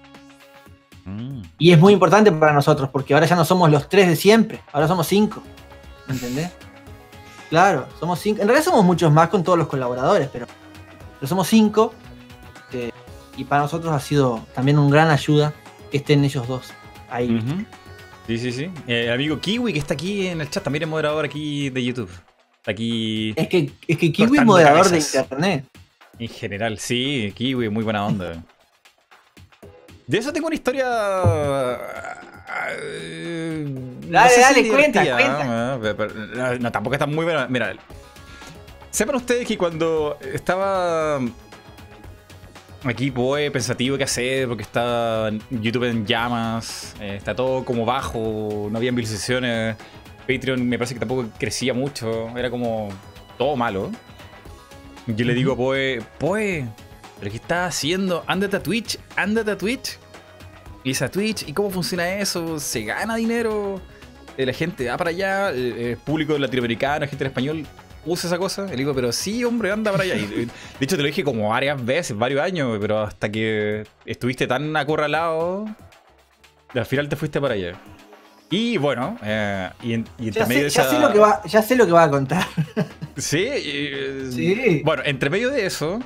[1.08, 1.42] Mm.
[1.58, 4.60] Y es muy importante para nosotros porque ahora ya no somos los tres de siempre,
[4.74, 5.42] ahora somos cinco.
[6.08, 6.52] ¿Me ¿Entendés?
[7.50, 8.42] Claro, somos cinco.
[8.42, 10.46] En realidad somos muchos más con todos los colaboradores, pero,
[11.20, 11.94] pero somos cinco.
[12.70, 12.94] este,
[13.38, 15.54] y para nosotros ha sido también un gran ayuda
[15.92, 16.74] que estén ellos dos
[17.10, 17.40] ahí.
[18.28, 18.64] Sí, sí, sí.
[18.88, 21.82] Eh, El amigo Kiwi que está aquí en el chat, también es moderador aquí de
[21.86, 22.10] YouTube.
[22.58, 25.14] Está aquí Es que, es que Kiwi es moderador cabezas.
[25.14, 25.66] de internet.
[26.20, 26.78] en general.
[26.80, 28.44] Sí, Kiwi, muy buena onda.
[30.08, 30.86] De eso tengo una historia.
[32.82, 35.80] eh, no Dale, sé si dale, cuenta, cuenta.
[35.82, 37.48] pero- No, tampoco está muy buena.
[37.50, 37.74] Mira,
[38.90, 41.20] sepan ustedes que cuando estaba
[42.84, 48.70] aquí, pues, pensativo qué hacer, porque está YouTube en llamas, eh, está todo como bajo,
[48.72, 49.76] no había visualizaciones.
[50.22, 52.90] Patreon me parece que tampoco crecía mucho, era como
[53.38, 53.92] todo malo.
[55.06, 56.66] Yo le digo, pues, pues,
[57.20, 58.24] ¿pero qué estás haciendo?
[58.28, 59.98] Ándate a Twitch, ándate a Twitch.
[60.84, 62.60] Y es a Twitch, ¿y cómo funciona eso?
[62.60, 63.82] ¿Se gana dinero?
[64.38, 67.66] Eh, La gente va para allá, el, el público latinoamericano, gente en español,
[68.06, 68.66] usa esa cosa.
[68.68, 70.16] Y le digo, pero sí, hombre, anda para allá.
[70.16, 70.48] Y, eh,
[70.80, 74.76] de hecho, te lo dije como varias veces, varios años, pero hasta que estuviste tan
[74.78, 75.66] acorralado,
[76.74, 77.74] al final te fuiste para allá.
[78.50, 81.12] Y bueno, eh, y, en, y entre Ya medio sé, de ya esa- sé lo
[81.12, 82.46] que va, ya sé lo que va a contar.
[83.18, 84.82] Sí, y- Sí.
[84.86, 86.00] Bueno, entre medio de eso,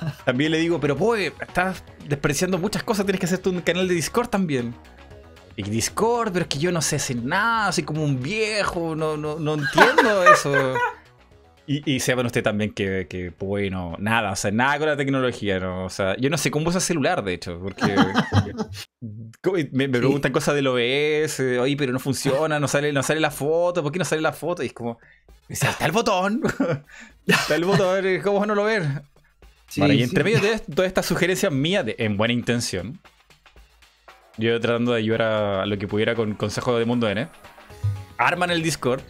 [0.24, 3.94] también le digo, pero pues, estás despreciando muchas cosas, tienes que hacerte un canal de
[3.94, 4.74] Discord también.
[5.56, 9.16] Y Discord, pero es que yo no sé hacer nada, soy como un viejo, no,
[9.16, 10.74] no, no entiendo eso.
[11.66, 15.58] Y, y sepan usted también que, que, bueno, nada, o sea, nada con la tecnología,
[15.58, 15.84] ¿no?
[15.84, 17.94] O sea, yo no sé cómo usar celular, de hecho, porque
[19.72, 23.30] me, me preguntan cosas del OBS, oye, pero no funciona, no sale, no sale la
[23.30, 24.62] foto, ¿por qué no sale la foto?
[24.62, 24.98] Y es como,
[25.48, 26.42] está el botón,
[27.26, 29.02] está el botón, ¿cómo no lo ver?
[29.68, 32.98] Sí, Vale, y entre medio de todas estas sugerencias mías, en buena intención,
[34.38, 37.28] yo tratando de ayudar a, a lo que pudiera con consejo de Mundo N,
[38.16, 39.02] arman el Discord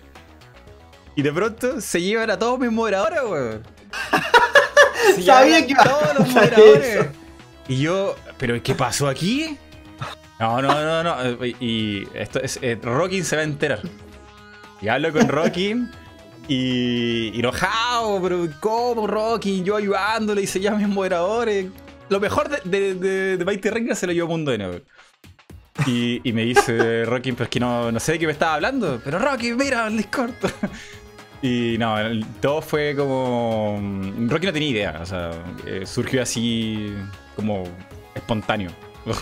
[1.15, 3.63] y de pronto se llevan a todos mis moderadores, weón.
[5.25, 6.87] Sabía que iba todos los moderadores.
[6.97, 7.07] eso.
[7.69, 9.57] Y yo, ¿pero qué pasó aquí?
[10.41, 11.45] No, no, no, no.
[11.61, 12.59] Y esto es.
[12.63, 13.81] eh, Rockin se va a enterar.
[14.81, 15.91] Y hablo con Rockin.
[16.49, 19.65] Y, enojado, pero ¿cómo Rockin?
[19.65, 21.67] Yo ayudándole y se llaman mis moderadores.
[22.09, 24.83] Lo mejor de, de, de, de Mighty Reina se lo llevó Mundo N.
[25.87, 28.55] Y, y me dice Rockin, pero es que no, no sé de qué me estaba
[28.55, 29.01] hablando.
[29.05, 30.33] Pero Rockin, mira el Discord.
[31.41, 31.95] Y no,
[32.41, 33.81] todo fue como.
[34.27, 35.31] Rocky no tenía idea, o sea,
[35.67, 36.93] eh, surgió así
[37.37, 37.65] como
[38.15, 38.71] espontáneo.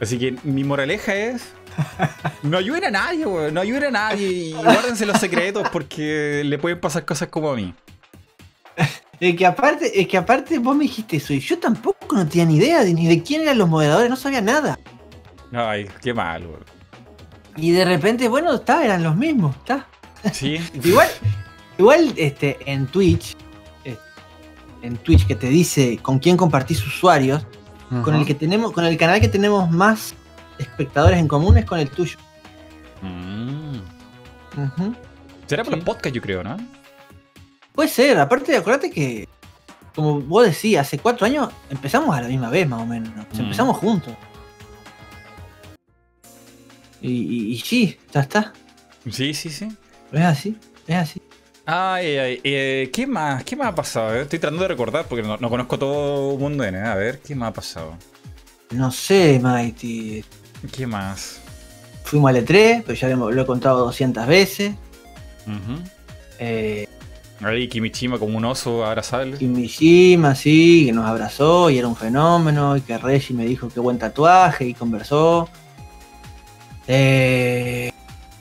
[0.00, 1.54] Así que mi moraleja es.
[2.42, 3.54] No ayuden a nadie, weón.
[3.54, 7.56] No ayuden a nadie y guárdense los secretos porque le pueden pasar cosas como a
[7.56, 7.74] mí.
[9.18, 12.44] Es que aparte, es que aparte vos me dijiste eso y yo tampoco no tenía
[12.44, 14.78] ni idea de, ni de quién eran los moderadores, no sabía nada.
[15.52, 16.64] Ay, qué mal, weón.
[17.56, 19.86] Y de repente, bueno, está, eran los mismos, está.
[20.32, 20.60] Sí.
[20.84, 21.08] Igual,
[21.78, 23.36] igual este, en Twitch,
[23.84, 23.96] eh,
[24.82, 27.46] en Twitch que te dice con quién compartís usuarios,
[28.02, 30.14] con el que tenemos, con el canal que tenemos más
[30.58, 32.16] espectadores en común es con el tuyo.
[33.02, 33.78] Mm.
[35.46, 35.76] Será por Sí.
[35.78, 36.56] los podcasts, yo creo, ¿no?
[37.72, 39.28] Puede ser, aparte acuérdate que,
[39.94, 43.10] como vos decías, hace cuatro años empezamos a la misma vez más o menos.
[43.10, 43.44] O sea, Mm.
[43.44, 44.14] Empezamos juntos.
[47.00, 48.52] Y, y- y sí, ya está.
[49.10, 49.68] Sí, sí, sí.
[50.12, 51.22] Es así, es así.
[51.66, 53.44] Ay, ay, eh, ¿qué más?
[53.44, 54.14] ¿Qué más ha pasado?
[54.14, 56.78] Eh, Estoy tratando de recordar porque no, no conozco todo Mundo N.
[56.80, 57.96] A ver, ¿qué más ha pasado?
[58.70, 60.24] No sé, Mighty.
[60.72, 61.40] ¿Qué más?
[62.04, 64.74] Fuimos al E3, pero ya lo, he contado 200 veces.
[65.46, 65.80] Ujú.
[66.38, 66.86] Eh,
[67.42, 69.36] Ahí Kimichima como un oso abrazable.
[69.40, 72.76] y Mishima, sí, que nos abrazó y era un fenómeno.
[72.76, 75.48] Y que Reggie me dijo qué buen tatuaje y conversó.
[76.88, 77.92] Eh,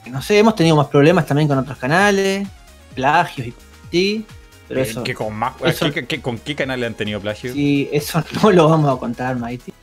[0.09, 2.47] no sé, hemos tenido más problemas también con otros canales,
[2.93, 3.47] plagios
[3.91, 4.25] y.
[4.67, 7.53] Pero Eh, eso, ¿qué con, más, eso- ¿qué- qué- con qué canal han tenido plagio?
[7.53, 9.73] sí, eso no lo vamos a contar, Mighty.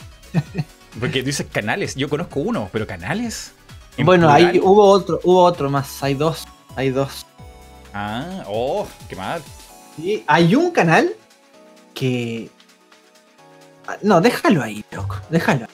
[1.00, 1.94] Porque tú dices canales.
[1.94, 3.52] Yo conozco uno, pero canales.
[3.96, 4.50] ¿En Bueno, plural?
[4.52, 6.44] ahí hubo otro, hubo otro más, hay dos,
[6.76, 7.26] hay dos.
[7.92, 9.42] Ah, oh, qué mal.
[9.96, 11.12] Sí, hay un canal
[11.94, 12.48] que...
[13.86, 15.66] Ah, No, déjalo ahí, loco, déjalo,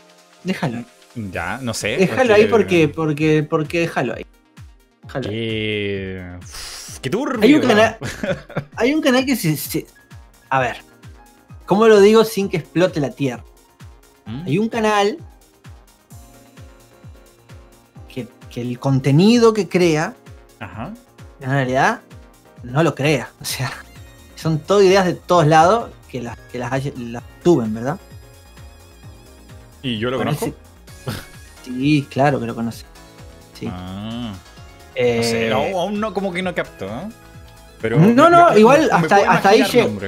[0.43, 0.79] déjalo.
[0.79, 0.87] ahí.
[1.33, 1.97] Ya, no sé.
[1.97, 4.27] Déjalo ahí porque, porque, porque déjalo ahí.
[5.05, 5.35] Déjalo ahí.
[5.37, 6.39] Qué.
[6.43, 7.41] Uf, Qué turbio.
[7.43, 7.99] Hay un canal,
[8.77, 9.87] hay un canal que se, se-
[10.51, 10.79] A ver,
[11.67, 13.45] ¿cómo lo digo sin que explote la tierra?
[14.29, 14.43] ¿Mm?
[14.47, 15.19] Hay un canal
[18.13, 20.15] que, que el contenido que crea,
[20.61, 20.93] Ajá.
[21.41, 22.01] en realidad,
[22.63, 23.31] no lo crea.
[23.41, 23.73] O sea,
[24.37, 27.99] son todo ideas de todos lados que las, que las, las tuven, ¿verdad?
[29.83, 30.53] ¿Y yo lo Parece-
[31.05, 31.23] conozco?
[31.65, 32.85] Sí, claro que lo conoce.
[33.59, 33.69] Sí.
[33.71, 34.33] Ah.
[34.95, 35.17] Eh,
[35.53, 37.09] No sé, aún, no, como que no capto, ¿eh?
[37.81, 40.01] Pero No, no, igual hasta- hasta ahí llego.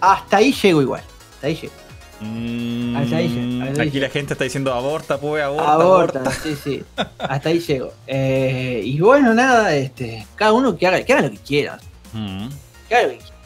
[0.00, 1.02] Hasta ahí llego igual.
[1.34, 1.72] Hasta ahí llego.
[2.20, 6.18] Mm, Hasta ahí llega, hasta ahí aquí la gente está diciendo aborta, pues, aborta, Aborta,
[6.20, 6.30] aborta.
[6.42, 6.82] sí, sí.
[7.18, 7.92] Hasta ahí llego.
[8.06, 11.78] Eh, y bueno, nada, este, cada uno que haga, que haga lo que quiera.
[12.12, 12.48] Mm.
[12.88, 13.36] Que haga lo que quiera.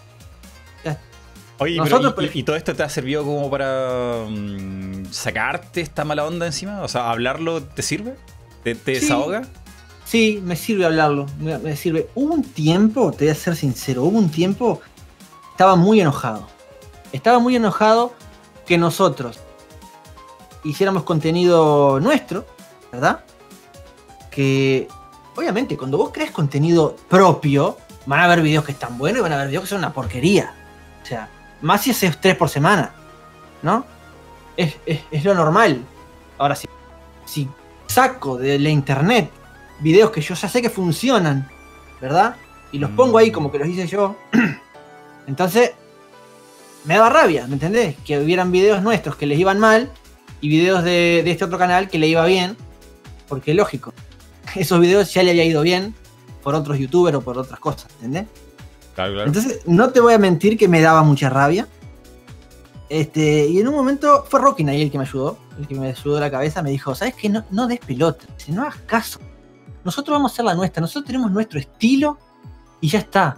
[1.62, 6.24] Oye, Nosotros, pero, ¿y, todo esto te ha servido como para mm, sacarte esta mala
[6.24, 6.80] onda encima?
[6.80, 8.14] O sea, ¿hablarlo te sirve?
[8.64, 9.00] ¿Te, te Sí.
[9.02, 9.42] desahoga?
[10.06, 11.26] Sí, me sirve hablarlo.
[11.38, 12.08] Me, me sirve.
[12.14, 14.80] Hubo un tiempo, te voy a ser sincero, hubo un tiempo,
[15.50, 16.46] estaba muy enojado.
[17.12, 18.14] Estaba muy enojado
[18.70, 19.40] que nosotros
[20.62, 22.46] hiciéramos contenido nuestro,
[22.92, 23.24] ¿verdad?
[24.30, 24.86] Que,
[25.34, 29.32] obviamente, cuando vos creas contenido propio, van a haber videos que están buenos y van
[29.32, 30.54] a haber videos que son una porquería.
[31.02, 31.28] O sea,
[31.62, 32.92] más si haces tres por semana,
[33.62, 33.84] ¿no?
[34.56, 35.82] Es, es- es lo normal.
[36.38, 36.68] Ahora, si,
[37.24, 37.48] si
[37.88, 39.32] saco de la internet
[39.80, 41.48] videos que yo ya sé que funcionan,
[42.00, 42.36] ¿verdad?
[42.70, 44.14] Y los pongo ahí como que los hice yo.
[45.26, 45.72] Entonces,
[46.85, 47.97] me daba rabia, ¿me entendés?
[48.05, 49.91] Que hubieran videos nuestros que les iban mal
[50.41, 52.57] y videos de, de este otro canal que le iba bien.
[53.28, 53.93] Porque lógico,
[54.57, 55.95] esos videos ya le había ido bien
[56.43, 58.26] por otros youtubers o por otras cosas, ¿entendés?
[58.95, 59.26] Claro, claro.
[59.26, 61.68] Entonces, no te voy a mentir que me daba mucha rabia.
[62.89, 65.89] Este, y en un momento fue Rockin ahí el que me ayudó, el que me
[65.89, 67.28] ayudó la cabeza, me dijo, ¿sabes qué?
[67.28, 69.20] No, no des pelota, si no hagas caso.
[69.85, 72.18] Nosotros vamos a hacer la nuestra, nosotros tenemos nuestro estilo
[72.81, 73.37] y ya está.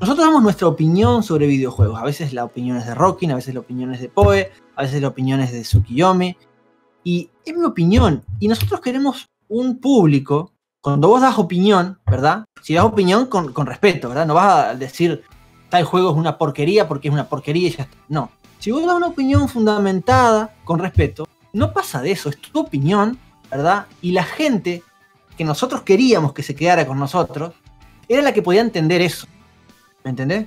[0.00, 2.00] Nosotros damos nuestra opinión sobre videojuegos.
[2.00, 4.82] A veces la opinión es de Rockin, a veces la opinión es de Poe, a
[4.82, 6.36] veces la opinión es de Tsukiyomi.
[7.04, 8.24] Y es mi opinión.
[8.40, 10.52] Y nosotros queremos un público.
[10.80, 12.44] Cuando vos das opinión, ¿verdad?
[12.60, 14.26] Si das opinión con, con respeto, ¿verdad?
[14.26, 15.22] No vas a decir
[15.70, 17.96] tal juego es una porquería porque es una porquería y ya está.
[18.08, 18.30] No.
[18.58, 23.18] Si vos das una opinión fundamentada, con respeto, no pasa de eso, es tu opinión,
[23.50, 23.86] ¿verdad?
[24.02, 24.82] Y la gente
[25.36, 27.54] que nosotros queríamos que se quedara con nosotros,
[28.08, 29.26] era la que podía entender eso.
[30.04, 30.46] ¿Me entendés?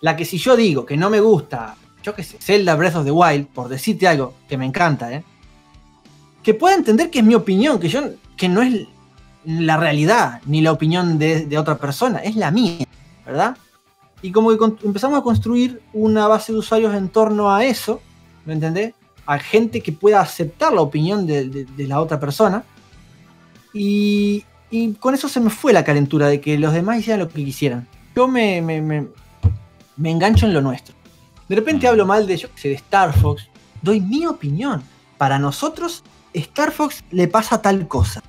[0.00, 3.04] La que si yo digo que no me gusta, yo qué sé, Zelda Breath of
[3.04, 5.22] the Wild, por decirte algo que me encanta, ¿eh?
[6.42, 8.02] Que pueda entender que es mi opinión, que yo
[8.36, 8.88] que no es
[9.44, 12.84] la realidad ni la opinión de, otra persona, es la mía,
[13.24, 13.56] ¿verdad?
[14.22, 18.00] Y como que empezamos a construir una base de usuarios en torno a eso,
[18.44, 18.94] ¿me entendés?
[19.24, 22.64] A gente que pueda aceptar la opinión de la otra persona.
[23.72, 27.28] Y, y con eso se me fue la calentura de que los demás hicieran lo
[27.28, 27.86] que quisieran.
[28.14, 29.08] Yo me, me, me-
[29.96, 30.94] me engancho en lo nuestro.
[31.48, 33.48] De repente hablo mal de, yo de Star Fox.
[33.82, 34.82] Doy mi opinión.
[35.18, 36.02] Para nosotros,
[36.32, 38.22] Star Fox le pasa tal cosa.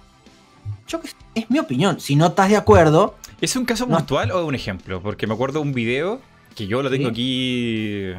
[0.87, 1.99] Yo sé, es mi opinión.
[1.99, 3.97] Si no estás de acuerdo, ¿Es un caso No.
[3.97, 5.01] puntual o un ejemplo?
[5.01, 6.19] Porque me acuerdo un video
[6.55, 8.13] que yo lo tengo Sí.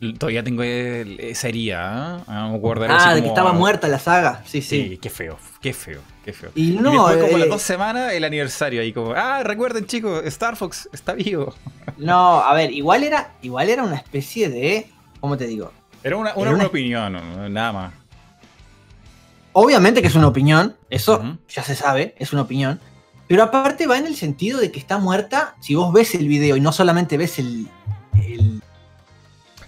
[0.00, 0.14] aquí.
[0.18, 2.18] Todavía tengo esa herida.
[2.20, 2.24] ¿eh?
[2.28, 4.42] Ah, me acuerdo, era ah, así de que estaba muerta la saga.
[4.46, 4.98] Sí, Sí, sí.
[4.98, 6.50] qué feo, qué feo, qué feo.
[6.54, 9.86] Y Y no, después, como eh, las dos semanas, el aniversario ahí, como, ah, recuerden
[9.86, 11.54] chicos, Star Fox está vivo.
[11.96, 14.90] no, a ver, igual era, igual era una especie de,
[15.20, 15.72] ¿cómo te digo?
[16.02, 17.92] Era una, una, Era una- una opinión, nada más.
[19.52, 22.80] Obviamente que es una opinión, eso ya se sabe, es una opinión.
[23.26, 25.54] Pero aparte va en el sentido de que está muerta.
[25.60, 27.66] Si vos ves el video y no solamente ves el.
[28.14, 28.62] el-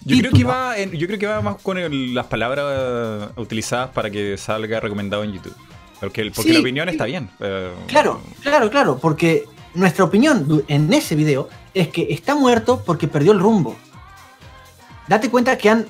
[0.05, 3.91] Yo creo, que va en- yo creo que va más con el- las palabras utilizadas
[3.91, 5.55] para que salga recomendado en YouTube.
[6.01, 7.29] Porque, el- porque Sí, la opinión está bien.
[7.87, 9.45] Claro, claro, claro, porque
[9.75, 13.77] nuestra opinión en ese video es que está muerto porque perdió el rumbo.
[15.09, 15.87] Date cuenta que han.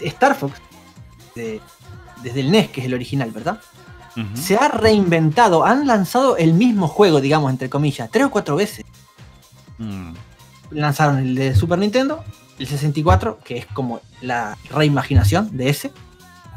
[0.00, 0.60] Star Fox,
[1.34, 1.60] de-
[2.22, 3.60] desde el NES, que es el original, ¿verdad?
[4.34, 8.84] Se ha reinventado, han lanzado el mismo juego, digamos, entre comillas, tres o cuatro veces.
[9.78, 10.12] Mm.
[10.70, 12.24] lanzaron el de Super Nintendo,
[12.58, 15.92] el 64, que es como la reimaginación de ese.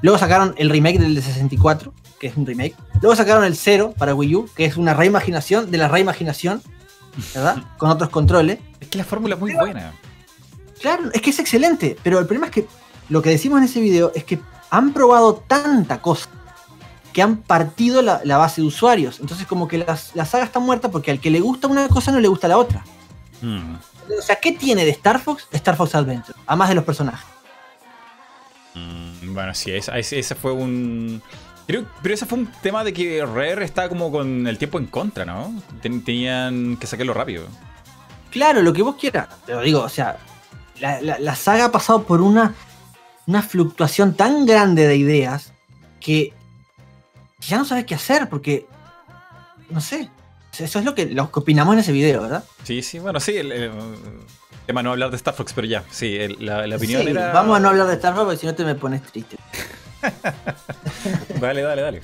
[0.01, 2.75] Luego sacaron el remake del de 64, que es un remake.
[3.01, 6.61] Luego sacaron el 0 para Wii U, que es una reimaginación de la reimaginación,
[7.33, 7.57] ¿verdad?
[7.77, 8.59] Con otros controles.
[8.79, 9.93] Es que la fórmula es muy buena.
[10.81, 12.65] Claro, es que es excelente, pero el problema es que
[13.09, 14.39] lo que decimos en ese video es que
[14.69, 16.29] han probado tanta cosa
[17.11, 19.19] que han partido la, la base de usuarios.
[19.19, 22.11] Entonces como que las- la saga está muerta porque al que le gusta una cosa
[22.11, 22.83] no le gusta la otra.
[23.41, 23.75] Mm,
[24.19, 25.47] O sea, ¿qué tiene de Star Fox?
[25.51, 27.25] Star Fox Adventure, además de los personajes.
[28.75, 31.21] mm, bueno, sí, esa- ese fue un.
[31.69, 34.87] Creo, pero ese fue un tema de que Rare está como con el tiempo en
[34.87, 35.53] contra, ¿no?
[35.83, 37.45] Ten- tenían que sacarlo rápido.
[38.31, 39.27] Claro, lo que vos quieras.
[39.45, 40.17] Te lo digo, o sea,
[40.79, 42.55] la, la- la saga ha pasado por una,
[43.27, 45.53] una fluctuación tan grande de ideas
[45.99, 46.33] que
[47.41, 48.65] ya no sabes qué hacer porque,
[49.69, 50.09] no sé,
[50.57, 52.43] eso es lo que, lo que opinamos en ese video, ¿verdad?
[52.63, 53.37] Sí, sí, bueno, sí.
[53.37, 53.71] El, el
[54.65, 57.31] tema no hablar de Star Fox, pero ya, sí, el- la, la opinión Sí, era.
[57.31, 59.37] Vamos a no hablar de Star Wars porque si no te me pones triste.
[61.39, 62.01] Dale, dale, dale.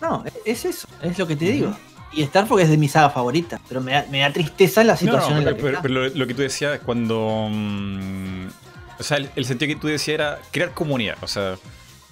[0.00, 1.76] No, es eso, es lo que te digo.
[2.12, 4.94] Y Star Fox es de mi saga favorita, pero me da, me da tristeza la
[4.94, 5.82] No, situación no, en la pero, que pero- está.
[5.82, 7.48] pero lo, lo que tú decías es cuando.
[7.50, 8.46] mm,
[8.98, 11.16] o sea, el, el sentido que tú decías era crear comunidad.
[11.22, 11.56] O sea,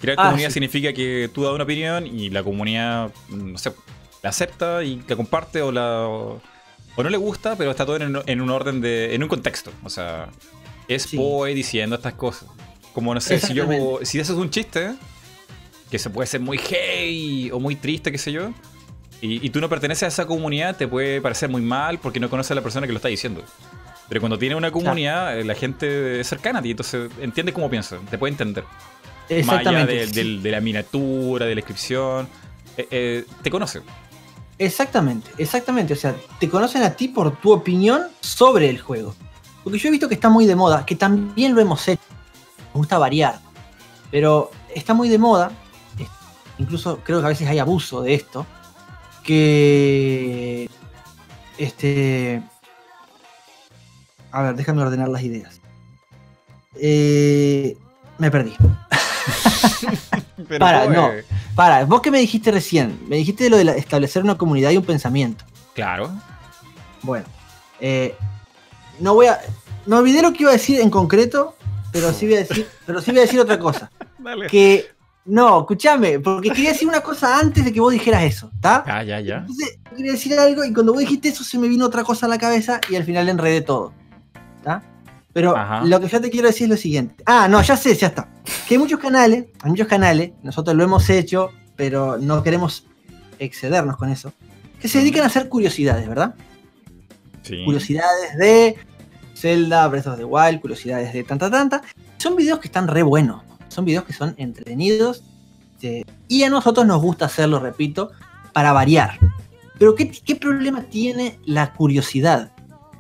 [0.01, 0.55] crear Ah, comunidad sí.
[0.55, 3.73] significa que tú das una opinión y la comunidad, no sé,
[4.23, 6.07] la acepta y la comparte o la.
[6.07, 6.41] O,
[6.95, 9.15] o no le gusta, pero está todo en, en un orden de.
[9.15, 9.73] en un contexto.
[9.83, 10.29] O sea,
[10.87, 11.17] es Sí.
[11.17, 12.49] Poe diciendo estas cosas.
[12.99, 13.63] Como no sé, si yo.
[13.63, 14.07] Exactamente.
[14.07, 14.97] Si haces un chiste,
[15.89, 18.53] que se puede ser muy gay o muy triste, qué sé yo.
[19.21, 22.29] Y, y tú no perteneces a esa comunidad, te puede parecer muy mal porque no
[22.29, 23.45] conoces a la persona que lo está diciendo.
[24.09, 27.71] Pero cuando tienes una comunidad, eh, la gente es cercana a ti, entonces entiende cómo
[27.71, 28.65] piensas, te puede entender.
[29.45, 32.29] Más allá de la miniatura, de la descripción,
[32.77, 33.81] eh, eh, te conoce.
[34.59, 35.93] Exactamente, exactamente.
[35.93, 39.15] O sea, te conocen a ti por tu opinión sobre el juego.
[39.63, 42.03] Porque yo he visto que está muy de moda, que también lo hemos hecho.
[42.79, 43.41] Gusta variar.
[44.13, 45.51] Pero está muy de moda.
[46.59, 48.47] Incluso creo que a veces hay abuso de esto.
[49.25, 50.71] Que.
[51.59, 52.41] Este.
[54.31, 55.61] A ver, déjame ordenar las ideas.
[56.81, 57.77] Eh,
[58.19, 58.55] me perdí.
[60.49, 61.11] Pero, Para, no.
[61.57, 64.71] Para, vos que me dijiste recién, me dijiste de lo de la- establecer una comunidad
[64.71, 65.45] y un pensamiento.
[65.75, 66.11] Claro.
[67.03, 67.27] Bueno,
[67.81, 68.15] eh,
[69.01, 69.41] no voy a.
[69.85, 71.57] Me olvidé lo que iba a decir en concreto,
[71.93, 73.91] pero sí voy a decir, pero sí voy a decir otra cosa.
[74.19, 74.47] Dale.
[74.47, 74.87] Que.
[75.25, 78.83] No, escúchame, porque quería decir una cosa antes de que vos dijeras eso, ¿está?
[78.87, 79.39] Ah, ya, ya.
[79.39, 82.31] Entonces, quería decir algo y cuando vos dijiste eso se me vino otra cosa a
[82.31, 83.93] la cabeza y al final enredé todo.
[84.57, 84.83] ¿Está?
[85.35, 85.85] Pero Ajá.
[85.85, 87.23] lo que yo te quiero decir es lo siguiente.
[87.27, 88.27] Ah, no, ya sé, ya está.
[88.67, 92.87] Que hay muchos canales, hay muchos canales, nosotros lo hemos hecho, pero no queremos
[93.39, 94.33] excedernos con eso,
[94.81, 96.35] que se dedican a hacer curiosidades, ¿verdad?
[97.43, 97.65] Sí.
[97.67, 98.77] Curiosidades de
[99.41, 101.83] Zelda, Breath of the Wild, curiosidades de tanta, tanta.
[102.19, 105.23] Son videos que están re buenos, son videos que son entretenidos
[105.75, 108.11] este, y a nosotros nos gusta hacerlo, repito,
[108.53, 109.19] para variar.
[109.79, 112.51] Pero ¿qué, qué problema tiene la curiosidad?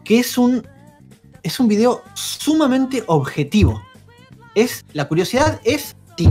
[0.05, 0.65] Que es un,
[1.43, 3.83] es un video sumamente objetivo.
[4.55, 6.31] Es, la curiosidad es, sí,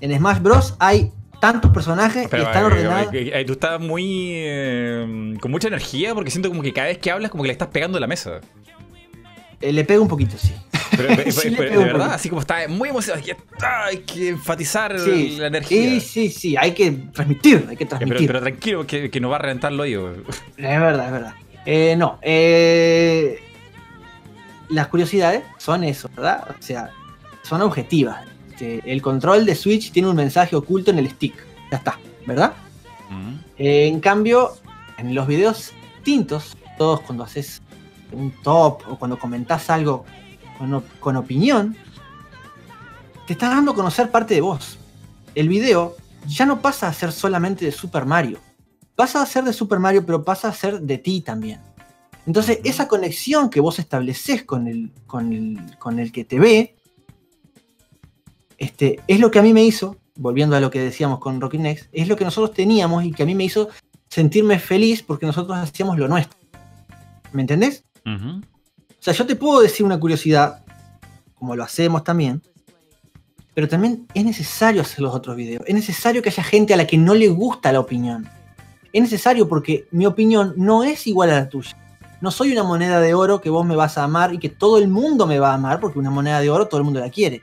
[0.00, 0.74] en Smash Bros.
[0.78, 3.14] hay tantos personajes Pero, y están eh, ordenados.
[3.14, 4.30] eh, eh, tú estás muy.
[4.34, 7.52] eh, con mucha energía porque siento como que cada vez que hablas, como que le
[7.52, 8.40] estás pegando a la mesa.
[9.62, 10.52] Eh, le pego un poquito, sí.
[10.96, 13.24] Pero, pero- Sí, pero- de verdad, así como está muy emocionado.
[13.86, 15.82] Hay que enfatizar Sí, la energía.
[15.82, 18.26] Sí, sí, sí, hay que transmitir, hay que transmitir.
[18.26, 20.12] pero tranquilo, que, que no va a reventar el oído.
[20.12, 21.34] Es verdad, es verdad.
[21.64, 23.38] Eh, no, eh,
[24.68, 26.44] las curiosidades son eso, ¿verdad?
[26.58, 26.90] O sea,
[27.42, 28.24] son objetivas.
[28.50, 31.34] Este, el control de Switch tiene un mensaje oculto en el stick.
[31.70, 32.52] Ya está, ¿verdad?
[33.10, 33.34] Mm.
[33.58, 34.50] Eh, en cambio,
[34.98, 37.62] en los videos distintos, todos cuando haces
[38.14, 40.04] un top o cuando comentás algo
[40.58, 41.76] con, op- con opinión,
[43.26, 44.78] te estás dando a conocer parte de vos.
[45.34, 48.38] El video ya no pasa a ser solamente de Super Mario.
[48.94, 51.60] Pasa a ser de Super Mario, pero pasa a ser de ti también.
[52.26, 56.76] Entonces, esa conexión que vos estableces con el, con el, con el que te ve,
[58.58, 61.58] este, es lo que a mí me hizo, volviendo a lo que decíamos con Rocky
[61.58, 63.70] Next, es lo que nosotros teníamos y que a mí me hizo
[64.08, 66.38] sentirme feliz porque nosotros hacíamos lo nuestro.
[67.32, 67.84] ¿Me entendés?
[68.04, 68.40] O
[68.98, 70.64] sea, yo te puedo decir una curiosidad,
[71.34, 72.42] como lo hacemos también,
[73.54, 75.62] pero también es necesario hacer los otros videos.
[75.66, 78.28] Es necesario que haya gente a la que no le gusta la opinión.
[78.92, 81.76] Es necesario porque mi opinión no es igual a la tuya.
[82.20, 84.78] No soy una moneda de oro que vos me vas a amar y que todo
[84.78, 87.10] el mundo me va a amar porque una moneda de oro todo el mundo la
[87.10, 87.42] quiere.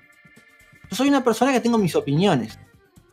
[0.90, 2.58] Yo soy una persona que tengo mis opiniones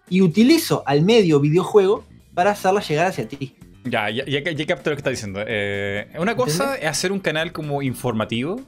[0.09, 2.05] y utilizo al medio videojuego
[2.35, 3.57] para hacerla llegar hacia ti.
[3.87, 5.43] Ya, ya, ya, ya capto lo que estás diciendo.
[5.47, 6.83] Eh, una cosa ¿Entendés?
[6.85, 8.61] es hacer un canal como informativo,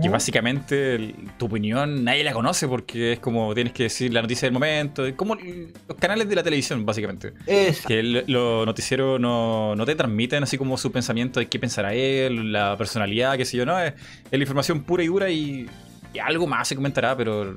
[0.00, 4.22] que básicamente el- tu opinión nadie la conoce porque es como tienes que decir la
[4.22, 7.32] noticia del momento, como los canales de la televisión, básicamente.
[7.46, 7.88] Exacto.
[7.88, 12.52] Que los noticieros no, no te transmiten así como su pensamiento de qué pensará él,
[12.52, 15.68] la personalidad, qué sé yo, no, es, es la información pura y dura y,
[16.14, 17.52] y algo más se comentará, pero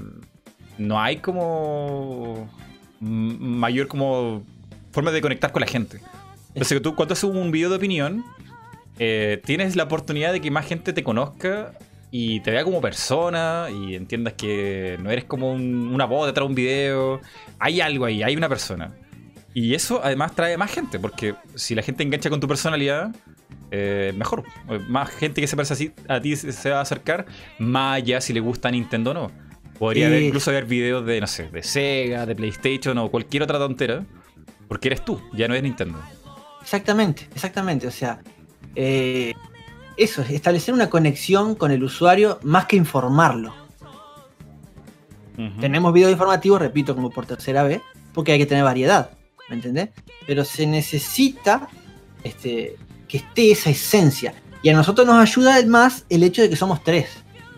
[0.79, 2.49] no hay como
[2.99, 4.43] mayor como
[4.91, 5.99] forma de conectar con la gente.
[6.55, 8.23] Entonces tú cuando haces un video de opinión,
[8.97, 11.73] eh, tienes la oportunidad de que más gente te conozca
[12.11, 16.45] y te vea como persona y entiendas que no eres como un- una voz detrás
[16.45, 17.19] de un video.
[17.59, 18.93] Hay algo ahí, hay una persona.
[19.53, 23.13] Y eso además trae más gente, porque si la gente engancha con tu personalidad,
[23.71, 24.43] eh, mejor.
[24.87, 27.25] Más gente que se parece así a ti se va a acercar,
[27.59, 29.31] más allá si le gusta Nintendo o no.
[29.77, 33.57] Podría haber, incluso haber videos de, no sé, de Sega, de PlayStation o cualquier otra
[33.59, 34.05] tontera,
[34.69, 35.99] porque eres tú, ya no es Nintendo.
[36.65, 37.85] Exactamente, exactamente.
[37.85, 38.19] O sea,
[38.75, 39.35] eh,
[39.97, 43.53] eso, es establecer una conexión con el usuario más que informarlo.
[45.59, 47.81] Tenemos videos informativos, repito, como por tercera vez,
[48.13, 49.11] porque hay que tener variedad,
[49.49, 49.89] ¿me entendés?
[50.25, 51.67] Pero se necesita
[52.23, 52.77] este,
[53.07, 54.33] que esté esa esencia.
[54.63, 57.09] Y a nosotros nos ayuda más el hecho de que somos tres.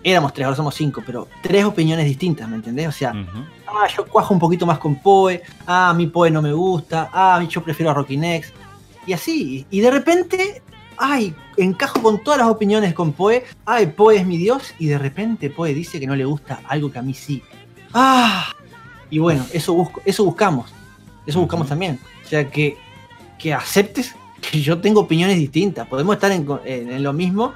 [0.03, 2.87] Éramos tres, ahora somos cinco, pero tres opiniones distintas, ¿me entendés?
[2.87, 3.13] O sea,
[3.67, 7.09] ah, yo cuajo un poquito más con Poe, ah, a mí Poe no me gusta,
[7.13, 8.55] ah, yo prefiero a Rocky Next.
[9.07, 10.61] Y así, y de repente,
[10.97, 14.97] ay, encajo con todas las opiniones con Poe, ay, Poe es mi dios, y de
[14.97, 17.41] repente Poe dice que no le gusta algo que a mí sí.
[17.93, 18.53] Ah,
[19.09, 20.69] y bueno, eso, busco, eso buscamos,
[21.25, 21.99] eso buscamos también.
[22.25, 22.77] O sea, que,
[23.39, 24.13] que aceptes
[24.51, 27.53] que yo tengo opiniones distintas, podemos estar en, en- en lo mismo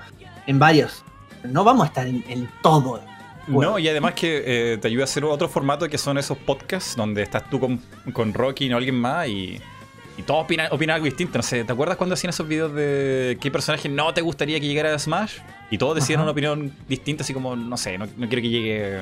[0.48, 1.04] en varios,
[1.44, 3.02] no vamos a estar en, en todo.
[3.48, 3.72] Bueno.
[3.72, 6.96] No, y además que eh, te ayuda a hacer otro formato que son esos podcasts
[6.96, 7.82] donde estás tú con,
[8.14, 9.60] con Rocky y no alguien más y,
[10.18, 11.38] y todos opinan, opinan algo distinto.
[11.38, 14.68] No sé, ¿te acuerdas cuando hacían esos videos de qué personaje no te gustaría que
[14.68, 15.38] llegara a Smash?
[15.70, 16.24] Y todos decían Ajá.
[16.24, 19.00] una opinión distinta, así como, no sé, no, no quiero que llegue.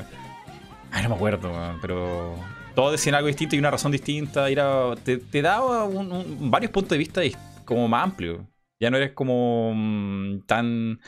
[0.92, 2.36] Ay, no me acuerdo, pero
[2.76, 4.50] todos decían algo distinto y una razón distinta.
[4.50, 8.48] y Era, te, te daba un- un- varios puntos de vista y como más amplio.
[8.80, 11.00] Ya no eres como mm, tan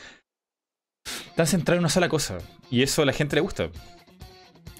[1.34, 2.38] tan centrado en una sola cosa.
[2.70, 3.70] Y eso a la gente le gusta.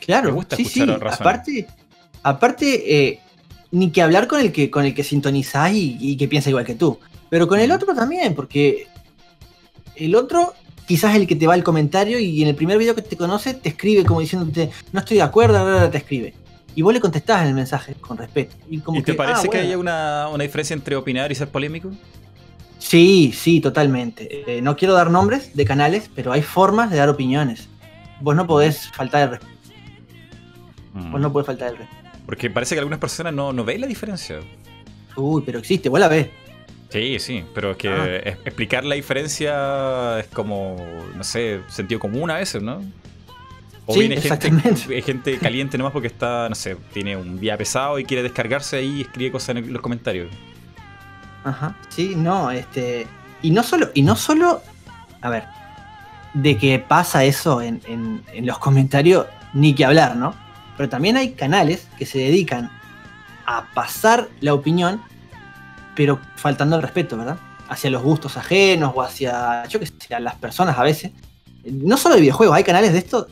[0.00, 0.94] Claro, Me gusta sí, escuchar sí.
[0.96, 1.20] razones.
[1.20, 1.66] Aparte,
[2.22, 3.20] aparte eh,
[3.72, 6.64] ni que hablar con el que con el que sintonizás y, y que piensa igual
[6.64, 6.98] que tú.
[7.30, 8.86] Pero con el otro también, porque
[9.96, 10.54] el otro
[10.86, 13.16] quizás es el que te va al comentario y en el primer video que te
[13.16, 16.34] conoce te escribe como diciéndote no estoy de acuerdo, bla", te escribe.
[16.74, 18.54] Y vos le contestás en el mensaje con respeto.
[18.70, 19.62] ¿Y, como ¿Y te que, parece "Ah, que bueno".
[19.62, 21.90] haya una, una diferencia entre opinar y ser polémico?
[22.78, 24.56] Sí, sí, totalmente.
[24.58, 27.68] Eh, no quiero dar nombres de canales, pero hay formas de dar opiniones.
[28.20, 29.52] Vos no podés faltar el respeto.
[30.94, 31.12] Mm.
[31.12, 32.01] Vos no podés faltar el respeto.
[32.32, 34.40] Porque parece que algunas personas no, no ven la diferencia.
[35.16, 36.28] Uy, pero existe, vos la ves.
[36.88, 38.06] Sí, sí, pero es que Ah.
[38.24, 40.76] es- explicar la diferencia es como,
[41.14, 42.80] no sé, sentido común a veces, ¿no?
[43.84, 44.50] O Sí, viene gente,
[45.02, 48.96] gente caliente nomás porque está, no sé, tiene un día pesado y quiere descargarse ahí
[48.96, 50.30] y escribe cosas en los comentarios.
[51.44, 53.06] Ajá, sí, no, este.
[53.42, 54.62] Y no solo, y no solo,
[55.20, 55.44] a ver,
[56.32, 60.34] de que pasa eso en, en- en los comentarios, ni que hablar, ¿no?
[60.76, 62.70] Pero también hay canales que se dedican
[63.46, 65.02] a pasar la opinión,
[65.94, 67.38] pero faltando el respeto, ¿verdad?
[67.68, 69.64] Hacia los gustos ajenos o hacia,
[70.20, 71.12] las personas a veces.
[71.64, 73.28] No solo de videojuegos, hay canales de esto,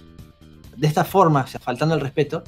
[0.77, 2.45] de esta forma, o sea, faltando el respeto,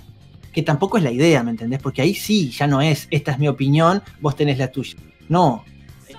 [0.52, 1.81] que tampoco es la idea, ¿me entendés?
[1.81, 4.97] Porque ahí sí, ya no es, esta es mi opinión, vos tenés la tuya.
[5.28, 5.64] No,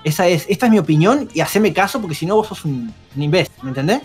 [0.02, 2.92] esa es, esta es mi opinión y haceme caso porque si no vos sos un,
[3.14, 4.02] un imbécil, ¿me entendés?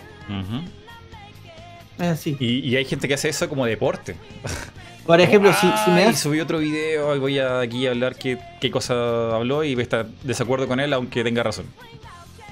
[2.08, 2.36] Así.
[2.40, 4.16] y, y hay gente que hace eso como deporte.
[5.06, 6.20] Por ejemplo, si, si me das...
[6.20, 9.82] subí otro video y voy a aquí a hablar qué, qué cosa habló y voy
[9.82, 11.64] a estar desacuerdo con él aunque tenga razón.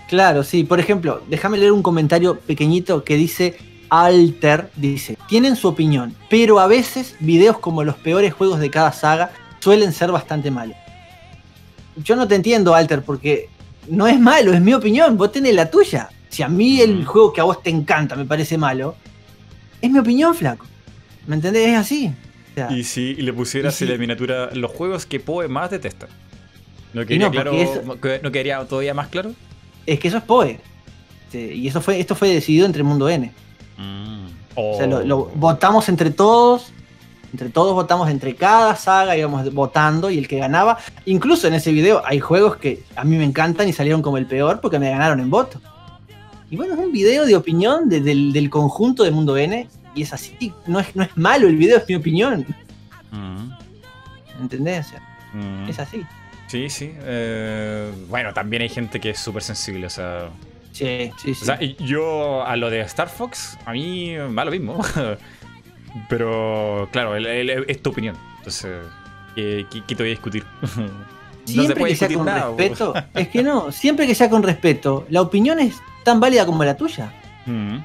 [0.09, 0.65] Claro, sí.
[0.65, 3.57] Por ejemplo, déjame leer un comentario pequeñito que dice
[3.91, 8.93] Alter, dice, tienen su opinión, pero a veces videos como los peores juegos de cada
[8.93, 9.31] saga
[9.61, 10.77] suelen ser bastante malos.
[11.97, 13.49] Yo no te entiendo, Alter, porque
[13.89, 16.09] no es malo, es mi opinión, vos tenés la tuya.
[16.29, 17.05] Si a mí el Mm.
[17.05, 18.95] juego que a vos te encanta me parece malo,
[19.83, 20.67] es mi opinión, flaco.
[21.27, 21.69] ¿Me entendés?
[21.69, 22.13] Es así.
[22.53, 26.09] O sea, Y si le pusieras en la miniatura los juegos que Poe más detesta.
[26.95, 27.53] ¿No quedaría no, claro?
[27.53, 27.83] eso-
[28.23, 29.33] ¿No quedaría todavía más claro?
[29.87, 30.59] es que eso es Poe.
[31.33, 33.33] Y eso fue, esto fue decidido entre Mundo N.
[34.55, 36.73] O sea, lo, lo votamos entre todos.
[37.31, 40.79] Entre todos votamos entre cada saga, íbamos votando y el que ganaba.
[41.05, 44.25] Incluso en ese video hay juegos que a mí me encantan y salieron como el
[44.27, 45.61] peor porque me ganaron en voto.
[46.51, 50.03] Y bueno, es un video de opinión de- del, del conjunto de Mundo N y
[50.03, 50.53] es así.
[50.67, 52.47] No es, no es malo el video, es mi opinión.
[53.11, 53.51] Mm,
[54.41, 54.87] ¿Entendés?
[54.87, 55.01] O sea,
[55.35, 55.69] mm.
[55.69, 56.03] es así.
[56.47, 56.93] Sí, sí.
[57.03, 60.31] eh, bueno, también hay gente que es súper sensible, o sea...
[60.73, 61.43] Sí, sí, sí.
[61.43, 64.79] O sea, yo a lo de Star Fox, a mí da lo mismo.
[66.09, 68.17] Pero, claro, el- el- es tu opinión.
[68.39, 68.77] Entonces,
[69.35, 70.45] ¿qué, te voy a discutir?
[71.45, 75.59] siempre que sea con respeto, es que no, siempre que sea con respeto, la opinión
[75.59, 77.13] es tan válida como la tuya.
[77.47, 77.79] Mm.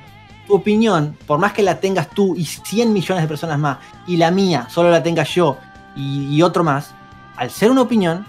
[0.45, 3.77] tu opinión, por más que la tengas tú y 100 millones de personas más,
[4.07, 5.57] y la mía solo la tenga yo
[5.95, 6.93] y, y otro más,
[7.37, 8.25] al ser una opinión,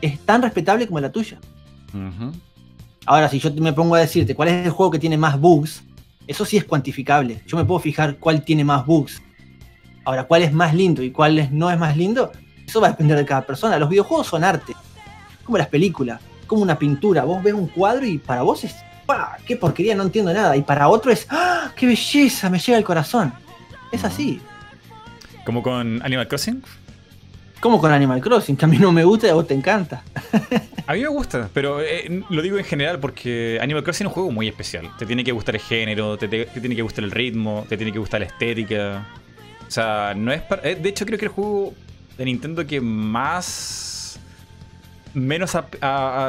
[0.00, 1.38] es tan respetable como la tuya.
[3.06, 5.82] Ahora, si yo me pongo a decirte cuál es el juego que tiene más bugs,
[6.26, 7.42] eso sí es cuantificable.
[7.46, 9.22] Yo me puedo fijar cuál tiene más bugs.
[10.04, 12.32] Ahora, cuál es más lindo y cuál no es más lindo,
[12.66, 13.78] eso va a depender de cada persona.
[13.78, 14.74] Los videojuegos son arte,
[15.44, 17.24] como las películas, como una pintura.
[17.24, 18.74] Vos ves un cuadro y para vos es,
[19.06, 19.36] ¡pah!
[19.46, 19.94] ¡Qué porquería!
[19.94, 20.56] No entiendo nada.
[20.56, 21.72] Y para otro es, ¡ah!
[21.76, 22.50] ¡Qué belleza!
[22.50, 23.32] Me llega al corazón.
[23.92, 24.40] Es así.
[25.44, 26.62] Como con Animal Crossing.
[27.60, 30.02] Como con Animal Crossing, que a mí no me gusta y a vos te encanta.
[30.86, 34.14] A mí me gusta, pero eh, lo digo en general porque Animal Crossing es un
[34.14, 34.90] juego muy especial.
[34.98, 37.76] Te tiene que gustar el género, te, te- te tiene que gustar el ritmo, te
[37.76, 39.06] tiene que gustar la estética.
[39.66, 40.68] O sea, no es para...
[40.68, 41.72] eh, De hecho, creo que el juego
[42.18, 43.95] de Nintendo que más...
[45.16, 45.86] Menos ap- a-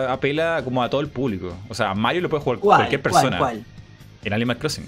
[0.07, 1.53] a- apela como a todo el público.
[1.67, 3.37] O sea, Mario lo puede jugar cualquier persona.
[3.37, 3.65] ¿Cuál?
[4.23, 4.85] En Animal Crossing.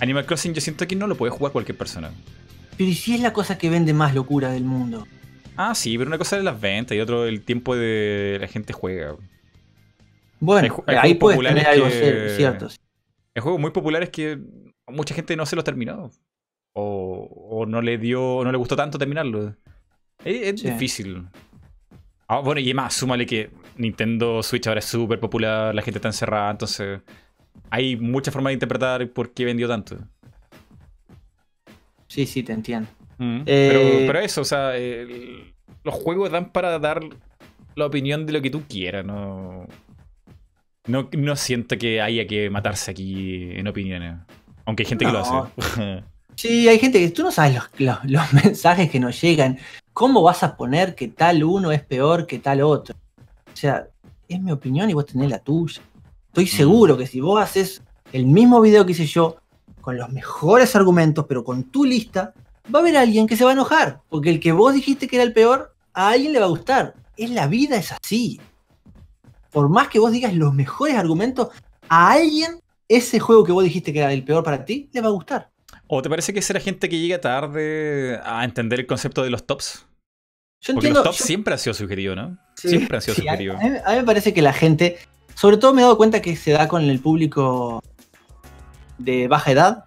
[0.00, 2.10] Animal Crossing yo siento que no lo puede jugar cualquier persona.
[2.76, 5.06] Pero ¿y si es la cosa que vende más locura del mundo?
[5.56, 8.72] Ah, sí, pero una cosa es las ventas y otro el tiempo de la gente
[8.72, 9.14] juega.
[10.40, 12.68] Bueno, Hay hay ahí puedes tener algo que- cierto.
[13.34, 14.38] Hay juegos muy populares que
[14.88, 16.10] mucha gente no se los terminó.
[16.72, 19.54] O, o no le dio, no le gustó tanto terminarlo.
[20.24, 20.70] Es, es Sí.
[20.70, 21.26] difícil.
[22.34, 26.08] Ah, bueno, y más, súmale que Nintendo Switch ahora es súper popular, la gente está
[26.08, 27.02] encerrada, entonces
[27.68, 29.98] hay muchas formas de interpretar por qué vendió tanto.
[32.08, 32.88] Sí, sí, te entiendo.
[33.18, 35.52] Mm, Eh, pero, pero eso, o sea, el-
[35.84, 37.00] los juegos dan para dar
[37.74, 39.66] la opinión de lo que tú quieras, no,
[40.86, 44.16] no, no siento que haya que matarse aquí en opiniones.
[44.64, 45.34] Aunque hay gente que lo hace.
[46.34, 49.58] Sí, hay gente que tú no sabes los, los- los mensajes que nos llegan.
[49.92, 52.94] ¿Cómo vas a poner que tal uno es peor que tal otro?
[53.16, 53.88] O sea,
[54.26, 55.82] es mi opinión y vos tenés la tuya.
[56.28, 57.82] Estoy seguro que si vos haces
[58.12, 59.36] el mismo video que hice yo,
[59.82, 62.32] con los mejores argumentos, pero con tu lista,
[62.74, 64.00] va a haber alguien que se va a enojar.
[64.08, 66.94] Porque el que vos dijiste que era el peor, a alguien le va a gustar.
[67.16, 68.40] Es la vida, es así.
[69.50, 71.48] Por más que vos digas los mejores argumentos,
[71.88, 75.08] a alguien ese juego que vos dijiste que era el peor para ti, le va
[75.08, 75.51] a gustar.
[75.94, 79.46] ¿O te parece que será gente que llega tarde a entender el concepto de los
[79.46, 79.84] tops?
[80.62, 81.00] Yo Porque entiendo.
[81.00, 82.38] los tops yo- siempre han sido subjetivos, ¿no?
[82.56, 83.60] sí, siempre han sido sí, a, subjetivos.
[83.60, 84.96] a mí, a mí me parece que la gente,
[85.34, 87.82] sobre todo me he dado cuenta que se da con el público
[88.96, 89.84] de baja edad.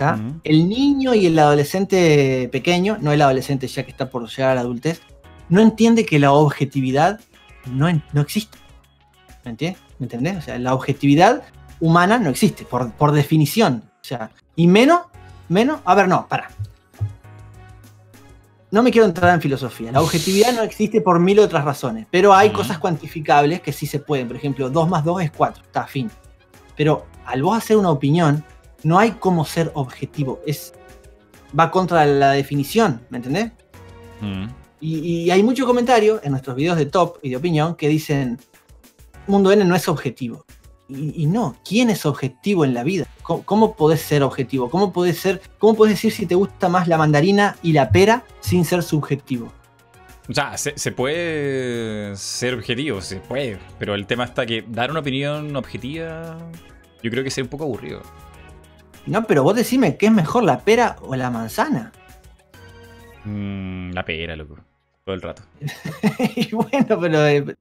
[0.00, 0.40] Ujú.
[0.42, 4.54] El niño y el adolescente pequeño, no el adolescente ya que está por llegar a
[4.54, 5.02] la adultez,
[5.50, 7.20] no entiende que la objetividad
[7.66, 8.56] no, en- no existe.
[9.44, 9.82] ¿Me entiendes?
[9.98, 10.38] ¿Me entendés?
[10.38, 11.42] O sea, la objetividad
[11.78, 13.82] humana no existe, por, por definición.
[14.00, 15.02] O sea, y menos,
[15.52, 16.50] menos, a ver, no, para.
[18.70, 19.92] No me quiero entrar en filosofía.
[19.92, 23.98] La objetividad no existe por mil otras razones, pero hay cosas cuantificables que sí se
[23.98, 24.26] pueden.
[24.28, 26.10] Por ejemplo, 2 más 2 es 4, está fin.
[26.74, 28.42] Pero al vos hacer una opinión,
[28.82, 30.40] no hay cómo ser objetivo.
[30.46, 30.72] Es,
[31.58, 33.52] va contra la definición, ¿me entendés?
[34.22, 34.46] Mm.
[34.80, 38.40] Y, y hay muchos comentarios en nuestros videos de top y de opinión que dicen,
[39.26, 40.46] Mundo N no es objetivo.
[40.88, 43.06] Y, y no, ¿quién es objetivo en la vida?
[43.22, 44.68] ¿Cómo, cómo podés ser objetivo?
[44.68, 48.24] ¿Cómo podés, ser, ¿Cómo podés decir si te gusta más la mandarina y la pera
[48.40, 49.52] sin ser subjetivo?
[50.28, 53.58] O sea, se, se puede ser objetivo, se puede.
[53.78, 56.38] Pero el tema está que dar una opinión objetiva,
[57.02, 58.02] yo creo que sería un poco aburrido.
[59.06, 61.92] No, pero vos decime, ¿qué es mejor, la pera o la manzana?
[63.24, 64.58] Mm, la pera, loco.
[65.04, 65.42] Todo el rato.
[66.36, 67.26] y bueno, pero...
[67.26, 67.56] eh,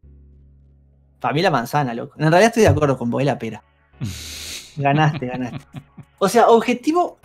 [1.21, 2.15] para mí la manzana, loco.
[2.17, 3.63] En realidad estoy de acuerdo con vos, es la pera.
[4.77, 5.59] Ganaste, ganaste.
[6.17, 7.19] O sea, objetivo.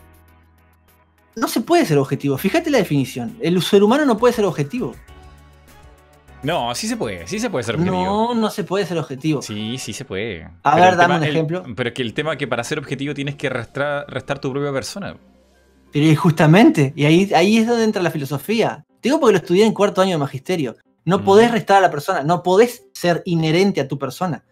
[1.36, 2.36] No se puede ser objetivo.
[2.38, 3.36] Fíjate la definición.
[3.40, 4.94] El ser humano no puede ser objetivo.
[6.42, 8.04] No, sí se puede, sí se puede ser objetivo.
[8.04, 9.42] No, no se puede ser objetivo.
[9.42, 10.44] Sí, sí se puede.
[10.62, 11.64] A Pero ver, dame un el- ejemplo.
[11.74, 14.50] pero es que el tema es que para ser objetivo tienes que restar, restar tu
[14.52, 15.16] propia persona.
[15.92, 18.84] Pero justamente, y ahí, ahí es donde entra la filosofía.
[19.00, 20.76] Te digo porque lo estudié en cuarto año de magisterio.
[21.06, 21.24] No Mm.
[21.24, 24.44] podés restar a la persona, no podés ser inherente a tu persona.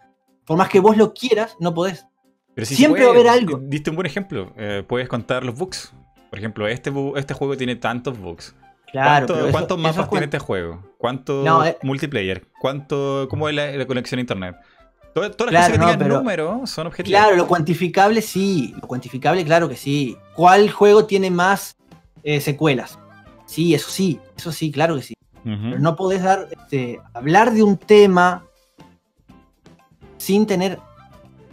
[0.45, 2.07] Por más que vos lo quieras, no podés.
[2.55, 3.13] Pero se Siempre puede.
[3.21, 3.59] va a haber algo.
[3.61, 4.51] Diste un buen ejemplo.
[4.57, 5.93] Eh, puedes contar los bugs.
[6.29, 8.55] Por ejemplo, este, este juego tiene tantos bugs.
[8.91, 10.83] Claro, ¿Cuánto- pero eso- ¿Cuántos mapas es tiene este juego?
[10.97, 11.77] ¿Cuánto No, eh.
[11.83, 12.47] multiplayer?
[12.61, 14.55] ¿Cuánto, ¿Cómo es la, la conexión a internet?
[15.13, 17.19] Todas, todas las Claro, cosas que no, tengan pero- números son objetivos.
[17.19, 18.73] Claro, lo cuantificable sí.
[18.81, 20.17] Lo cuantificable, claro que sí.
[20.35, 21.75] ¿Cuál juego tiene más
[22.23, 22.97] eh, secuelas?
[23.45, 25.13] Sí, eso sí, eso sí, claro que sí.
[25.45, 28.43] Pero no podés dar, este, hablar de un tema
[30.17, 30.79] sin tener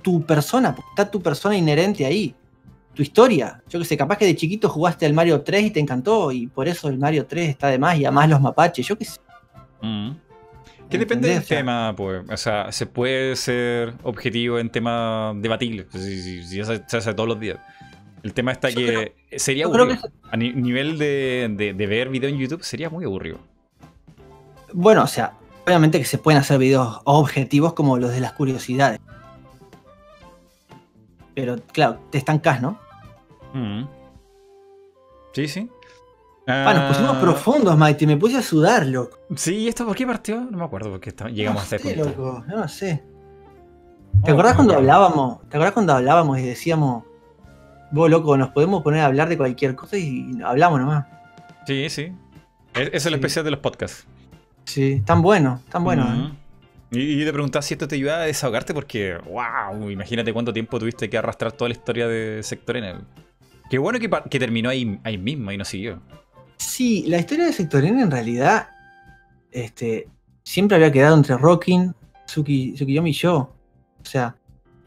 [0.01, 2.35] tu persona, porque está tu persona inherente ahí,
[2.95, 3.63] tu historia.
[3.69, 6.47] Yo que sé, capaz que de chiquito jugaste al Mario 3 y te encantó, y
[6.47, 9.21] por eso el Mario 3 está de más, y además los mapaches, yo qué sé.
[10.89, 12.23] Que depende del O sea, tema, pues.
[12.31, 15.87] O sea, se puede ser objetivo en temas debatibles.
[15.91, 17.59] pues, Si, si- se, se hace todos los días.
[18.23, 19.97] El tema está que sería aburrido.
[20.31, 23.39] A ni- nivel de, de- de ver video en YouTube sería muy aburrido.
[24.75, 25.33] Bueno, o sea,
[25.67, 29.01] obviamente que se pueden hacer videos objetivos como los de las curiosidades.
[31.35, 32.79] Pero claro, te estancas, ¿no?
[33.55, 33.85] Mm.
[35.35, 35.71] Sí, sí.
[36.47, 38.07] Ah, nos pusimos Ah, profundos, Mighty.
[38.07, 39.19] Me puse a sudar, loco.
[39.37, 40.41] Sí, ¿y esto por qué partió?
[40.41, 42.45] No me acuerdo porque llegamos no a este punto.
[42.49, 43.03] No sé.
[44.21, 45.41] Oh, ¿Te acordás no cuando hablábamos?
[45.49, 47.05] ¿Te acordás cuando hablábamos y decíamos,
[47.93, 51.07] vos loco, nos podemos poner a hablar de cualquier cosa y hablamos nomás?
[51.67, 52.13] Sí, sí.
[52.75, 53.15] Es, es el Sí.
[53.15, 54.07] especial de los podcasts.
[54.65, 56.33] Sí, tan bueno, tan bueno.
[56.33, 56.43] ¿eh?
[56.95, 61.09] Y, te preguntaba si esto te ayuda a desahogarte porque, wow, imagínate cuánto tiempo tuviste
[61.09, 62.97] que arrastrar toda la historia de Sector N.
[63.71, 66.01] Qué bueno que, que terminó ahí, ahí mismo y no siguió.
[66.59, 68.69] Sí, la historia de Sector N en realidad
[69.51, 70.09] este,
[70.43, 71.95] siempre había quedado entre Rockin,
[72.27, 73.37] Suki, Tsukiyomi y yo.
[73.37, 74.37] O sea,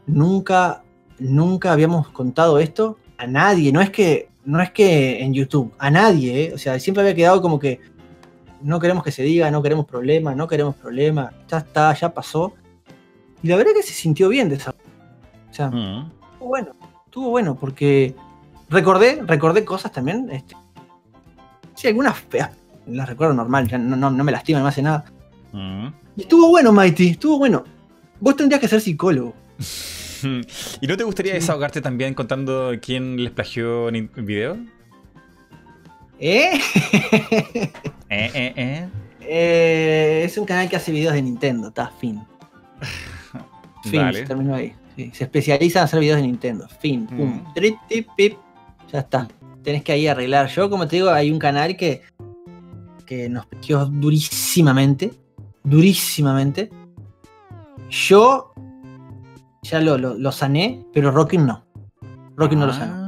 [0.06, 0.84] nunca,
[1.18, 3.72] nunca habíamos contado esto a nadie.
[3.72, 6.44] No es que, no es que en YouTube, a nadie.
[6.44, 6.52] ¿eh?
[6.54, 7.80] O sea, siempre había quedado como que
[8.66, 11.32] no queremos que se diga, no queremos problemas, no queremos problemas.
[11.48, 12.54] Ya está, ya pasó.
[13.42, 14.70] Y la verdad que se sintió bien de esa.
[15.50, 16.10] O sea, Mm.
[16.32, 16.72] estuvo bueno,
[17.06, 18.14] estuvo bueno porque
[18.68, 20.28] recordé, recordé cosas también.
[20.30, 20.54] Este,
[21.74, 22.50] sí, algunas feas,
[22.86, 25.04] las recuerdo normal, ya no, no, no me lastiman, no hace nada.
[25.52, 25.86] Mm.
[26.16, 27.64] Y estuvo bueno, Mighty, estuvo bueno.
[28.20, 29.34] Vos tendrías que ser psicólogo.
[30.80, 31.38] ¿Y no te gustaría Sí.
[31.40, 34.56] desahogarte también contando quién les plagió en en video?
[36.18, 36.60] ¿Eh?
[38.08, 38.88] Eh, eh, eh.
[39.28, 42.22] Eh, es un canal que hace videos de Nintendo, está fin.
[43.82, 44.20] Fin, Dale.
[44.20, 44.72] se terminó ahí.
[44.96, 46.68] Sí, se especializa en hacer videos de Nintendo.
[46.80, 47.42] Fin, pum.
[47.44, 47.54] Mm.
[47.88, 48.38] Tip, pip.
[48.92, 49.28] Ya está.
[49.62, 50.48] Tenés que ahí arreglar.
[50.48, 52.02] Yo, como te digo, hay un canal que,
[53.04, 55.12] que nos plagió durísimamente.
[55.62, 56.70] Durísimamente.
[57.90, 58.52] Yo
[59.62, 61.64] ya lo, lo, lo sané, pero Rockin no.
[62.36, 63.05] Rockin no lo sanó.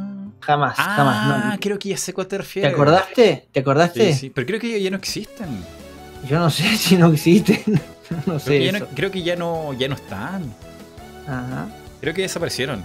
[0.49, 1.45] Jamás, Ah, jamás.
[1.55, 1.61] no.
[1.61, 3.49] creo que ya sé cuál te ¿Te acordaste?
[3.53, 4.15] ¿Te acordaste?
[4.15, 5.47] Sí, sí, pero creo que ya, no existen.
[6.27, 7.61] Yo no sé si no existen.
[8.27, 8.51] no Creo, sé.
[8.59, 8.89] que ya no, eso.
[8.95, 10.51] creo que ya no, ya no están.
[11.27, 11.69] Ajá.
[12.01, 12.83] Creo que desaparecieron.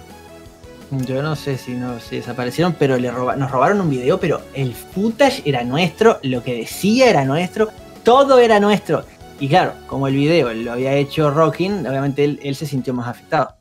[0.90, 4.42] Yo no sé si no si desaparecieron, pero le roba- nos robaron un video, pero
[4.52, 7.70] el footage era nuestro, lo que decía era nuestro,
[8.02, 9.06] todo era nuestro.
[9.40, 13.08] Y claro, como el video lo había hecho Rockin, obviamente él, él se sintió más
[13.08, 13.56] afectado.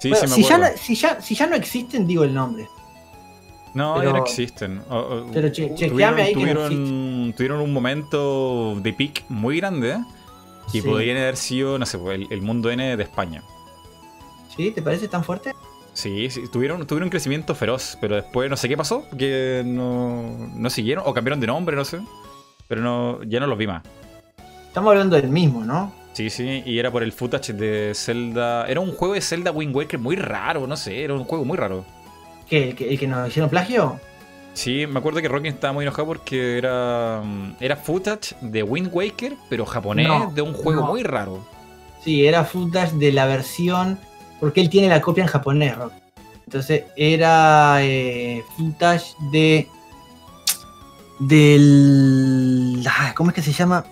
[0.00, 2.34] Sí, Bueno, sí, me si, ya no, si, ya, si ya no existen, digo el
[2.34, 2.68] nombre.
[3.74, 4.80] No, pero- ya no existen.
[4.88, 9.24] O- o- pero che- tuvieron, chequeame ahí que no tuvieron, tuvieron un momento de peak
[9.28, 9.98] muy grande
[10.72, 10.88] que Sí.
[10.88, 13.42] podrían haber sido, no sé, el, el mundo N de España.
[14.56, 14.70] ¿Sí?
[14.70, 15.52] ¿Te parece tan fuerte?
[15.92, 20.22] Sí, sí, tuvieron, tuvieron un crecimiento feroz, pero después no sé qué pasó, que no,
[20.54, 22.00] no siguieron, o cambiaron de nombre, no sé.
[22.68, 23.82] Pero no, ya no los vi más.
[24.68, 25.92] Estamos hablando del mismo, ¿no?
[26.16, 28.66] Sí, sí, y era por el footage de Zelda.
[28.66, 31.58] Era un juego de Zelda Wind Waker muy raro, no sé, era un juego muy
[31.58, 31.84] raro.
[32.48, 34.00] ¿Qué, el, que, el que nos hicieron plagio?
[34.54, 38.88] Sí, me acuerdo que Rockin estaba muy enojado porque era, mm, era footage de Wind
[38.90, 40.86] Waker, pero japonés, No, de un juego no.
[40.86, 41.46] muy raro.
[42.02, 43.98] Sí, era footage de la versión.
[44.40, 45.92] Porque él tiene la copia en japonés, Rock.
[46.46, 49.68] Entonces era eh, footage de.
[51.18, 52.82] Del.
[52.88, 53.84] ah, ¿Cómo es que se llama?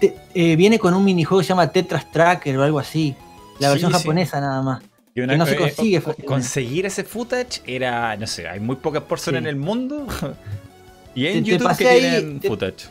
[0.00, 3.14] Te- eh, viene con un minijuego que se llama Tetras Tracker o algo así.
[3.58, 3.98] La Sí, versión sí.
[3.98, 4.82] japonesa nada más.
[5.14, 6.24] Y Que no se eh, consigue fácilmente.
[6.26, 9.44] conseguir ese footage era, no sé, hay muy pocas personas Sí.
[9.44, 10.06] en el mundo.
[11.14, 12.88] y en Te- te YouTube pasé que ahí, tienen footage.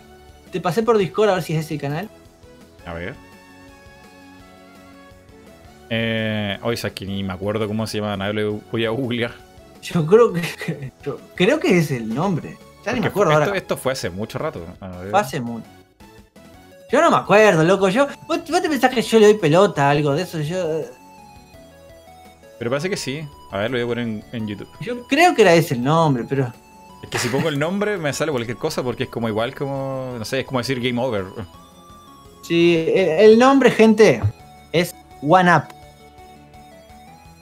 [0.51, 2.09] Te pasé por Discord a ver si es ese canal.
[2.85, 3.13] A ver.
[5.89, 9.33] Eh, hoy es que ni me acuerdo cómo se llama, lo voy a googlear.
[9.83, 10.41] Yo creo que.
[11.05, 12.57] yo creo que es el nombre.
[12.85, 13.57] Ya ni me acuerdo esto, ahora.
[13.57, 14.63] esto fue hace mucho rato.
[15.11, 15.65] Fue hace mucho.
[16.91, 17.89] Yo no me acuerdo, loco.
[17.89, 20.39] Yo, ¿vos, vos te pensás que yo le doy pelota a algo de eso?
[20.41, 20.81] Yo,
[22.59, 23.27] Pero parece que sí.
[23.51, 24.69] A ver, lo voy a poner en, en YouTube.
[24.81, 26.51] yo creo que era ese el nombre, pero.
[27.03, 30.15] Es que si pongo el nombre me sale cualquier cosa porque es como igual como,
[30.17, 31.25] no sé, es como decir game over.
[32.41, 34.21] Sí, el, el nombre, gente,
[34.71, 35.63] es One Up.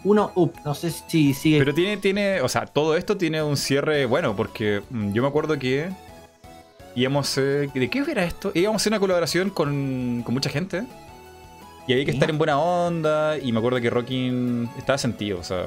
[0.03, 0.53] Uno Up.
[0.65, 1.59] No sé si sigue.
[1.59, 5.27] Pero tiene, tiene, o sea, todo esto tiene un cierre bueno porque mm, yo me
[5.27, 5.89] acuerdo que
[6.95, 8.51] íbamos, eh, ¿de qué era esto?
[8.53, 10.83] Íbamos a hacer una colaboración con, con mucha gente
[11.87, 12.17] y había que ¿Sí?
[12.17, 15.65] estar en buena onda y me acuerdo que Rockin estaba sentido, o sea,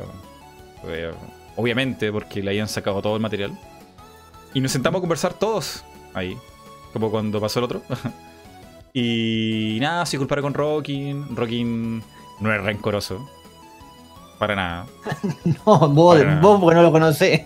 [0.85, 1.13] eh,
[1.57, 3.59] obviamente porque le habían sacado todo el material.
[4.55, 5.85] Y nos sentamos a conversar todos
[6.15, 6.37] ahí,
[6.93, 7.83] como cuando pasó el otro.
[8.95, 11.37] y nada, se culparon con Rockin.
[11.37, 12.03] Rockin
[12.41, 13.29] no es rencoroso.
[14.39, 14.87] Para nada.
[15.45, 16.41] no, vos, Para nada.
[16.41, 17.43] vos porque no lo conocés.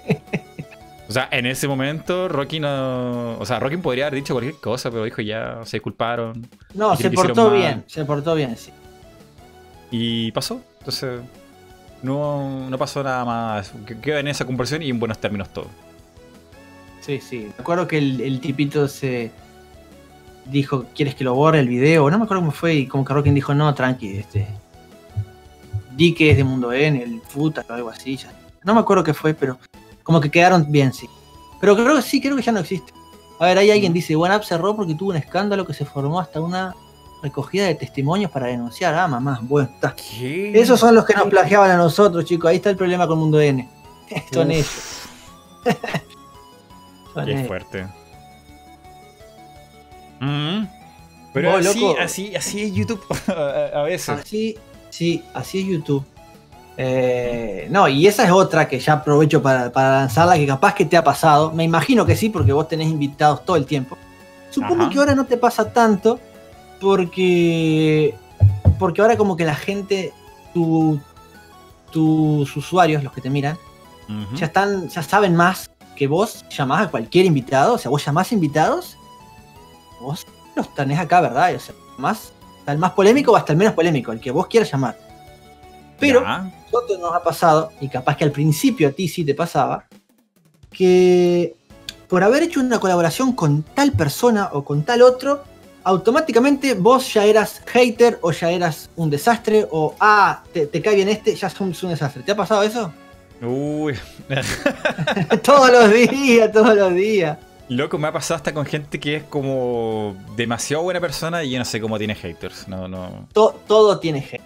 [1.10, 3.36] O sea, en ese momento Rocky no...
[3.40, 6.46] O sea, Rocky podría haber dicho cualquier cosa, pero dijo ya, se disculparon.
[6.72, 7.58] No, se portó mal.
[7.58, 7.84] bien.
[7.88, 8.70] Se portó bien, sí.
[9.90, 10.62] Y pasó.
[10.78, 11.20] Entonces...
[12.02, 13.72] No, no pasó nada más.
[13.86, 15.66] Que- Queda en esa conversación y en buenos términos todo.
[17.00, 17.50] Sí, sí.
[17.58, 19.32] Me acuerdo que el, el tipito se
[20.46, 22.08] dijo, ¿quieres que lo borre el video?
[22.08, 24.46] No me acuerdo cómo fue y como que Rockin dijo, no, tranqui, este.
[25.96, 28.16] Di que es de Mundo N, el puta o algo así.
[28.16, 28.32] ya.
[28.64, 29.58] No me acuerdo qué fue, pero
[30.02, 31.08] como que quedaron bien, sí.
[31.60, 32.92] Pero creo que sí, creo que ya no existe.
[33.38, 36.40] A ver, ahí alguien dice, OneUp cerró porque tuvo un escándalo que se formó hasta
[36.40, 36.74] una
[37.22, 38.94] recogida de testimonios para denunciar.
[38.94, 39.94] Ah, mamá, bueno, está.
[39.94, 40.52] ¿Qué?
[40.58, 42.50] Esos son los que nos plagiaban a nosotros, chicos.
[42.50, 43.68] Ahí está el problema con Mundo N.
[44.32, 44.68] Son ellos.
[47.14, 47.46] Son Qué ellos.
[47.46, 47.86] fuerte.
[50.20, 50.64] Mm.
[51.32, 52.00] Pero Vos, así, loco.
[52.00, 53.02] así, así es YouTube
[53.74, 54.08] a veces.
[54.08, 54.58] Así,
[54.90, 56.04] sí, así es YouTube.
[56.82, 60.86] Eh, no, y esa es otra que ya aprovecho para, para lanzarla, que capaz que
[60.86, 61.52] te ha pasado.
[61.52, 63.98] Me imagino que sí, porque vos tenés invitados todo el tiempo.
[64.48, 64.90] Supongo Ajá.
[64.90, 66.18] que ahora no te pasa tanto,
[66.80, 68.14] porque,
[68.78, 70.14] porque ahora como que la gente,
[70.54, 70.98] tu-
[71.92, 73.58] tus usuarios, los que te miran,
[74.34, 77.74] ya están, ya saben más que vos llamás a cualquier invitado.
[77.74, 78.96] O sea, vos llamás invitados,
[80.00, 80.26] vos
[80.56, 81.54] los tenés acá, ¿verdad?
[81.54, 84.46] O sea, más, hasta el más polémico o hasta el menos polémico, el que vos
[84.46, 84.96] quieras llamar.
[86.00, 86.34] Pero Ya.
[86.36, 89.84] a nosotros nos ha pasado, y capaz que al principio a ti sí te pasaba,
[90.70, 91.54] que
[92.08, 95.44] por haber hecho una colaboración con tal persona o con tal otro,
[95.84, 100.94] automáticamente vos ya eras hater o ya eras un desastre o, ah, te, te cae
[100.96, 102.22] bien este, ya sos un desastre.
[102.22, 102.92] ¿Te ha pasado eso?
[103.42, 103.94] Uy.
[105.42, 107.38] todos los días, todos los días.
[107.68, 111.58] Loco, me ha pasado hasta con gente que es como demasiado buena persona y yo
[111.60, 112.66] no sé cómo tiene haters.
[112.66, 113.28] No, no.
[113.32, 114.42] To- todo tiene hate.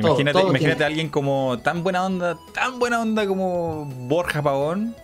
[0.00, 4.42] Todo, Imagínate, todo imagínate a alguien como tan buena onda, tan buena onda como Borja
[4.42, 4.94] Pavón,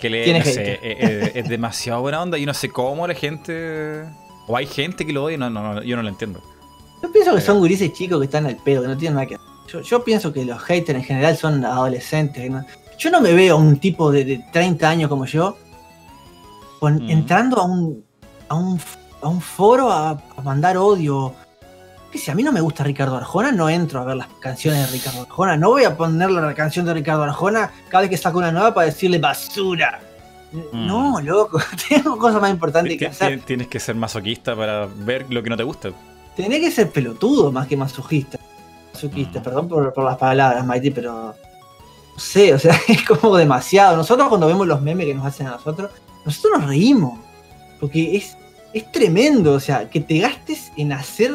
[0.00, 3.14] que le no sé, eh, eh, es, demasiado buena onda y no sé cómo la
[3.14, 4.04] gente.
[4.46, 6.42] O hay gente que lo odia, no, no, no, yo no lo entiendo.
[7.02, 9.34] Yo pienso que son gurises chicos que están al pedo, que no tienen nada que
[9.36, 9.46] hacer.
[9.68, 12.50] Yo, yo pienso que los haters en general son adolescentes.
[12.50, 12.64] no-
[12.98, 15.56] Yo no me veo a un tipo de, de 30 años como yo
[16.80, 17.10] con- Mm.
[17.10, 18.04] entrando a un,
[18.48, 18.80] a un,
[19.22, 21.34] a un foro a, a mandar odio.
[22.12, 24.86] Que si a mí no me gusta Ricardo Arjona, no entro a ver las canciones
[24.86, 25.56] de Ricardo Arjona.
[25.56, 28.72] No voy a poner la canción de Ricardo Arjona cada vez que saco una nueva
[28.72, 30.00] para decirle basura.
[30.52, 30.86] Mm.
[30.86, 33.38] No, loco, tengo cosas más importantes que hacer.
[33.40, 35.90] ti- Tienes que ser masoquista para ver lo que no te gusta.
[36.34, 38.38] Tenés que ser pelotudo más que masoquista.
[38.94, 39.42] Masoquista, Mm.
[39.42, 41.12] perdón por, por las palabras, Mighty, pero.
[42.14, 43.96] No sé, o sea, es como demasiado.
[43.98, 45.90] Nosotros cuando vemos los memes que nos hacen a nosotros,
[46.24, 47.18] nosotros nos reímos.
[47.78, 48.36] Porque es,
[48.72, 51.32] es tremendo, o sea, que te gastes en hacer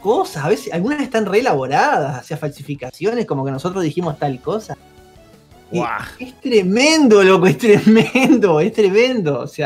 [0.00, 0.44] cosas.
[0.44, 4.76] A veces, algunas están re elaboradas, hacia falsificaciones, como que nosotros dijimos tal cosa.
[6.18, 9.40] Es tremendo, loco, es tremendo, es tremendo.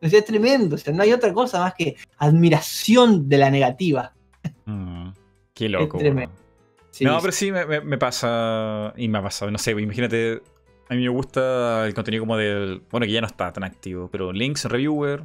[0.00, 0.76] O sea, es tremendo.
[0.76, 4.12] O sea, no hay otra cosa más que admiración de la negativa.
[4.64, 5.08] Mm,
[5.54, 5.98] qué loco.
[5.98, 6.30] tremendo.
[6.36, 6.88] weón.
[6.92, 8.92] Sí, no, pero sí me, me- me pasa.
[8.96, 9.50] Y me ha pasado.
[9.50, 10.40] No sé, imagínate.
[10.88, 12.80] A mí me gusta el contenido como del.
[12.92, 15.24] Bueno, que ya no está tan activo, pero Links Reviewer.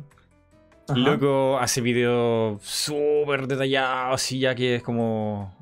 [0.94, 1.12] Ajá.
[1.12, 5.54] Loco hace videos súper detallados y ya que es como.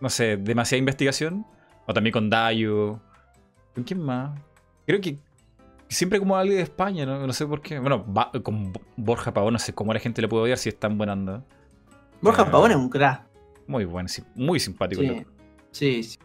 [0.00, 1.44] No sé, demasiada investigación.
[1.86, 3.00] O también con Dayo.
[3.74, 4.38] ¿Con quién más?
[4.86, 5.18] Creo que
[5.88, 7.78] siempre como alguien de España, no, no sé por qué.
[7.78, 10.58] Bueno, Ba- con Bo- Borja Pavón, no sé cómo a la gente le puede odiar
[10.58, 11.42] si es tan buena onda.
[12.20, 13.22] Borja Eh, Pavón es un crack.
[13.66, 15.02] Muy bueno, sí, muy simpático.
[15.72, 16.18] Sí, sí.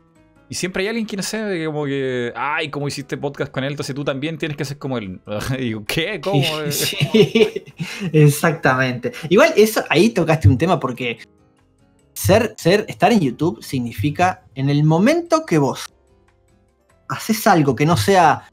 [0.53, 3.71] Y siempre hay alguien que no sé, como que, ay, como hiciste podcast con él,
[3.71, 5.19] entonces tú también tienes que ser como él.
[5.57, 6.21] y digo, ¿qué?
[6.21, 6.43] ¿Cómo?
[6.69, 7.63] Sí,
[8.11, 9.13] exactamente.
[9.29, 11.17] Igual eso, ahí tocaste un tema porque
[12.13, 15.91] ser, ser, estar en YouTube significa en el momento que vos
[17.09, 18.47] haces algo que no sea,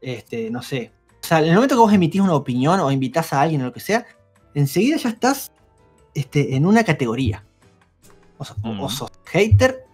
[0.00, 0.90] este, no sé,
[1.22, 3.66] o sea, en el momento que vos emitís una opinión o invitás a alguien o
[3.66, 4.04] lo que sea,
[4.52, 5.52] enseguida ya estás
[6.12, 7.44] este, en una categoría.
[8.36, 8.88] O, sos- o Mm.
[8.90, 9.85] sos hater,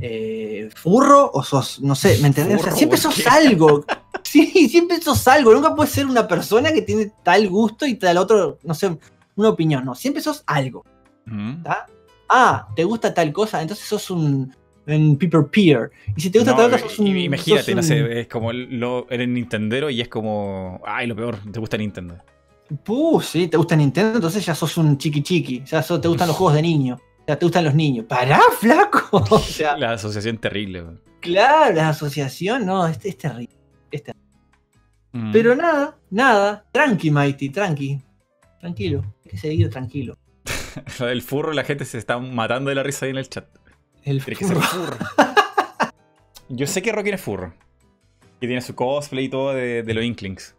[0.00, 2.60] eh, furro, o sos, no sé, ¿me entendés?
[2.60, 3.28] O sea, siempre ¿por sos qué?
[3.28, 3.84] algo.
[4.22, 5.52] Sí, siempre sos algo.
[5.52, 8.96] Nunca puedes ser una persona que tiene tal gusto y tal otro, no sé,
[9.34, 9.84] una opinión.
[9.84, 10.84] No, siempre sos algo.
[11.24, 11.64] Mm.
[12.28, 13.60] Ah, ¿te gusta tal cosa?
[13.62, 14.54] Entonces sos un,
[15.18, 15.90] people peer.
[16.14, 17.06] Y si te gusta No, tal otra, sos un.
[17.08, 21.38] imagínate, sos no sé, es como lo, eres Nintendero y es como, ay, lo peor,
[21.50, 22.16] te gusta Nintendo.
[22.84, 25.64] Puh, sí, te gusta Nintendo, entonces ya sos un chiqui chiqui.
[25.64, 27.00] Ya sos- te gustan los juegos de niño.
[27.30, 28.06] Ya te gustan los niños.
[28.08, 29.24] ¡Pará, flaco!
[29.30, 30.82] O sea, La asociación terrible.
[30.82, 31.00] weón.
[31.20, 33.54] claro, la asociación, no, es, es terrible.
[35.12, 35.30] Mm.
[35.32, 36.64] Pero nada, nada.
[36.72, 38.00] Tranqui, Mighty, tranqui.
[38.58, 39.04] Tranquilo.
[39.24, 40.18] Hay que seguir tranquilo.
[40.98, 43.46] Lo del furro, la gente se está matando de la risa ahí en el chat.
[44.02, 44.96] El Tiene que ser furro.
[44.96, 45.06] furro.
[46.48, 47.54] Yo sé que Rocky es furro.
[48.40, 50.56] Que tiene su cosplay y todo de, de los Inklings.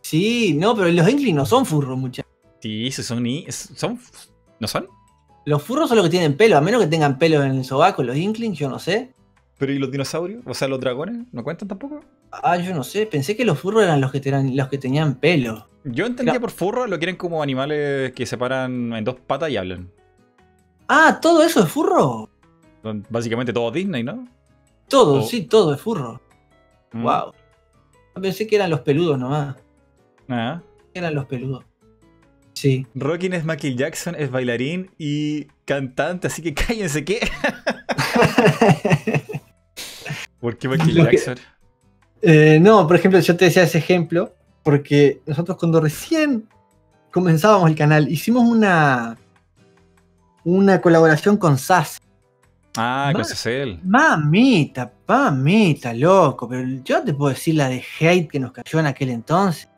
[0.00, 2.30] Sí, no, pero los Inklings no son furros, muchachos.
[2.62, 4.00] Sí, son, ni- es- son.
[4.58, 4.88] ¿No son?
[5.44, 8.02] Los furros son los que tienen pelo, a menos que tengan pelo en el sobaco,
[8.02, 9.12] los Inklings, yo no sé.
[9.58, 10.42] ¿Pero y los dinosaurios?
[10.46, 12.00] O sea, los dragones, ¿no cuentan tampoco?
[12.30, 15.16] Ah, yo no sé, pensé que los furros eran los que, tenían, los que tenían
[15.16, 15.66] pelo.
[15.84, 19.56] Yo entendía por furro lo quieren como animales que se paran en dos patas y
[19.56, 19.90] hablan.
[20.88, 22.28] Ah, ¿todo eso es furro?
[23.08, 24.26] Básicamente todo Disney, ¿no?
[24.88, 26.20] Todo, sí, todo es furro.
[26.92, 27.02] Mm.
[27.04, 27.32] Wow.
[28.20, 29.56] Pensé que eran los peludos nomás.
[30.28, 30.60] Ah.
[30.92, 31.64] Eran los peludos.
[32.60, 32.86] Sí.
[32.94, 37.20] Rockin es Michael Jackson, es bailarín y cantante, así que cállense, ¿qué?
[40.40, 41.36] ¿Por qué Michael Lo que- Jackson?
[42.20, 46.46] Eh, no, por ejemplo, yo te decía ese ejemplo porque nosotros cuando recién
[47.10, 49.16] comenzábamos el canal hicimos una
[50.44, 51.98] una colaboración con SAS.
[52.76, 53.80] Ah, con Cecil.
[53.84, 58.86] Mamita, mamita, loco, pero yo te puedo decir la de hate que nos cayó en
[58.86, 59.69] aquel entonces.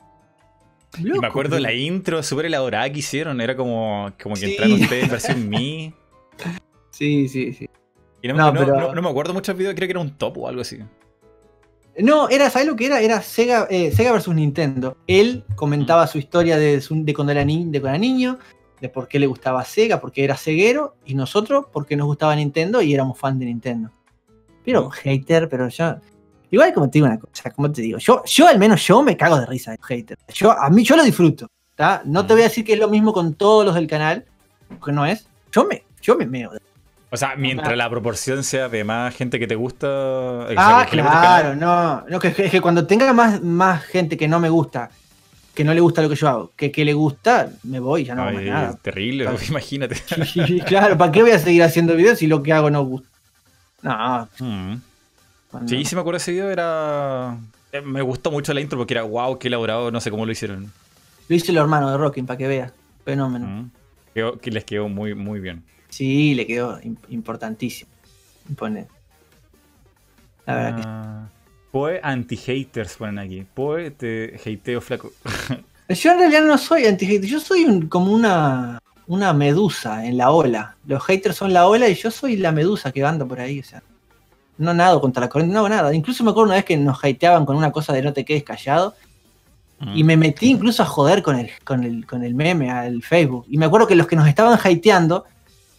[0.98, 3.40] Y me acuerdo la intro súper elaborada que hicieron.
[3.40, 4.50] Era como, como que Sí.
[4.52, 5.94] entraron ustedes versión me.
[6.90, 7.66] Sí, sí, sí.
[8.20, 10.10] Y no, No, no- pero- no- me acuerdo mucho del video, creo que era un
[10.18, 10.78] top o algo así.
[11.98, 13.00] No, era, ¿sabes lo que era?
[13.00, 14.96] Era Sega, eh, Sega versus Nintendo.
[15.06, 18.38] Él comentaba su historia de, su- de cuando era, ni- de cuando era niño,
[18.80, 22.80] de por qué le gustaba Sega, porque era ceguero, y nosotros porque nos gustaba Nintendo
[22.82, 23.90] y éramos fan de Nintendo.
[24.64, 24.90] Pero Mm.
[24.92, 25.96] hater, pero yo.
[26.52, 29.16] Igual como te digo una cosa, como te digo, yo, yo al menos yo me
[29.16, 30.20] cago de risa de los haters.
[30.34, 31.48] Yo, a mí yo lo disfruto.
[31.74, 32.02] ¿tá?
[32.04, 34.24] No te voy a decir que es lo mismo con todos los del canal,
[34.68, 35.26] porque no es.
[35.50, 36.52] Yo me, yo me meo.
[37.10, 39.86] O sea, mientras la proporción sea de más gente que te gusta.
[40.56, 42.04] Ah, claro, no.
[42.08, 44.90] no que, es que cuando tenga más, más gente que no me gusta,
[45.54, 48.14] que no le gusta lo que yo hago, que, que le gusta, me voy, ya
[48.14, 48.78] no hago más Ay, nada.
[48.80, 49.38] terrible, Claro.
[49.48, 49.96] imagínate.
[50.66, 53.08] Claro, ¿para qué voy a seguir haciendo videos si lo que hago no gusta?
[53.82, 54.74] No, Mm.
[55.66, 57.36] Sí, sí me acuerdo ese video, era...
[57.72, 60.32] eh, Me gustó mucho la intro porque era wow, qué elaborado, no sé cómo lo
[60.32, 60.72] hicieron.
[61.28, 62.72] Lo hice el hermano de Rockin, para que veas.
[63.04, 63.46] Fenómeno.
[63.46, 63.70] Mm.
[64.14, 65.62] Quedó- que les quedó muy, muy bien.
[65.88, 67.90] Sí, le quedó im- importantísimo.
[68.48, 68.86] Impone.
[70.46, 71.26] La verdad que Ah,
[71.70, 73.46] Poe anti-haters ponen aquí.
[73.54, 75.12] Poe te hateo flaco.
[75.88, 80.30] Yo en realidad no soy anti-hater, yo soy un- como una, una medusa en la
[80.30, 80.76] ola.
[80.86, 83.64] Los haters son la ola y yo soy la medusa que anda por ahí, o
[83.64, 83.82] sea.
[84.62, 85.94] No nado contra la corriente, no hago nada.
[85.94, 88.44] Incluso me acuerdo una vez que nos hateaban con una cosa de no te quedes
[88.44, 88.94] callado.
[89.80, 89.96] Mm.
[89.96, 93.46] Y me metí incluso a joder con el, con el, con el meme al Facebook.
[93.48, 95.24] Y me acuerdo que los que nos estaban hateando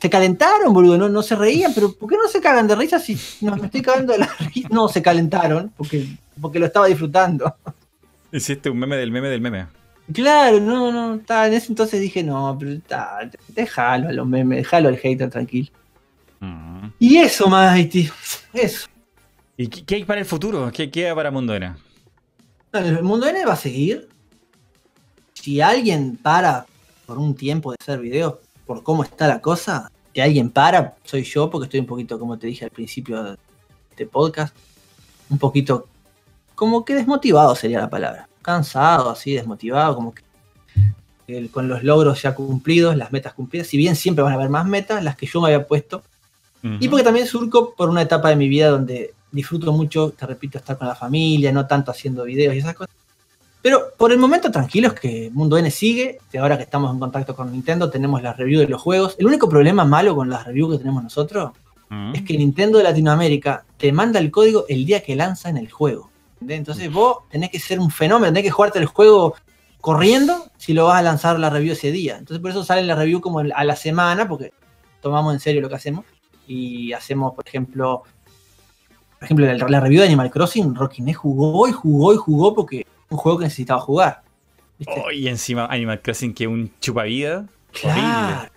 [0.03, 2.99] se calentaron, boludo, no, no se reían, pero ¿por qué no se cagan de risa
[2.99, 4.67] si no, me estoy cagando de la risa?
[4.69, 6.05] No, se calentaron porque,
[6.41, 7.55] porque lo estaba disfrutando.
[8.29, 9.67] Hiciste un meme del meme del meme.
[10.11, 14.57] Claro, no, no, ta, en ese entonces dije, no, pero ta, déjalo a los memes,
[14.57, 15.69] déjalo al hater tranquilo.
[16.99, 18.09] Y eso, Mighty,
[18.53, 18.87] eso.
[19.57, 20.71] ¿Y qué, hay para el futuro?
[20.71, 21.75] ¿Qué queda para Mundo N?
[22.73, 24.09] El mundo N va a seguir.
[25.33, 26.65] Si alguien para
[27.05, 31.23] por un tiempo de hacer videos, por cómo está la cosa, si alguien para, soy
[31.23, 33.37] yo, porque estoy un poquito, como te dije al principio de
[33.89, 34.55] este podcast,
[35.29, 35.87] un poquito,
[36.55, 38.27] como que desmotivado sería la palabra.
[38.41, 40.23] Cansado, así, desmotivado, como que
[41.27, 44.49] el- con los logros ya cumplidos, las metas cumplidas, si bien siempre van a haber
[44.49, 46.03] más metas, las que yo me había puesto,
[46.63, 50.57] y porque también surco por una etapa de mi vida donde disfruto mucho, te repito,
[50.57, 52.95] estar con la familia, no tanto haciendo videos y esas cosas.
[53.61, 57.51] Pero por el momento tranquilos que Mundo N sigue, ahora que estamos en contacto con
[57.51, 59.15] Nintendo tenemos la review de los juegos.
[59.17, 61.51] El único problema malo con las reviews que tenemos nosotros
[61.93, 62.15] Mm.
[62.15, 66.09] es que Nintendo de Latinoamérica te manda el código el día que lanzan el juego.
[66.33, 66.57] ¿entendés?
[66.57, 69.35] Entonces vos tenés que ser un fenómeno, tenés que jugarte el juego
[69.79, 72.17] corriendo si lo vas a lanzar la review ese día.
[72.17, 74.51] Entonces por eso sale la review como a la semana, porque
[75.01, 76.05] tomamos en serio lo que hacemos.
[76.47, 78.03] Y hacemos, por ejemplo,
[79.23, 82.79] por ejemplo, la, la review de Animal Crossing, Rockiné jugó y jugó y jugó porque
[82.81, 84.21] es un juego que necesitaba jugar.
[84.87, 87.45] Oh, y encima Animal Crossing que un chupavida.
[87.71, 88.51] Claro.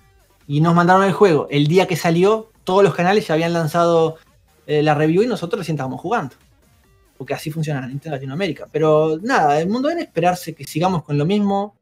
[0.48, 1.46] Y nos mandaron el juego.
[1.50, 4.16] El día que salió, todos los canales ya habían lanzado
[4.66, 6.34] eh, la review y nosotros recién estábamos jugando.
[7.16, 8.66] Porque así funciona Nintendo Latinoamérica.
[8.70, 11.76] Pero nada, el mundo debe esperarse que sigamos con lo mismo.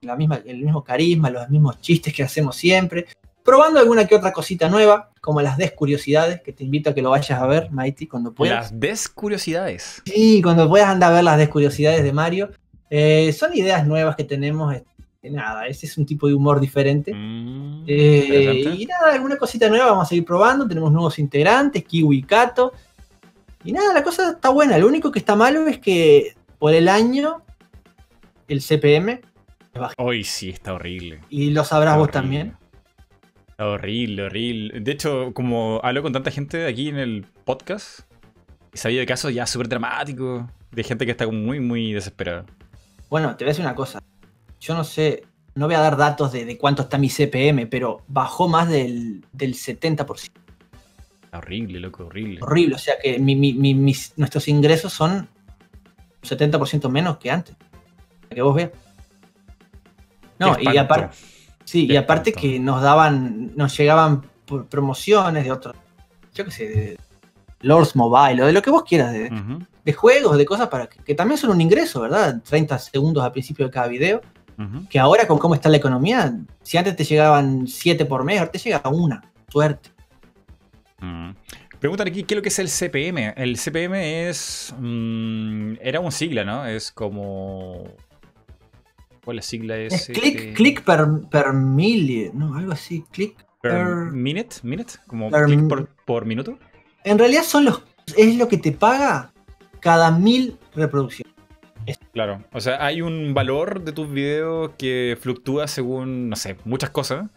[0.00, 3.06] La misma, el mismo carisma, los mismos chistes que hacemos siempre.
[3.46, 7.10] Probando alguna que otra cosita nueva, como las descuriosidades, que te invito a que lo
[7.10, 8.72] vayas a ver, Mighty, cuando puedas.
[8.72, 10.02] Las descuriosidades.
[10.04, 12.50] Sí, cuando puedas andar a ver las descuriosidades de Mario.
[12.90, 14.74] Eh, son ideas nuevas que tenemos.
[14.74, 17.12] este, nada, ese es un tipo de humor diferente.
[17.14, 20.66] Mm, Eh, y nada, alguna cosita nueva vamos a seguir probando.
[20.68, 22.72] Tenemos nuevos integrantes, Kiwi y Kato.
[23.64, 24.76] Y nada, la cosa está buena.
[24.78, 27.42] Lo único que está malo es que por el año
[28.48, 29.20] el CPM
[29.74, 30.02] es bajito.
[30.02, 31.20] Hoy sí, está horrible.
[31.30, 32.12] Y lo sabrás Está vos horrible.
[32.38, 32.56] también.
[33.58, 34.80] Horrible, horrible.
[34.80, 38.00] De hecho, como hablo con tanta gente aquí en el podcast,
[38.72, 42.44] he sabido de casos ya súper dramáticos, de gente que está muy, muy desesperada.
[43.08, 44.02] Bueno, te voy a decir una cosa.
[44.60, 45.24] Yo no sé,
[45.54, 49.24] no voy a dar datos de, de cuánto está mi CPM, pero bajó más del,
[49.32, 50.30] del 70%.
[51.32, 52.40] Horrible, loco, horrible.
[52.42, 52.74] Horrible.
[52.74, 55.28] O sea que mi- mi- mi- mis- nuestros ingresos son un
[56.22, 57.54] 70% menos que antes.
[58.28, 58.70] Que vos veas.
[60.38, 61.16] No, y aparte,
[61.66, 65.76] sí, y aparte que nos daban, nos llegaban por promociones de otros,
[66.34, 66.98] yo qué sé, de
[67.60, 69.30] Lords Mobile o de lo que vos quieras, de,
[69.84, 72.40] de juegos, de cosas para que, que también son un ingreso, ¿verdad?
[72.42, 74.22] 30 segundos al principio de cada video.
[74.88, 78.50] Que ahora con cómo está la economía, si antes te llegaban 7 por mes, ahora
[78.50, 79.22] te llega una.
[79.48, 79.90] Suerte.
[81.00, 81.32] Mm.
[81.78, 83.34] Preguntan aquí qué es lo que es el CPM.
[83.36, 84.74] El CPM es.
[84.78, 86.66] mm, era un sigla, ¿no?
[86.66, 87.84] Es como.
[89.26, 89.92] ¿Cuál la sigla es?
[90.08, 92.56] Es click, click per, per milli, ¿no?
[92.56, 93.36] Algo así, click.
[93.60, 96.56] Per per- minute, minute, como per- por, por minuto.
[97.02, 97.82] En realidad son los,
[98.16, 99.32] es lo que te paga
[99.80, 101.34] cada mil reproducciones.
[102.12, 102.44] Claro.
[102.52, 107.28] O sea, hay un valor de tus videos que fluctúa según, no sé, muchas cosas.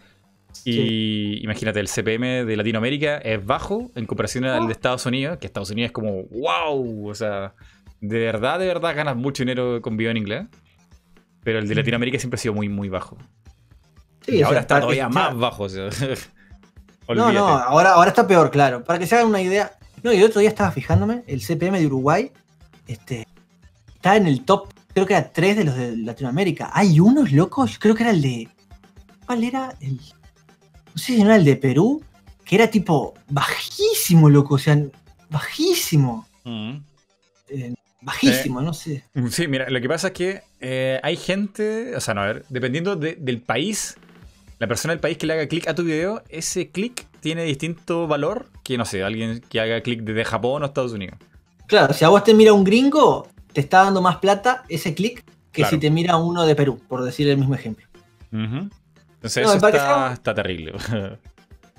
[0.65, 5.47] Y imagínate, el CPM de Latinoamérica es bajo en comparación al de Estados Unidos, que
[5.47, 7.55] Estados Unidos es como, wow, o sea,
[7.99, 10.45] de verdad, de verdad ganas mucho dinero con video en inglés.
[11.43, 13.17] Pero el de Latinoamérica siempre ha sido muy, muy bajo.
[14.25, 15.63] Sí, y ahora sea, está todavía más bajo.
[15.63, 15.89] O sea.
[17.15, 18.83] No, no, ahora, ahora está peor, claro.
[18.83, 19.71] Para que se hagan una idea.
[20.03, 22.31] No, y el otro día estaba fijándome, el CPM de Uruguay
[22.89, 23.27] este,
[23.93, 26.71] está en el top, creo que era 3 de los de Latinoamérica.
[26.73, 28.49] Hay unos locos, creo que era el de.
[29.25, 29.75] ¿Cuál era?
[29.79, 32.01] El, no sé si no era el de Perú,
[32.43, 34.81] que era tipo bajísimo, loco, o sea,
[35.29, 36.27] bajísimo.
[36.43, 36.77] Mm.
[37.49, 39.03] eh, bajísimo, no sé.
[39.30, 42.45] Sí, mira, lo que pasa es que eh, hay gente, o sea, no, a ver,
[42.49, 43.97] dependiendo de- del país,
[44.59, 48.07] la persona del país que le haga clic a tu video, ese clic tiene distinto
[48.07, 51.17] valor que, no sé, alguien que haga clic desde Japón o Estados Unidos.
[51.67, 55.23] Claro, si a vos te mira un gringo, te está dando más plata ese clic
[55.51, 55.69] que Claro.
[55.76, 57.85] si te mira uno de Perú, por decir el mismo ejemplo.
[58.31, 60.73] Entonces No, eso está, sea- está terrible.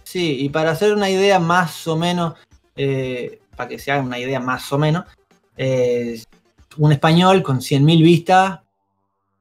[0.02, 2.34] Sí, y para hacer una idea más o menos,
[2.74, 5.04] eh, para que se hagan una idea más o menos,
[5.56, 6.22] eh,
[6.76, 8.60] un español con 100.000 vistas,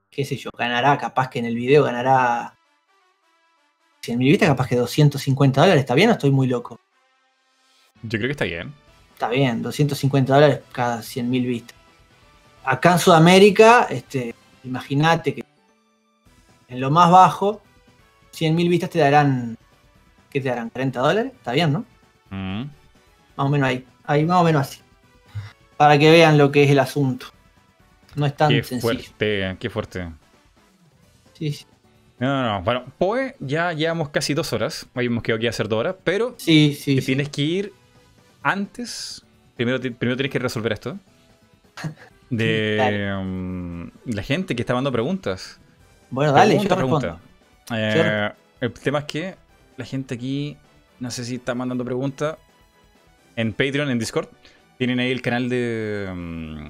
[0.09, 2.55] qué sé yo, ganará, capaz que en el video ganará
[4.03, 6.79] 100.000 vistas, capaz que 250 dólares, ¿está bien o estoy muy loco?
[8.01, 8.73] Yo creo que está bien.
[9.13, 11.77] Está bien, 250 dólares cada 100.000 vistas.
[12.63, 14.33] Acá en Sudamérica, este,
[14.63, 15.43] imagínate que
[16.67, 17.61] en lo más bajo,
[18.33, 19.57] 100.000 vistas te darán,
[20.29, 20.71] ¿qué te darán?
[20.71, 21.33] ¿40 dólares?
[21.35, 21.85] Está bien, ¿no?
[22.29, 22.69] Mm.
[23.35, 24.81] Más o menos ahí, ahí más o menos así.
[25.79, 27.27] Para que vean lo que es el asunto.
[28.13, 28.81] No es tan Qué sencillo.
[28.81, 30.09] fuerte, qué fuerte.
[31.35, 31.65] Sí, sí.
[32.17, 32.61] No, no, no.
[32.63, 34.87] Bueno, Poe, ya llevamos casi dos horas.
[34.93, 37.73] Habíamos quedado aquí a hacer dos horas, pero Sí, sí, tienes que ir
[38.43, 39.23] antes.
[39.55, 40.99] Primero, primero tienes que resolver esto.
[42.29, 45.61] De um, la gente que está mandando preguntas.
[46.09, 47.19] Bueno, dale, Pregunta, yo pregunta.
[47.73, 49.35] Eh, el tema es que
[49.77, 50.57] la gente aquí,
[50.99, 52.35] no sé si está mandando preguntas.
[53.37, 54.27] En Patreon, en Discord,
[54.79, 56.69] tienen ahí el canal de, um,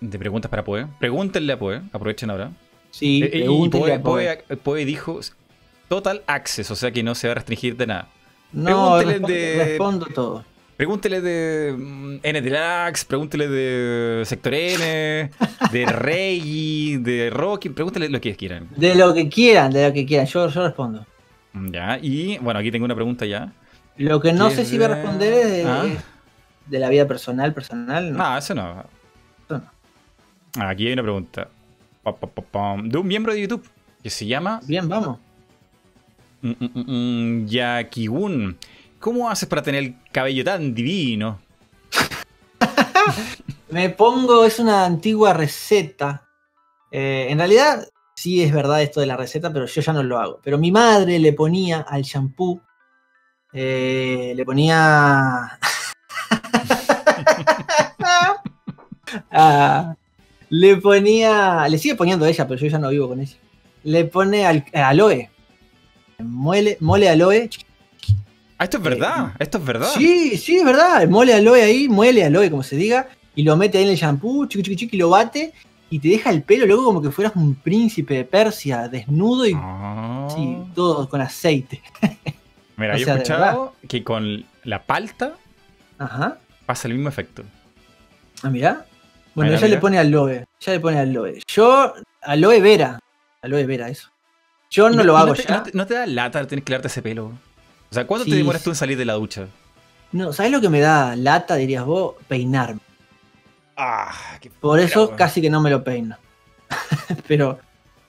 [0.00, 0.86] de preguntas para Poe.
[1.00, 2.52] Pregúntenle a Poe, aprovechen ahora.
[2.92, 4.38] Sí, Eh, y Poe, Poe.
[4.48, 5.18] Poe- Poe dijo
[5.88, 8.08] total access, o sea que no se va a restringir de nada.
[8.52, 10.44] No, pregúntele respondo, de- respondo todo.
[10.76, 15.30] Pregúntele de mm, N Deluxe, pregúntele de Sector N,
[15.72, 18.68] de Rey, de Rocky, pregúntele lo que quieran.
[18.76, 21.04] De lo que quieran, de lo que quieran, yo, yo respondo.
[21.72, 23.52] Ya, y bueno, aquí tengo una pregunta ya.
[23.96, 25.84] Lo que no sé si voy a de- responder es de, Ah.
[26.68, 28.12] De la vida personal, personal.
[28.12, 28.18] No.
[28.18, 28.84] No, eso no.
[29.44, 29.70] Eso no.
[30.58, 31.48] Ah, Aquí hay una pregunta.
[32.84, 33.68] De un miembro de YouTube
[34.02, 35.18] que se llama Bien, vamos.
[36.40, 38.58] mm, mm, mm, mm, Yakigun.
[38.98, 41.38] ¿Cómo haces para tener el cabello tan divino?
[43.70, 46.26] Me pongo, es una antigua receta.
[46.90, 50.18] Eh, en realidad, sí es verdad esto de la receta, pero yo ya no lo
[50.18, 50.40] hago.
[50.42, 52.60] Pero mi madre le ponía al shampoo,
[53.52, 55.58] eh, le ponía...
[59.30, 59.94] Ah,
[60.50, 63.36] le ponía, le sigue poniendo ella, pero yo ya no vivo con ella.
[63.84, 65.30] Le pone al, eh, aloe.
[66.18, 67.48] Muele, mole aloe.
[68.58, 69.88] Ah, esto es verdad, esto es verdad.
[69.96, 71.06] Sí, sí, es verdad.
[71.08, 74.46] Mole aloe ahí, muele aloe, como se diga, y lo mete ahí en el shampoo,
[74.46, 75.52] chiqui, chiqui, chiqui, y lo bate,
[75.90, 79.52] y te deja el pelo luego como que fueras un príncipe de Persia, desnudo y
[79.56, 80.26] Ah.
[80.34, 81.80] sí, todo con aceite.
[82.76, 85.34] Mira, O yo he escuchado que con la palta
[85.98, 86.38] Ajá.
[86.66, 87.44] pasa el mismo efecto.
[88.42, 88.86] Ah, mirá.
[89.38, 89.80] Bueno, ella le mira.
[89.80, 90.32] pone aloe.
[90.60, 91.42] Ella le pone aloe.
[91.46, 92.98] Yo, aloe vera.
[93.42, 94.08] Aloe vera, eso.
[94.70, 95.56] Yo no lo hago te, ya.
[95.58, 97.26] No te, no te da lata tener que lavarte ese pelo.
[97.90, 98.30] O sea, ¿cuánto Sí.
[98.32, 99.46] te demoras tú en salir de la ducha?
[100.12, 102.16] No, ¿sabes lo que me da lata, dirías vos?
[102.28, 102.80] Peinarme.
[103.76, 106.16] Ah, qué Por eso casi que no me lo peino.
[107.28, 107.58] pero,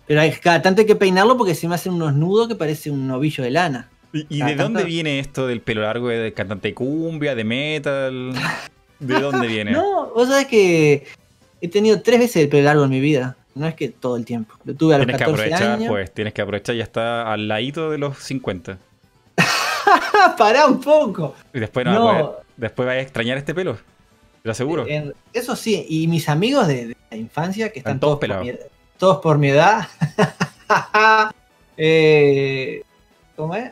[0.07, 2.89] pero hay cada tanto hay que peinarlo porque se me hacen unos nudos que parece
[2.91, 3.89] un novillo de lana.
[4.11, 8.34] ¿Y, de dónde viene esto del pelo largo de cantante de cumbia, de metal?
[8.99, 9.72] ¿De dónde viene?
[9.72, 11.06] No, vos sabés que
[11.61, 13.36] he tenido tres veces el pelo largo en mi vida.
[13.56, 14.56] No es que todo el tiempo.
[14.64, 15.90] Lo tuve a los tienes que 14 aprovechar, años.
[15.90, 18.77] pues, tienes que aprovechar, ya está al ladito de los 50.
[19.38, 21.36] ¡Ah, pará un poco!
[21.53, 22.06] Y después no, No.
[22.06, 23.76] vas a poder- después vas a extrañar este pelo.
[23.76, 23.81] Te
[24.44, 24.86] lo aseguro.
[24.88, 28.19] En- eso sí, y mis amigos de, de la infancia, que están, Están todos todos,
[28.19, 28.45] por pelados.
[28.45, 29.88] mi, todos por mi edad.
[31.77, 32.81] eh,
[33.36, 33.72] ¿Cómo es?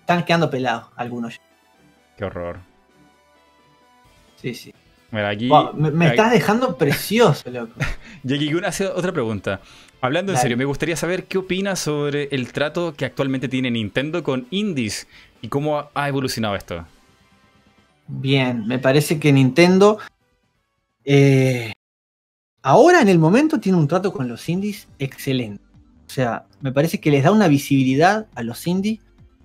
[0.00, 1.34] Están quedando pelados, algunos.
[1.34, 1.40] ya.
[2.16, 2.58] Qué horror.
[4.36, 4.74] Sí, sí.
[5.16, 5.48] Mira, aquí.
[5.48, 7.72] Wow, me me aquí- estás dejando precioso, loco.
[8.52, 9.60] Kun hace otra pregunta.
[10.02, 10.42] Hablando en Dale.
[10.42, 15.06] serio, me gustaría saber qué opinas sobre el trato que actualmente tiene Nintendo con indies
[15.40, 16.84] y cómo ha- ha evolucionado esto.
[18.06, 19.98] Bien, me parece que Nintendo
[21.04, 21.72] eh,
[22.62, 25.62] ahora en el momento tiene un trato con los indies excelente.
[26.06, 29.00] O sea, me parece que les da una visibilidad a los indies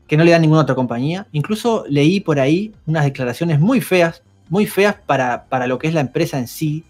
[0.08, 1.28] que no le da ninguna otra compañía.
[1.32, 4.22] Incluso leí por ahí unas declaraciones muy feas,
[4.52, 6.84] muy feas para, para lo que es la empresa en sí,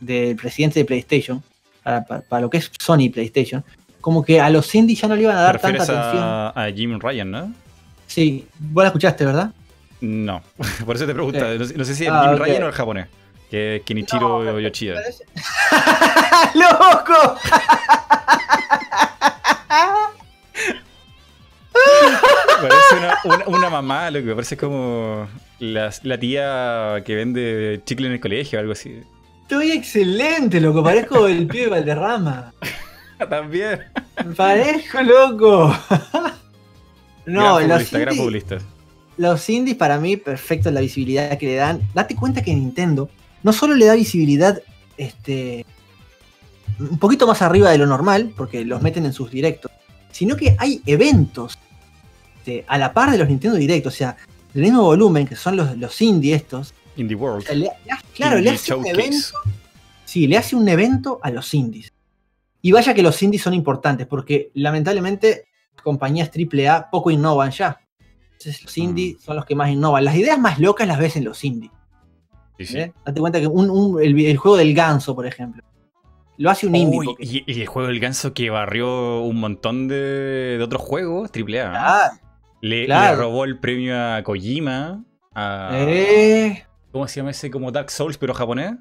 [0.00, 1.40] del presidente de PlayStation,
[1.82, 3.64] para, para- para lo que es Sony PlayStation,
[4.00, 6.22] como que a los indies ya no le iban a dar tanta atención.
[6.22, 7.52] a, a Jim Ryan, ¿no?
[8.08, 9.52] Sí, vos la escuchaste, ¿verdad?
[10.00, 10.42] No,
[10.84, 11.38] por eso te pregunto.
[11.58, 12.38] No, sé- no sé si es Ah, Jim.
[12.42, 13.06] Ryan o el japonés,
[13.50, 14.94] que es Kenichiro No, Yoshida.
[14.96, 15.24] Parece-
[16.58, 17.38] ¡Loco!
[22.60, 25.28] Parece una, una- una mamá, lo que parece como
[25.58, 29.00] la, la tía que vende chicle en el colegio o algo así.
[29.42, 30.82] Estoy excelente, loco.
[30.82, 32.52] Parezco el pibe Valderrama.
[33.30, 33.80] También.
[34.36, 35.76] Parezco loco.
[37.26, 38.44] No, gran los indies,
[39.16, 41.80] los indies para mí, perfecto la visibilidad que le dan.
[41.92, 43.10] Date cuenta que Nintendo
[43.42, 44.62] no solo le da visibilidad
[44.96, 45.66] este,
[46.78, 49.72] un poquito más arriba de lo normal, porque los meten en sus directos,
[50.12, 51.58] sino que hay eventos
[52.38, 54.16] este, a la par de los Nintendo Directos, o sea,
[54.56, 56.74] del mismo volumen que son los, los indie estos.
[56.96, 57.44] Indie O World.
[57.46, 59.16] sea, le- le hace- claro, le hace un evento
[60.04, 61.92] Sí, le hace un evento a los indies.
[62.62, 65.46] Y vaya que los indies son importantes, porque lamentablemente
[65.82, 67.78] compañías AAA poco innovan ya.
[68.32, 70.04] Entonces los indies son los que más innovan.
[70.04, 71.70] Las ideas más locas las ves en los indies.
[72.58, 72.78] Sí, sí.
[72.78, 72.92] ¿eh?
[73.04, 75.62] Date cuenta que un- un- el, el juego del ganso, por ejemplo,
[76.38, 77.00] lo hace un indie.
[77.04, 81.30] Porque- y, y el juego del ganso que barrió un montón de, de otros juegos,
[81.30, 81.72] AAA.
[81.74, 82.20] Ah, le,
[82.60, 83.18] le claro.
[83.22, 85.04] robó el premio a Kojima.
[85.34, 88.74] A, eh, ¿Cómo se llama ese como Dark Souls, pero japonés?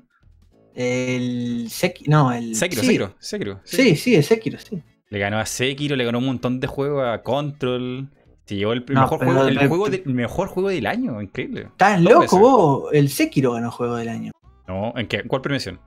[0.74, 3.60] el Sek- no, el Sekiro, sí, Sekiro, Sekiro.
[3.64, 3.78] sí.
[3.78, 4.84] Sí, sí, el Sekiro, sí.
[5.10, 8.10] Le ganó a Sekiro, le ganó un montón de juegos a Control.
[8.46, 11.22] Se llevó el No, mejor, pero- juego, el pero- juego de- mejor juego del año,
[11.22, 11.62] increíble.
[11.72, 14.32] Estás loco vos, el Sekiro ganó juego del año.
[14.68, 15.24] No, ¿en qué?
[15.24, 15.80] ¿Cuál premiación?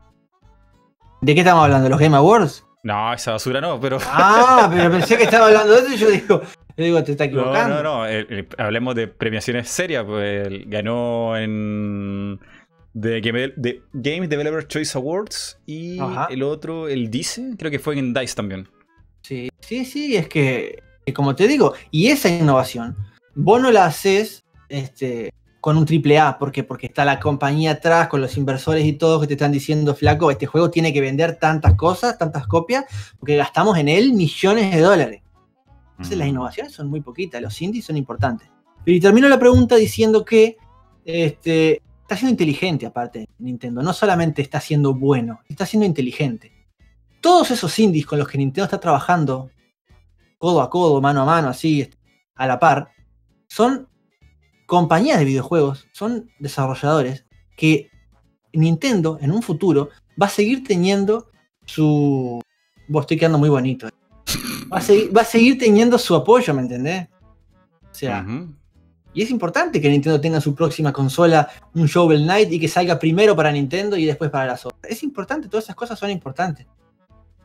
[1.20, 1.88] ¿De qué estamos hablando?
[1.88, 2.64] ¿Los Game Awards?
[2.84, 3.98] No, esa basura no, pero.
[4.06, 6.40] Ah, pero pensé que estaba hablando de eso y yo digo,
[6.78, 7.82] yo digo, te está No, equivocando.
[7.82, 8.06] no, no.
[8.06, 10.04] el- el- hablemos de premiaciones serias.
[10.04, 12.40] Pues ganó en.
[12.94, 16.26] Game, de Game Developer Choice Awards y Ajá.
[16.30, 18.68] el otro, el DICE, creo que fue en DICE también.
[19.22, 22.96] Sí, sí, sí, es que, que como te digo, y esa innovación,
[23.36, 28.08] vos no la haces este, con un triple A, porque, porque está la compañía atrás,
[28.08, 31.36] con los inversores y todos que te están diciendo, flaco, este juego tiene que vender
[31.36, 32.84] tantas cosas, tantas copias,
[33.20, 35.22] porque gastamos en él millones de dólares.
[35.98, 38.48] Entonces las innovaciones son muy poquitas, los indies son importantes.
[38.84, 40.56] Pero y termino la pregunta diciendo que
[41.04, 46.52] este, está siendo inteligente aparte Nintendo, no solamente está siendo bueno, está siendo inteligente.
[47.20, 49.50] Todos esos indies con los que Nintendo está trabajando,
[50.38, 51.98] codo a codo, mano a mano, así, este,
[52.36, 52.92] a la par,
[53.48, 53.88] son
[54.66, 57.26] compañías de videojuegos, son desarrolladores
[57.56, 57.90] que
[58.52, 59.88] Nintendo en un futuro
[60.20, 61.30] va a seguir teniendo
[61.66, 62.40] su...
[62.86, 63.88] Vos estoy quedando muy bonito.
[64.72, 67.08] Va a, seguir, va a seguir teniendo su apoyo, ¿me entendés?
[67.90, 68.24] O sea,
[69.14, 72.98] y es importante que Nintendo tenga su próxima consola, un Shovel Knight, y que salga
[72.98, 74.92] primero para Nintendo y después para las otras.
[74.92, 76.66] Es importante, todas esas cosas son importantes.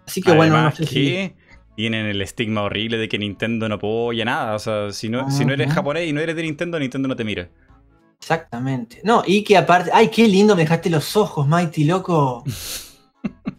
[0.05, 1.33] Así que bueno, no sé si.
[1.75, 4.55] tienen el estigma horrible de que Nintendo no apoya nada.
[4.55, 7.15] O sea, si no, si no eres japonés y no eres de Nintendo, Nintendo no
[7.15, 7.49] te mira.
[8.19, 9.01] Exactamente.
[9.03, 9.89] No, y que aparte.
[9.93, 10.55] ¡Ay, qué lindo!
[10.55, 12.43] Me dejaste los ojos, Mighty, loco.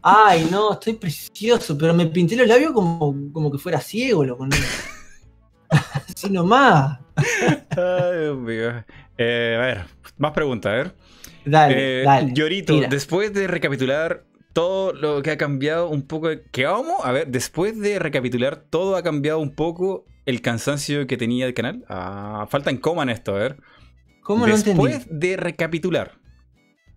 [0.07, 4.47] Ay, no, estoy precioso, pero me pinté los labios como, como que fuera ciego, loco.
[4.47, 4.57] no.
[5.69, 7.01] Así nomás.
[7.77, 8.85] Ay, Dios mío.
[9.19, 9.87] Eh, a ver,
[10.19, 10.97] más preguntas, a ver.
[11.45, 12.35] Dale, Eh, dale.
[12.35, 16.29] Llorito, después de recapitular todo lo que ha cambiado un poco.
[16.53, 16.97] ¿Qué vamos?
[17.05, 21.55] A ver, después de recapitular todo ha cambiado un poco el cansancio que tenía el
[21.55, 21.85] canal.
[21.89, 23.57] Ah, falta en coma en esto, a ver.
[24.23, 25.29] ¿Cómo no después entendí?
[25.29, 26.19] de recapitular,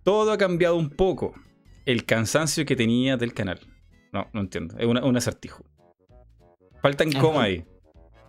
[0.04, 1.34] todo ha cambiado un poco
[1.90, 3.60] el cansancio que tenía del canal.
[4.12, 4.76] No, no entiendo.
[4.78, 5.64] Es una- un acertijo.
[6.82, 7.20] Falta en Ajá.
[7.20, 7.64] coma ahí.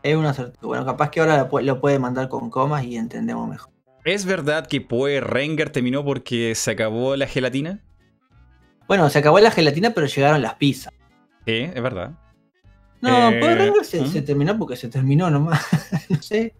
[0.01, 0.67] Es un acertijo.
[0.67, 3.71] Bueno, capaz que ahora lo pu- lo puede mandar con comas y entendemos mejor.
[4.05, 7.83] ¿Es verdad que Poe Ranger terminó porque se acabó la gelatina?
[8.87, 10.93] Bueno, se acabó la gelatina, pero llegaron las pizzas.
[11.45, 12.13] Sí, es verdad.
[13.01, 14.07] No, Eh, Power Ranger se, ¿mm?
[14.07, 15.61] se terminó porque se terminó nomás.
[16.09, 16.55] no sé.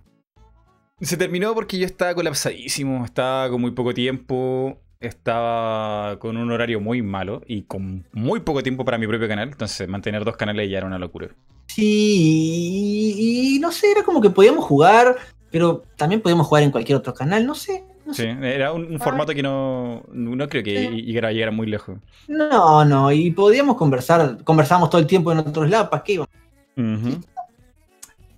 [1.02, 6.80] Se terminó porque yo estaba colapsadísimo, estaba con muy poco tiempo, estaba con un horario
[6.82, 10.70] muy malo y con muy poco tiempo para mi propio canal, entonces mantener dos canales
[10.70, 11.30] ya era una locura.
[11.68, 13.14] Sí,
[13.56, 15.16] y, no sé, era como que podíamos jugar,
[15.52, 17.84] pero también podíamos jugar en cualquier otro canal, no sé.
[18.06, 18.56] No, Sí, sé.
[18.56, 21.02] era un, un formato que no, no creo que Sí.
[21.04, 21.98] llegara, llegara muy lejos.
[22.28, 26.14] no, no, y podíamos conversar, conversamos todo el tiempo en otros lados, ¿para qué?
[26.14, 26.30] íbamos?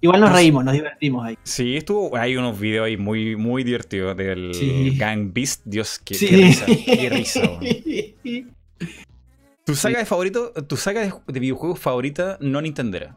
[0.01, 1.37] Igual nos reímos, nos divertimos ahí.
[1.43, 4.97] Sí, estuvo, hay unos videos ahí muy, muy divertidos del Sí.
[4.97, 5.61] Gang Beast.
[5.65, 6.27] Dios, qué, Sí.
[6.27, 7.41] qué risa, qué risa.
[9.63, 13.15] ¿Tu saga de favorito, tu saga de, de videojuegos favorita no Nintendera?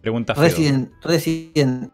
[0.00, 0.42] Pregunta feo.
[0.44, 1.92] Resident, Resident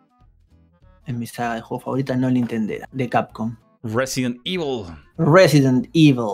[1.06, 3.56] es mi saga de juego favorita no Nintendera, de Capcom.
[3.82, 4.84] Resident Evil.
[5.18, 6.24] Resident Evil.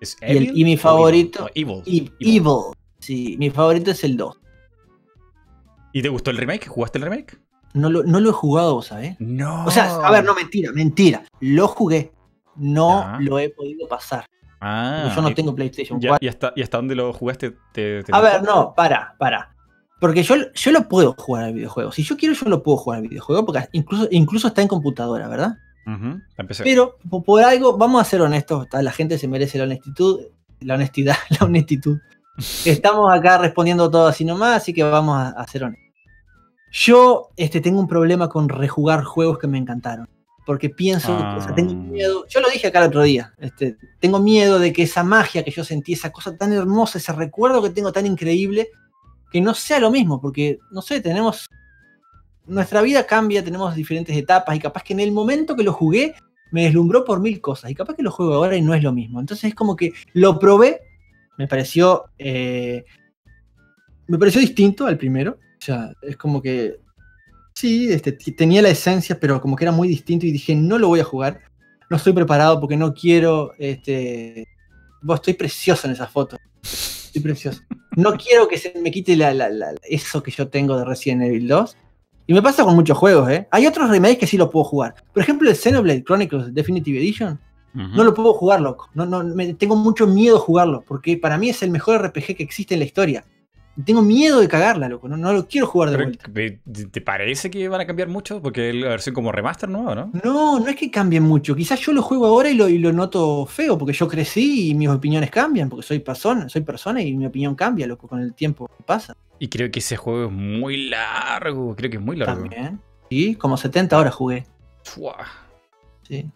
[0.00, 1.76] ¿Es Y el- y mi favorito- Evil?
[1.76, 2.12] No, E- Evil.
[2.20, 2.74] Evil.
[2.98, 4.39] Sí, mi favorito es el 2.
[5.92, 6.66] ¿Y te gustó el remake?
[6.68, 7.38] ¿Jugaste el remake?
[7.72, 9.16] No lo, no lo he jugado, ¿sabes?
[9.20, 9.64] No.
[9.64, 11.22] O sea, a ver, no, mentira, mentira.
[11.40, 12.12] Lo jugué.
[12.56, 14.26] No lo he podido pasar.
[14.60, 16.24] Ah, yo no y- tengo PlayStation ya- 4.
[16.24, 17.52] ¿y, hasta, ¿Y hasta dónde lo jugaste?
[17.72, 19.54] ¿Te, te A ver, no, para, para.
[20.00, 21.92] Porque yo, yo lo puedo jugar al videojuego.
[21.92, 23.44] Si yo quiero, yo lo puedo jugar al videojuego.
[23.46, 25.56] Porque incluso, incluso está en computadora, ¿verdad?
[26.36, 26.62] Empecé.
[26.62, 30.20] Pero po- por algo, vamos a ser honestos, la gente se merece la honestitud,
[30.60, 31.98] la honestidad, la honestitud.
[32.64, 35.86] Estamos acá respondiendo todo así nomás, así que vamos a, a ser honestos.
[36.72, 40.08] Yo este, tengo un problema con rejugar juegos que me encantaron.
[40.46, 41.74] Porque pienso, o sea, tengo Ah.
[41.74, 42.26] miedo.
[42.28, 43.32] Yo lo dije acá el otro día.
[43.38, 47.12] Este, tengo miedo de que esa magia que yo sentí, esa cosa tan hermosa, ese
[47.12, 48.68] recuerdo que tengo tan increíble,
[49.30, 50.20] que no sea lo mismo.
[50.20, 51.48] Porque, no sé, tenemos.
[52.46, 56.14] Nuestra vida cambia, tenemos diferentes etapas y capaz que en el momento que lo jugué
[56.50, 58.92] me deslumbró por mil cosas y capaz que lo juego ahora y no es lo
[58.92, 59.20] mismo.
[59.20, 60.80] Entonces es como que lo probé,
[61.40, 62.84] me pareció eh,
[64.08, 65.38] me pareció distinto al primero.
[65.60, 66.76] O sea, es como que
[67.54, 70.88] sí, este, tenía la esencia, pero como que era muy distinto y dije, no lo
[70.88, 71.40] voy a jugar.
[71.88, 74.46] No estoy preparado porque no quiero, este,
[75.02, 76.36] vos estoy precioso en esa foto.
[76.62, 77.62] Estoy precioso.
[77.96, 81.22] No quiero que se me quite la- la- la- eso que yo tengo de Resident
[81.22, 81.76] Evil 2.
[82.26, 83.48] Y me pasa con muchos juegos, ¿eh?
[83.50, 84.94] Hay otros remakes que sí lo puedo jugar.
[85.14, 87.40] Por ejemplo, el Xenoblade Chronicles Definitive Edition.
[87.74, 88.88] No lo puedo jugar, loco.
[88.94, 90.82] No, no, me- tengo mucho miedo de jugarlo.
[90.86, 93.24] Porque para mí es el mejor RPG que existe en la historia.
[93.84, 95.08] Tengo miedo de cagarla, loco.
[95.08, 96.30] No, no lo quiero jugar de Pero, vuelta.
[96.32, 98.42] ¿te- ¿Te parece que van a cambiar mucho?
[98.42, 99.94] Porque es la versión como remaster, ¿no?
[99.94, 100.10] ¿no?
[100.24, 101.54] No, no es que cambie mucho.
[101.54, 103.78] Quizás yo lo juego ahora y lo, y lo noto feo.
[103.78, 105.68] Porque yo crecí y mis opiniones cambian.
[105.70, 109.16] Porque soy persona, soy persona y mi opinión cambia, loco, con el tiempo que pasa.
[109.38, 111.74] Y creo que ese juego es muy largo.
[111.76, 112.40] Creo que es muy largo.
[112.42, 112.80] También.
[113.08, 114.44] Sí, como 70 horas jugué.
[114.82, 115.16] Chua.
[116.02, 116.28] Sí.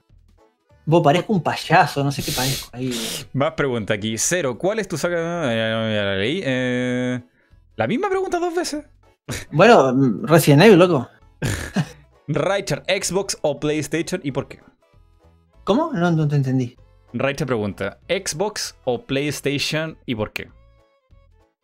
[0.86, 2.92] Vos parezco un payaso, no sé qué parezco ahí.
[3.32, 4.16] Más pregunta aquí.
[4.18, 5.52] Cero, ¿cuál es tu saga?
[5.52, 6.42] Eh, ya la leí.
[6.44, 7.22] Eh,
[7.76, 8.84] la misma pregunta dos veces.
[9.50, 11.08] Bueno, Resident Evil, loco.
[12.28, 14.60] Richard, ¿Xbox o PlayStation y por qué?
[15.64, 15.92] ¿Cómo?
[15.92, 16.76] No, no te entendí.
[17.14, 20.44] Richard pregunta, ¿Xbox o PlayStation y por qué?
[20.46, 20.52] ¿Cuál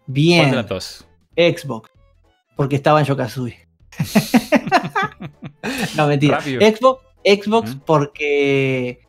[0.06, 1.06] de Bien, las dos?
[1.36, 1.90] Xbox.
[2.56, 3.55] Porque estaba en Yokazui.
[5.97, 6.38] no, mentira.
[6.38, 6.60] Rápido.
[6.60, 7.80] Xbox, Xbox ¿Mm?
[7.80, 9.01] porque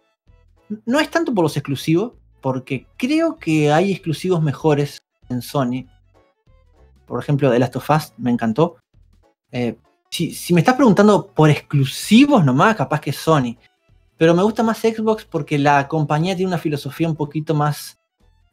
[0.85, 5.85] no es tanto por los exclusivos, porque creo que hay exclusivos mejores en Sony.
[7.05, 8.77] Por ejemplo, The Last of Us me encantó.
[9.51, 9.77] Eh,
[10.09, 13.57] si, me estás preguntando por exclusivos nomás, capaz que Sony.
[14.17, 17.99] Pero me gusta más Xbox porque la compañía tiene una filosofía un poquito más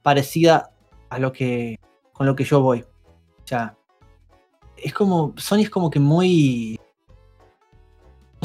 [0.03, 0.71] parecida
[1.11, 1.79] a lo que
[2.13, 2.81] con lo que yo voy.
[2.81, 3.77] O sea,
[4.77, 6.81] es como Sony es como que muy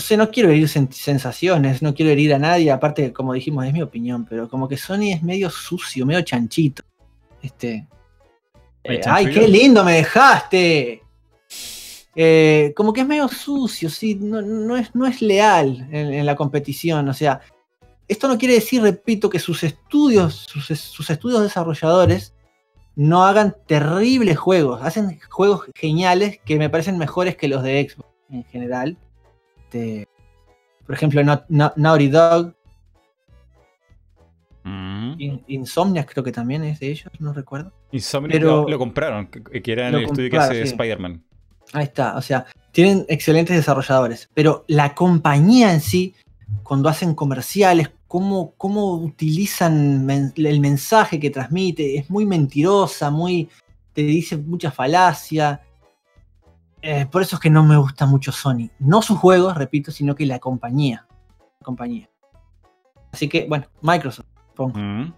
[0.04, 3.74] sé, no quiero herir sen- sensaciones, no quiero herir a nadie, aparte como dijimos es
[3.74, 6.84] mi opinión, pero como que Sony es medio sucio, medio chanchito.
[7.42, 7.88] Este
[8.86, 11.02] ¿Hay eh, ay, qué lindo me dejaste.
[12.16, 16.26] Eh, como que es medio sucio, sí, no, no es, no es leal en, en
[16.26, 17.10] la competición.
[17.10, 17.42] O sea,
[18.08, 22.36] esto no quiere decir, repito, que sus estudios, sus, sus estudios desarrolladores
[22.96, 24.82] no hagan terribles juegos.
[24.84, 28.98] Hacen juegos geniales que me parecen mejores que los de Xbox en general.
[29.74, 30.08] Este,
[30.86, 32.54] por ejemplo, Na- Na- Naughty Dog,
[34.66, 35.16] Mm.
[35.20, 37.74] In- Insomniac creo que también es de ellos, no recuerdo.
[37.92, 40.70] Insomniac Pero- lo, lo compraron, que, que era en el estudio que hace sí.
[40.70, 41.22] Spider-Man.
[41.74, 46.16] Ahí está, o sea, tienen excelentes desarrolladores, pero la compañía en sí,
[46.64, 53.50] cuando hacen comerciales, cómo, cómo utilizan men- el mensaje que transmite, es muy mentirosa, muy
[53.92, 55.60] te dice mucha falacia.
[56.84, 58.70] Eh, por eso es que no me gusta mucho Sony.
[58.78, 61.08] No sus juegos, repito, sino que la compañía.
[61.60, 62.10] La compañía.
[63.12, 64.28] Así que, bueno, Microsoft.
[64.56, 64.78] pongo.
[64.78, 65.14] Mm.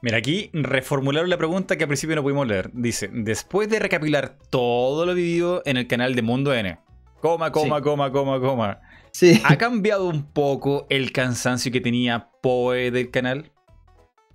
[0.00, 2.70] Mira, aquí reformularon la pregunta que al principio no pudimos leer.
[2.72, 6.78] Dice, después de recapitular todo lo vivido en el canal de Mundo N,
[7.20, 7.82] coma, coma, Sí.
[7.82, 8.80] coma, coma, coma,
[9.12, 9.40] Sí.
[9.44, 13.50] ¿ha cambiado un poco el cansancio que tenía Poe del canal?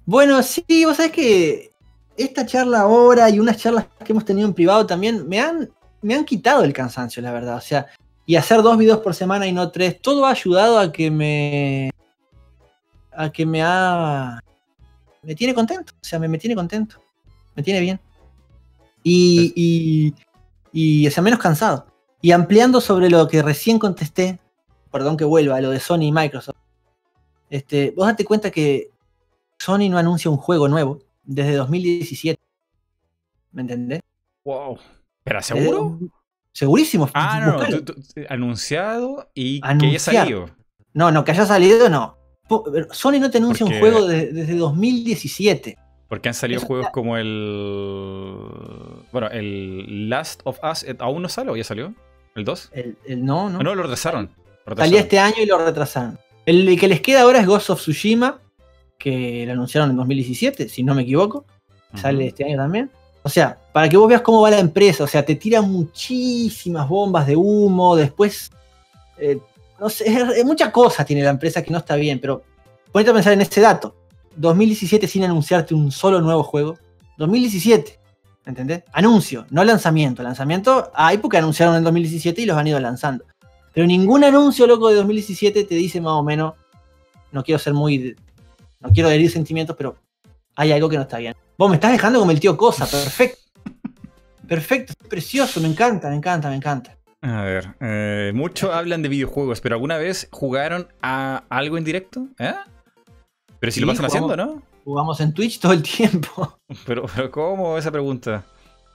[0.05, 1.71] Bueno, sí, vos sabés que
[2.17, 5.69] esta charla ahora y unas charlas que hemos tenido en privado también me han,
[6.01, 7.57] me han quitado el cansancio, la verdad.
[7.57, 7.87] O sea,
[8.25, 11.91] y hacer dos videos por semana y no tres, todo ha ayudado a que me.
[13.11, 14.39] a que me ha.
[15.21, 15.93] me tiene contento.
[16.01, 17.01] O sea, me, me tiene contento.
[17.55, 17.99] Me tiene bien.
[19.03, 20.13] Y, y,
[20.71, 21.87] y, o sea, menos cansado.
[22.21, 24.39] Y ampliando sobre lo que recién contesté,
[24.91, 26.57] perdón que vuelva, a lo de Sony y Microsoft.
[27.49, 28.91] Este, vos date cuenta que
[29.57, 32.39] Sony no anuncia un juego nuevo desde 2017.
[33.51, 34.01] ¿Me entendés?
[34.45, 34.77] Wow.
[35.23, 35.99] ¿Pero seguro?
[36.01, 36.07] Eh,
[36.51, 37.09] segurísimo.
[37.13, 37.83] Ah, no, no, Buscalo.
[37.83, 40.49] tú- tú- anunciado y que haya salido.
[40.93, 42.17] no, no, que haya salido, no.
[42.91, 45.77] Sony no te anuncia Porque- un juego de- desde 2017.
[46.09, 49.05] Porque han salido Eso juegos como el.
[49.11, 51.93] Bueno, el Last of Us aún no sale o ya salió.
[52.35, 52.69] ¿El 2?
[52.73, 53.57] El, el- no, no.
[53.59, 54.29] No, no, lo retrasaron.
[54.65, 56.17] Lo Salía este año y lo retrasaron.
[56.45, 58.39] El que les queda ahora es Ghost of Tsushima,
[58.97, 61.45] que lo anunciaron en 2017, si no me equivoco.
[61.95, 62.89] Sale este año también.
[63.23, 66.87] O sea, para que vos veas cómo va la empresa, o sea, te tiran muchísimas
[66.89, 68.49] bombas de humo, después,
[69.17, 69.39] eh,
[69.79, 72.43] no sé, es- es mucha cosa tiene la empresa que no está bien, pero
[72.91, 73.95] ponete a pensar en este dato.
[74.35, 76.77] 2017 sin anunciarte un solo nuevo juego.
[77.17, 77.99] 2017,
[78.45, 78.83] ¿entendés?
[78.93, 80.23] Anuncio, no lanzamiento.
[80.23, 83.25] Lanzamiento, hay porque anunciaron en 2017 y los han ido lanzando.
[83.73, 86.53] Pero ningún anuncio loco de 2017 te dice más o menos,
[87.31, 88.15] no quiero ser muy,
[88.79, 89.95] no quiero herir sentimientos, pero
[90.61, 91.35] hay algo que no está bien.
[91.57, 93.39] Vos me estás dejando como el tío Cosa, perfecto.
[94.47, 96.97] Perfecto, precioso, me encanta, me encanta, me encanta.
[97.21, 102.27] A ver, eh, muchos hablan de videojuegos, pero ¿alguna vez jugaron a algo en directo?
[102.39, 102.53] ¿Eh?
[103.59, 104.31] Pero si lo Sí, pasan jugamos.
[104.31, 104.61] haciendo, ¿no?
[104.83, 106.57] Jugamos en Twitch todo el tiempo.
[106.85, 108.43] Pero, pero ¿cómo esa pregunta?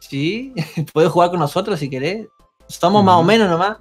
[0.00, 0.52] Sí,
[0.92, 2.26] puedes jugar con nosotros si querés.
[2.68, 3.78] Somos más o menos nomás.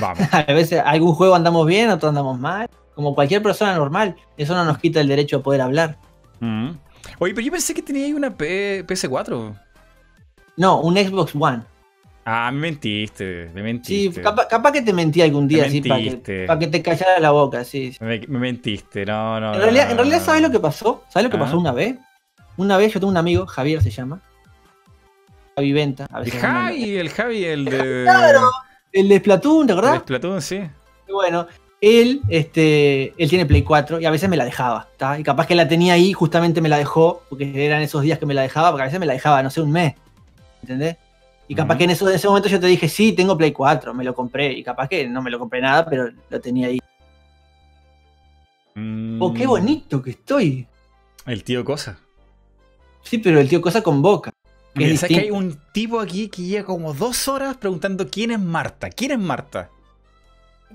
[0.00, 0.18] Vamos.
[0.32, 2.68] A veces algún juego andamos bien, otro andamos mal.
[2.94, 4.14] Como cualquier persona normal.
[4.36, 5.98] Eso no nos quita el derecho a poder hablar.
[6.40, 6.70] Mm.
[7.18, 9.54] Oye, pero yo pensé que tenía ahí una P- PS4.
[10.56, 11.62] No, un Xbox One.
[12.24, 14.20] Ah, me mentiste, me Sí, mentiste.
[14.22, 17.18] capaz, capaz que te mentí algún día, Me sí, para que, pa' que te callara
[17.18, 17.92] la boca, sí.
[17.92, 17.98] sí.
[18.04, 19.54] Me, me mentiste, no, no.
[19.54, 20.24] En realidad, no, en realidad no.
[20.26, 21.02] ¿sabes lo que pasó?
[21.08, 21.40] ¿Sabes lo que Ah.
[21.46, 21.96] pasó una vez?
[22.56, 24.20] Una vez yo tengo un amigo, Javier se llama.
[25.56, 26.06] Javi Venta.
[26.12, 26.40] a El veces.
[26.40, 28.02] Javi, el Javi, el de.
[28.04, 28.50] Claro.
[28.92, 30.00] El de Splatoon, ¿te El acordás?
[30.00, 30.60] Splatoon, sí.
[31.08, 31.46] Y bueno,
[31.80, 35.18] él, este, él tiene Play 4 y a veces me la dejaba, ¿tá?
[35.18, 38.26] Y capaz que la tenía ahí, justamente me la dejó, porque eran esos días que
[38.26, 39.94] me la dejaba, porque a veces me la dejaba, no sé, un mes.
[40.62, 40.96] ¿Entendés?
[41.48, 43.92] Y capaz que en, eso, en ese momento yo te dije, sí, tengo Play 4,
[43.94, 44.52] me lo compré.
[44.52, 46.78] Y capaz que no me lo compré nada, pero lo tenía ahí.
[48.74, 50.66] Mm, Oh, qué bonito que estoy.
[51.26, 51.98] El tío Cosa.
[53.02, 54.30] Sí, pero el tío Cosa con boca.
[54.74, 58.08] que Mira, es ¿sabes que hay un tipo aquí que lleva como dos horas preguntando
[58.08, 58.90] quién es Marta?
[58.90, 59.70] ¿Quién es Marta?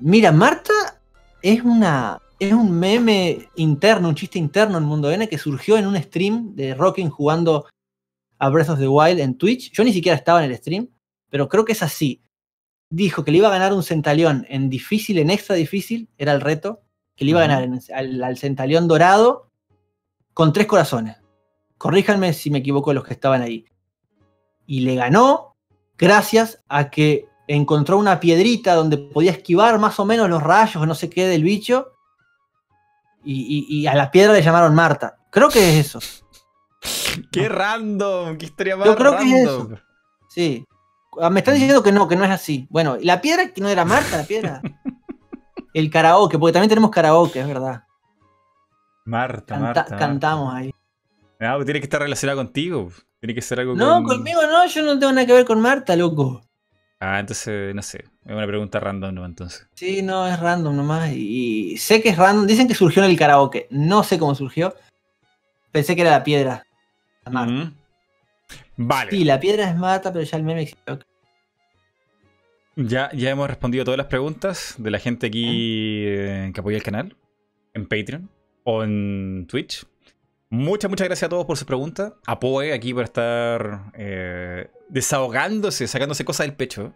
[0.02, 0.94] Mira, Marta
[1.41, 2.21] es una.
[2.37, 6.53] Es un meme interno, un chiste interno en Mundo N que surgió en un stream
[6.53, 7.65] de Rocking jugando
[8.39, 9.71] a Breath of the Wild en Twitch.
[9.71, 10.89] Yo ni siquiera estaba en el stream,
[11.29, 12.21] pero creo que es así.
[12.89, 16.41] Dijo que le iba a ganar un centalión en difícil, en extra difícil, era el
[16.41, 16.81] reto,
[17.15, 19.49] que le iba a ganar en- al, al centalión dorado
[20.33, 21.15] con tres corazones.
[21.77, 23.65] Corríjanme si me equivoco los que estaban ahí.
[24.65, 25.55] Y le ganó
[25.97, 30.95] gracias a que encontró una piedrita donde podía esquivar más o menos los rayos no
[30.95, 31.91] sé qué del bicho.
[33.23, 35.17] Y, y- y a la piedra le llamaron Marta.
[35.31, 35.99] Creo que es eso.
[37.31, 38.38] ¡Qué random!
[38.38, 39.77] ¡Qué historia más Yo creo que es random!
[40.30, 40.65] Sí.
[41.19, 42.67] Ah, Me están diciendo que no, que no es así.
[42.69, 44.61] Bueno, la piedra que no era Marta, la piedra.
[45.73, 47.84] El karaoke, porque también tenemos karaoke, es verdad.
[49.05, 49.97] Marta, Canta- Marta.
[49.97, 50.72] Cantamos ahí.
[51.39, 52.89] Ah, pues tiene que estar relacionado contigo.
[53.19, 55.59] Tiene que ser algo No, con- conmigo no, yo no tengo nada que ver con
[55.61, 56.41] Marta, loco.
[56.99, 58.05] Ah, entonces, no sé.
[58.26, 59.26] Es una pregunta random, ¿no?
[59.26, 59.67] Entonces.
[59.76, 61.11] Sí, no, es random nomás.
[61.13, 62.47] Y, sé que es random.
[62.47, 63.67] Dicen que surgió en el karaoke.
[63.69, 64.76] No sé cómo surgió.
[65.72, 66.65] Pensé que era la piedra.
[67.26, 67.53] La Marta.
[67.53, 67.76] Mm.
[68.77, 69.11] Vale.
[69.11, 70.99] Sí, la piedra es Marta, pero ya el meme existió.
[72.77, 76.76] Ya, ya hemos respondido a todas las preguntas de la gente aquí eh, que apoya
[76.76, 77.15] el canal,
[77.73, 78.30] en Patreon
[78.65, 79.85] o en Twitch.
[80.49, 82.13] Muchas, muchas gracias a todos por sus preguntas.
[82.27, 86.93] A Poe aquí por estar eh, desahogándose, sacándose cosas del pecho.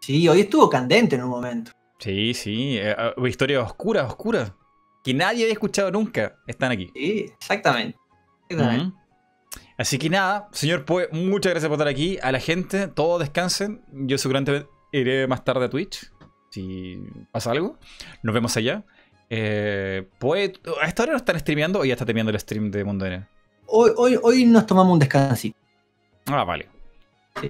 [0.00, 1.72] Sí, hoy estuvo candente en un momento.
[1.98, 2.76] Sí, sí.
[2.78, 4.52] eh, eh, historias oscuras, oscuras.
[5.04, 6.36] Que nadie había escuchado nunca.
[6.46, 6.90] Están aquí.
[6.94, 7.98] Sí, exactamente.
[9.78, 12.18] Así que nada, señor Poe, muchas gracias por estar aquí.
[12.22, 13.82] A la gente, todos descansen.
[13.92, 16.12] Yo seguramente iré más tarde a Twitch.
[16.50, 16.98] Si
[17.32, 17.78] pasa algo.
[18.22, 18.84] Nos vemos allá.
[19.30, 22.84] Eh, Poe, ¿a esta hora no están streameando o ya está terminando el stream de
[22.84, 23.26] Mundo N?
[23.66, 25.56] Hoy, hoy, hoy nos tomamos un descansito.
[26.26, 26.68] Ah, vale.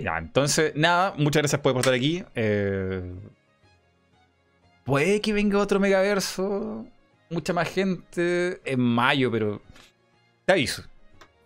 [0.00, 2.24] Ya, entonces, nada, muchas gracias por estar aquí.
[2.34, 3.02] Eh,
[4.84, 6.86] puede que venga otro megaverso.
[7.30, 9.60] Mucha más gente en mayo, pero
[10.44, 10.82] te aviso.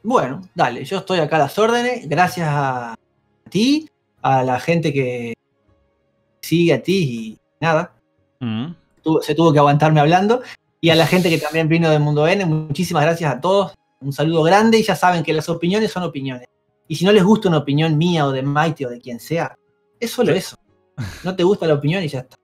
[0.03, 2.09] Bueno, dale, yo estoy acá a las órdenes.
[2.09, 2.95] Gracias a
[3.51, 3.89] ti,
[4.23, 5.35] a la gente que
[6.41, 7.93] sigue a ti y nada,
[8.41, 8.73] Mm.
[9.03, 10.43] tu- se tuvo que aguantarme hablando.
[10.81, 13.75] Y a la gente que también vino del Mundo N, muchísimas gracias a todos.
[14.01, 16.47] Un saludo grande y ya saben que las opiniones son opiniones.
[16.89, 19.57] Y si no les gusta una opinión mía o de Mighty o de quien sea,
[19.99, 20.39] es solo Sí.
[20.39, 20.57] eso.
[21.25, 22.37] No te gusta la opinión y ya está.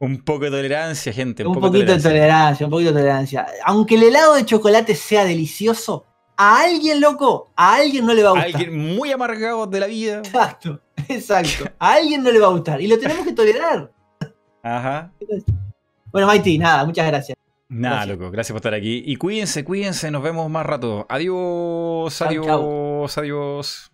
[0.00, 1.46] Un poco de tolerancia, gente.
[1.46, 3.46] Un poco poquito de tolerancia, un poquito de tolerancia.
[3.64, 6.04] Aunque el helado de chocolate sea delicioso,
[6.36, 8.54] a alguien loco, a alguien no le va a gustar.
[8.60, 10.18] Alguien muy amargado de la vida.
[10.18, 11.64] Exacto, exacto.
[11.78, 12.80] A alguien no le va a gustar.
[12.80, 13.90] Y lo tenemos que tolerar.
[14.62, 15.12] Ajá.
[16.10, 17.38] Bueno, Mighty, nada, muchas gracias.
[17.74, 18.30] Nada, loco.
[18.30, 19.02] Gracias por estar aquí.
[19.04, 20.10] Y cuídense, cuídense.
[20.10, 21.06] Nos vemos más rato.
[21.08, 23.93] Adiós, Chau, adiós, adiós.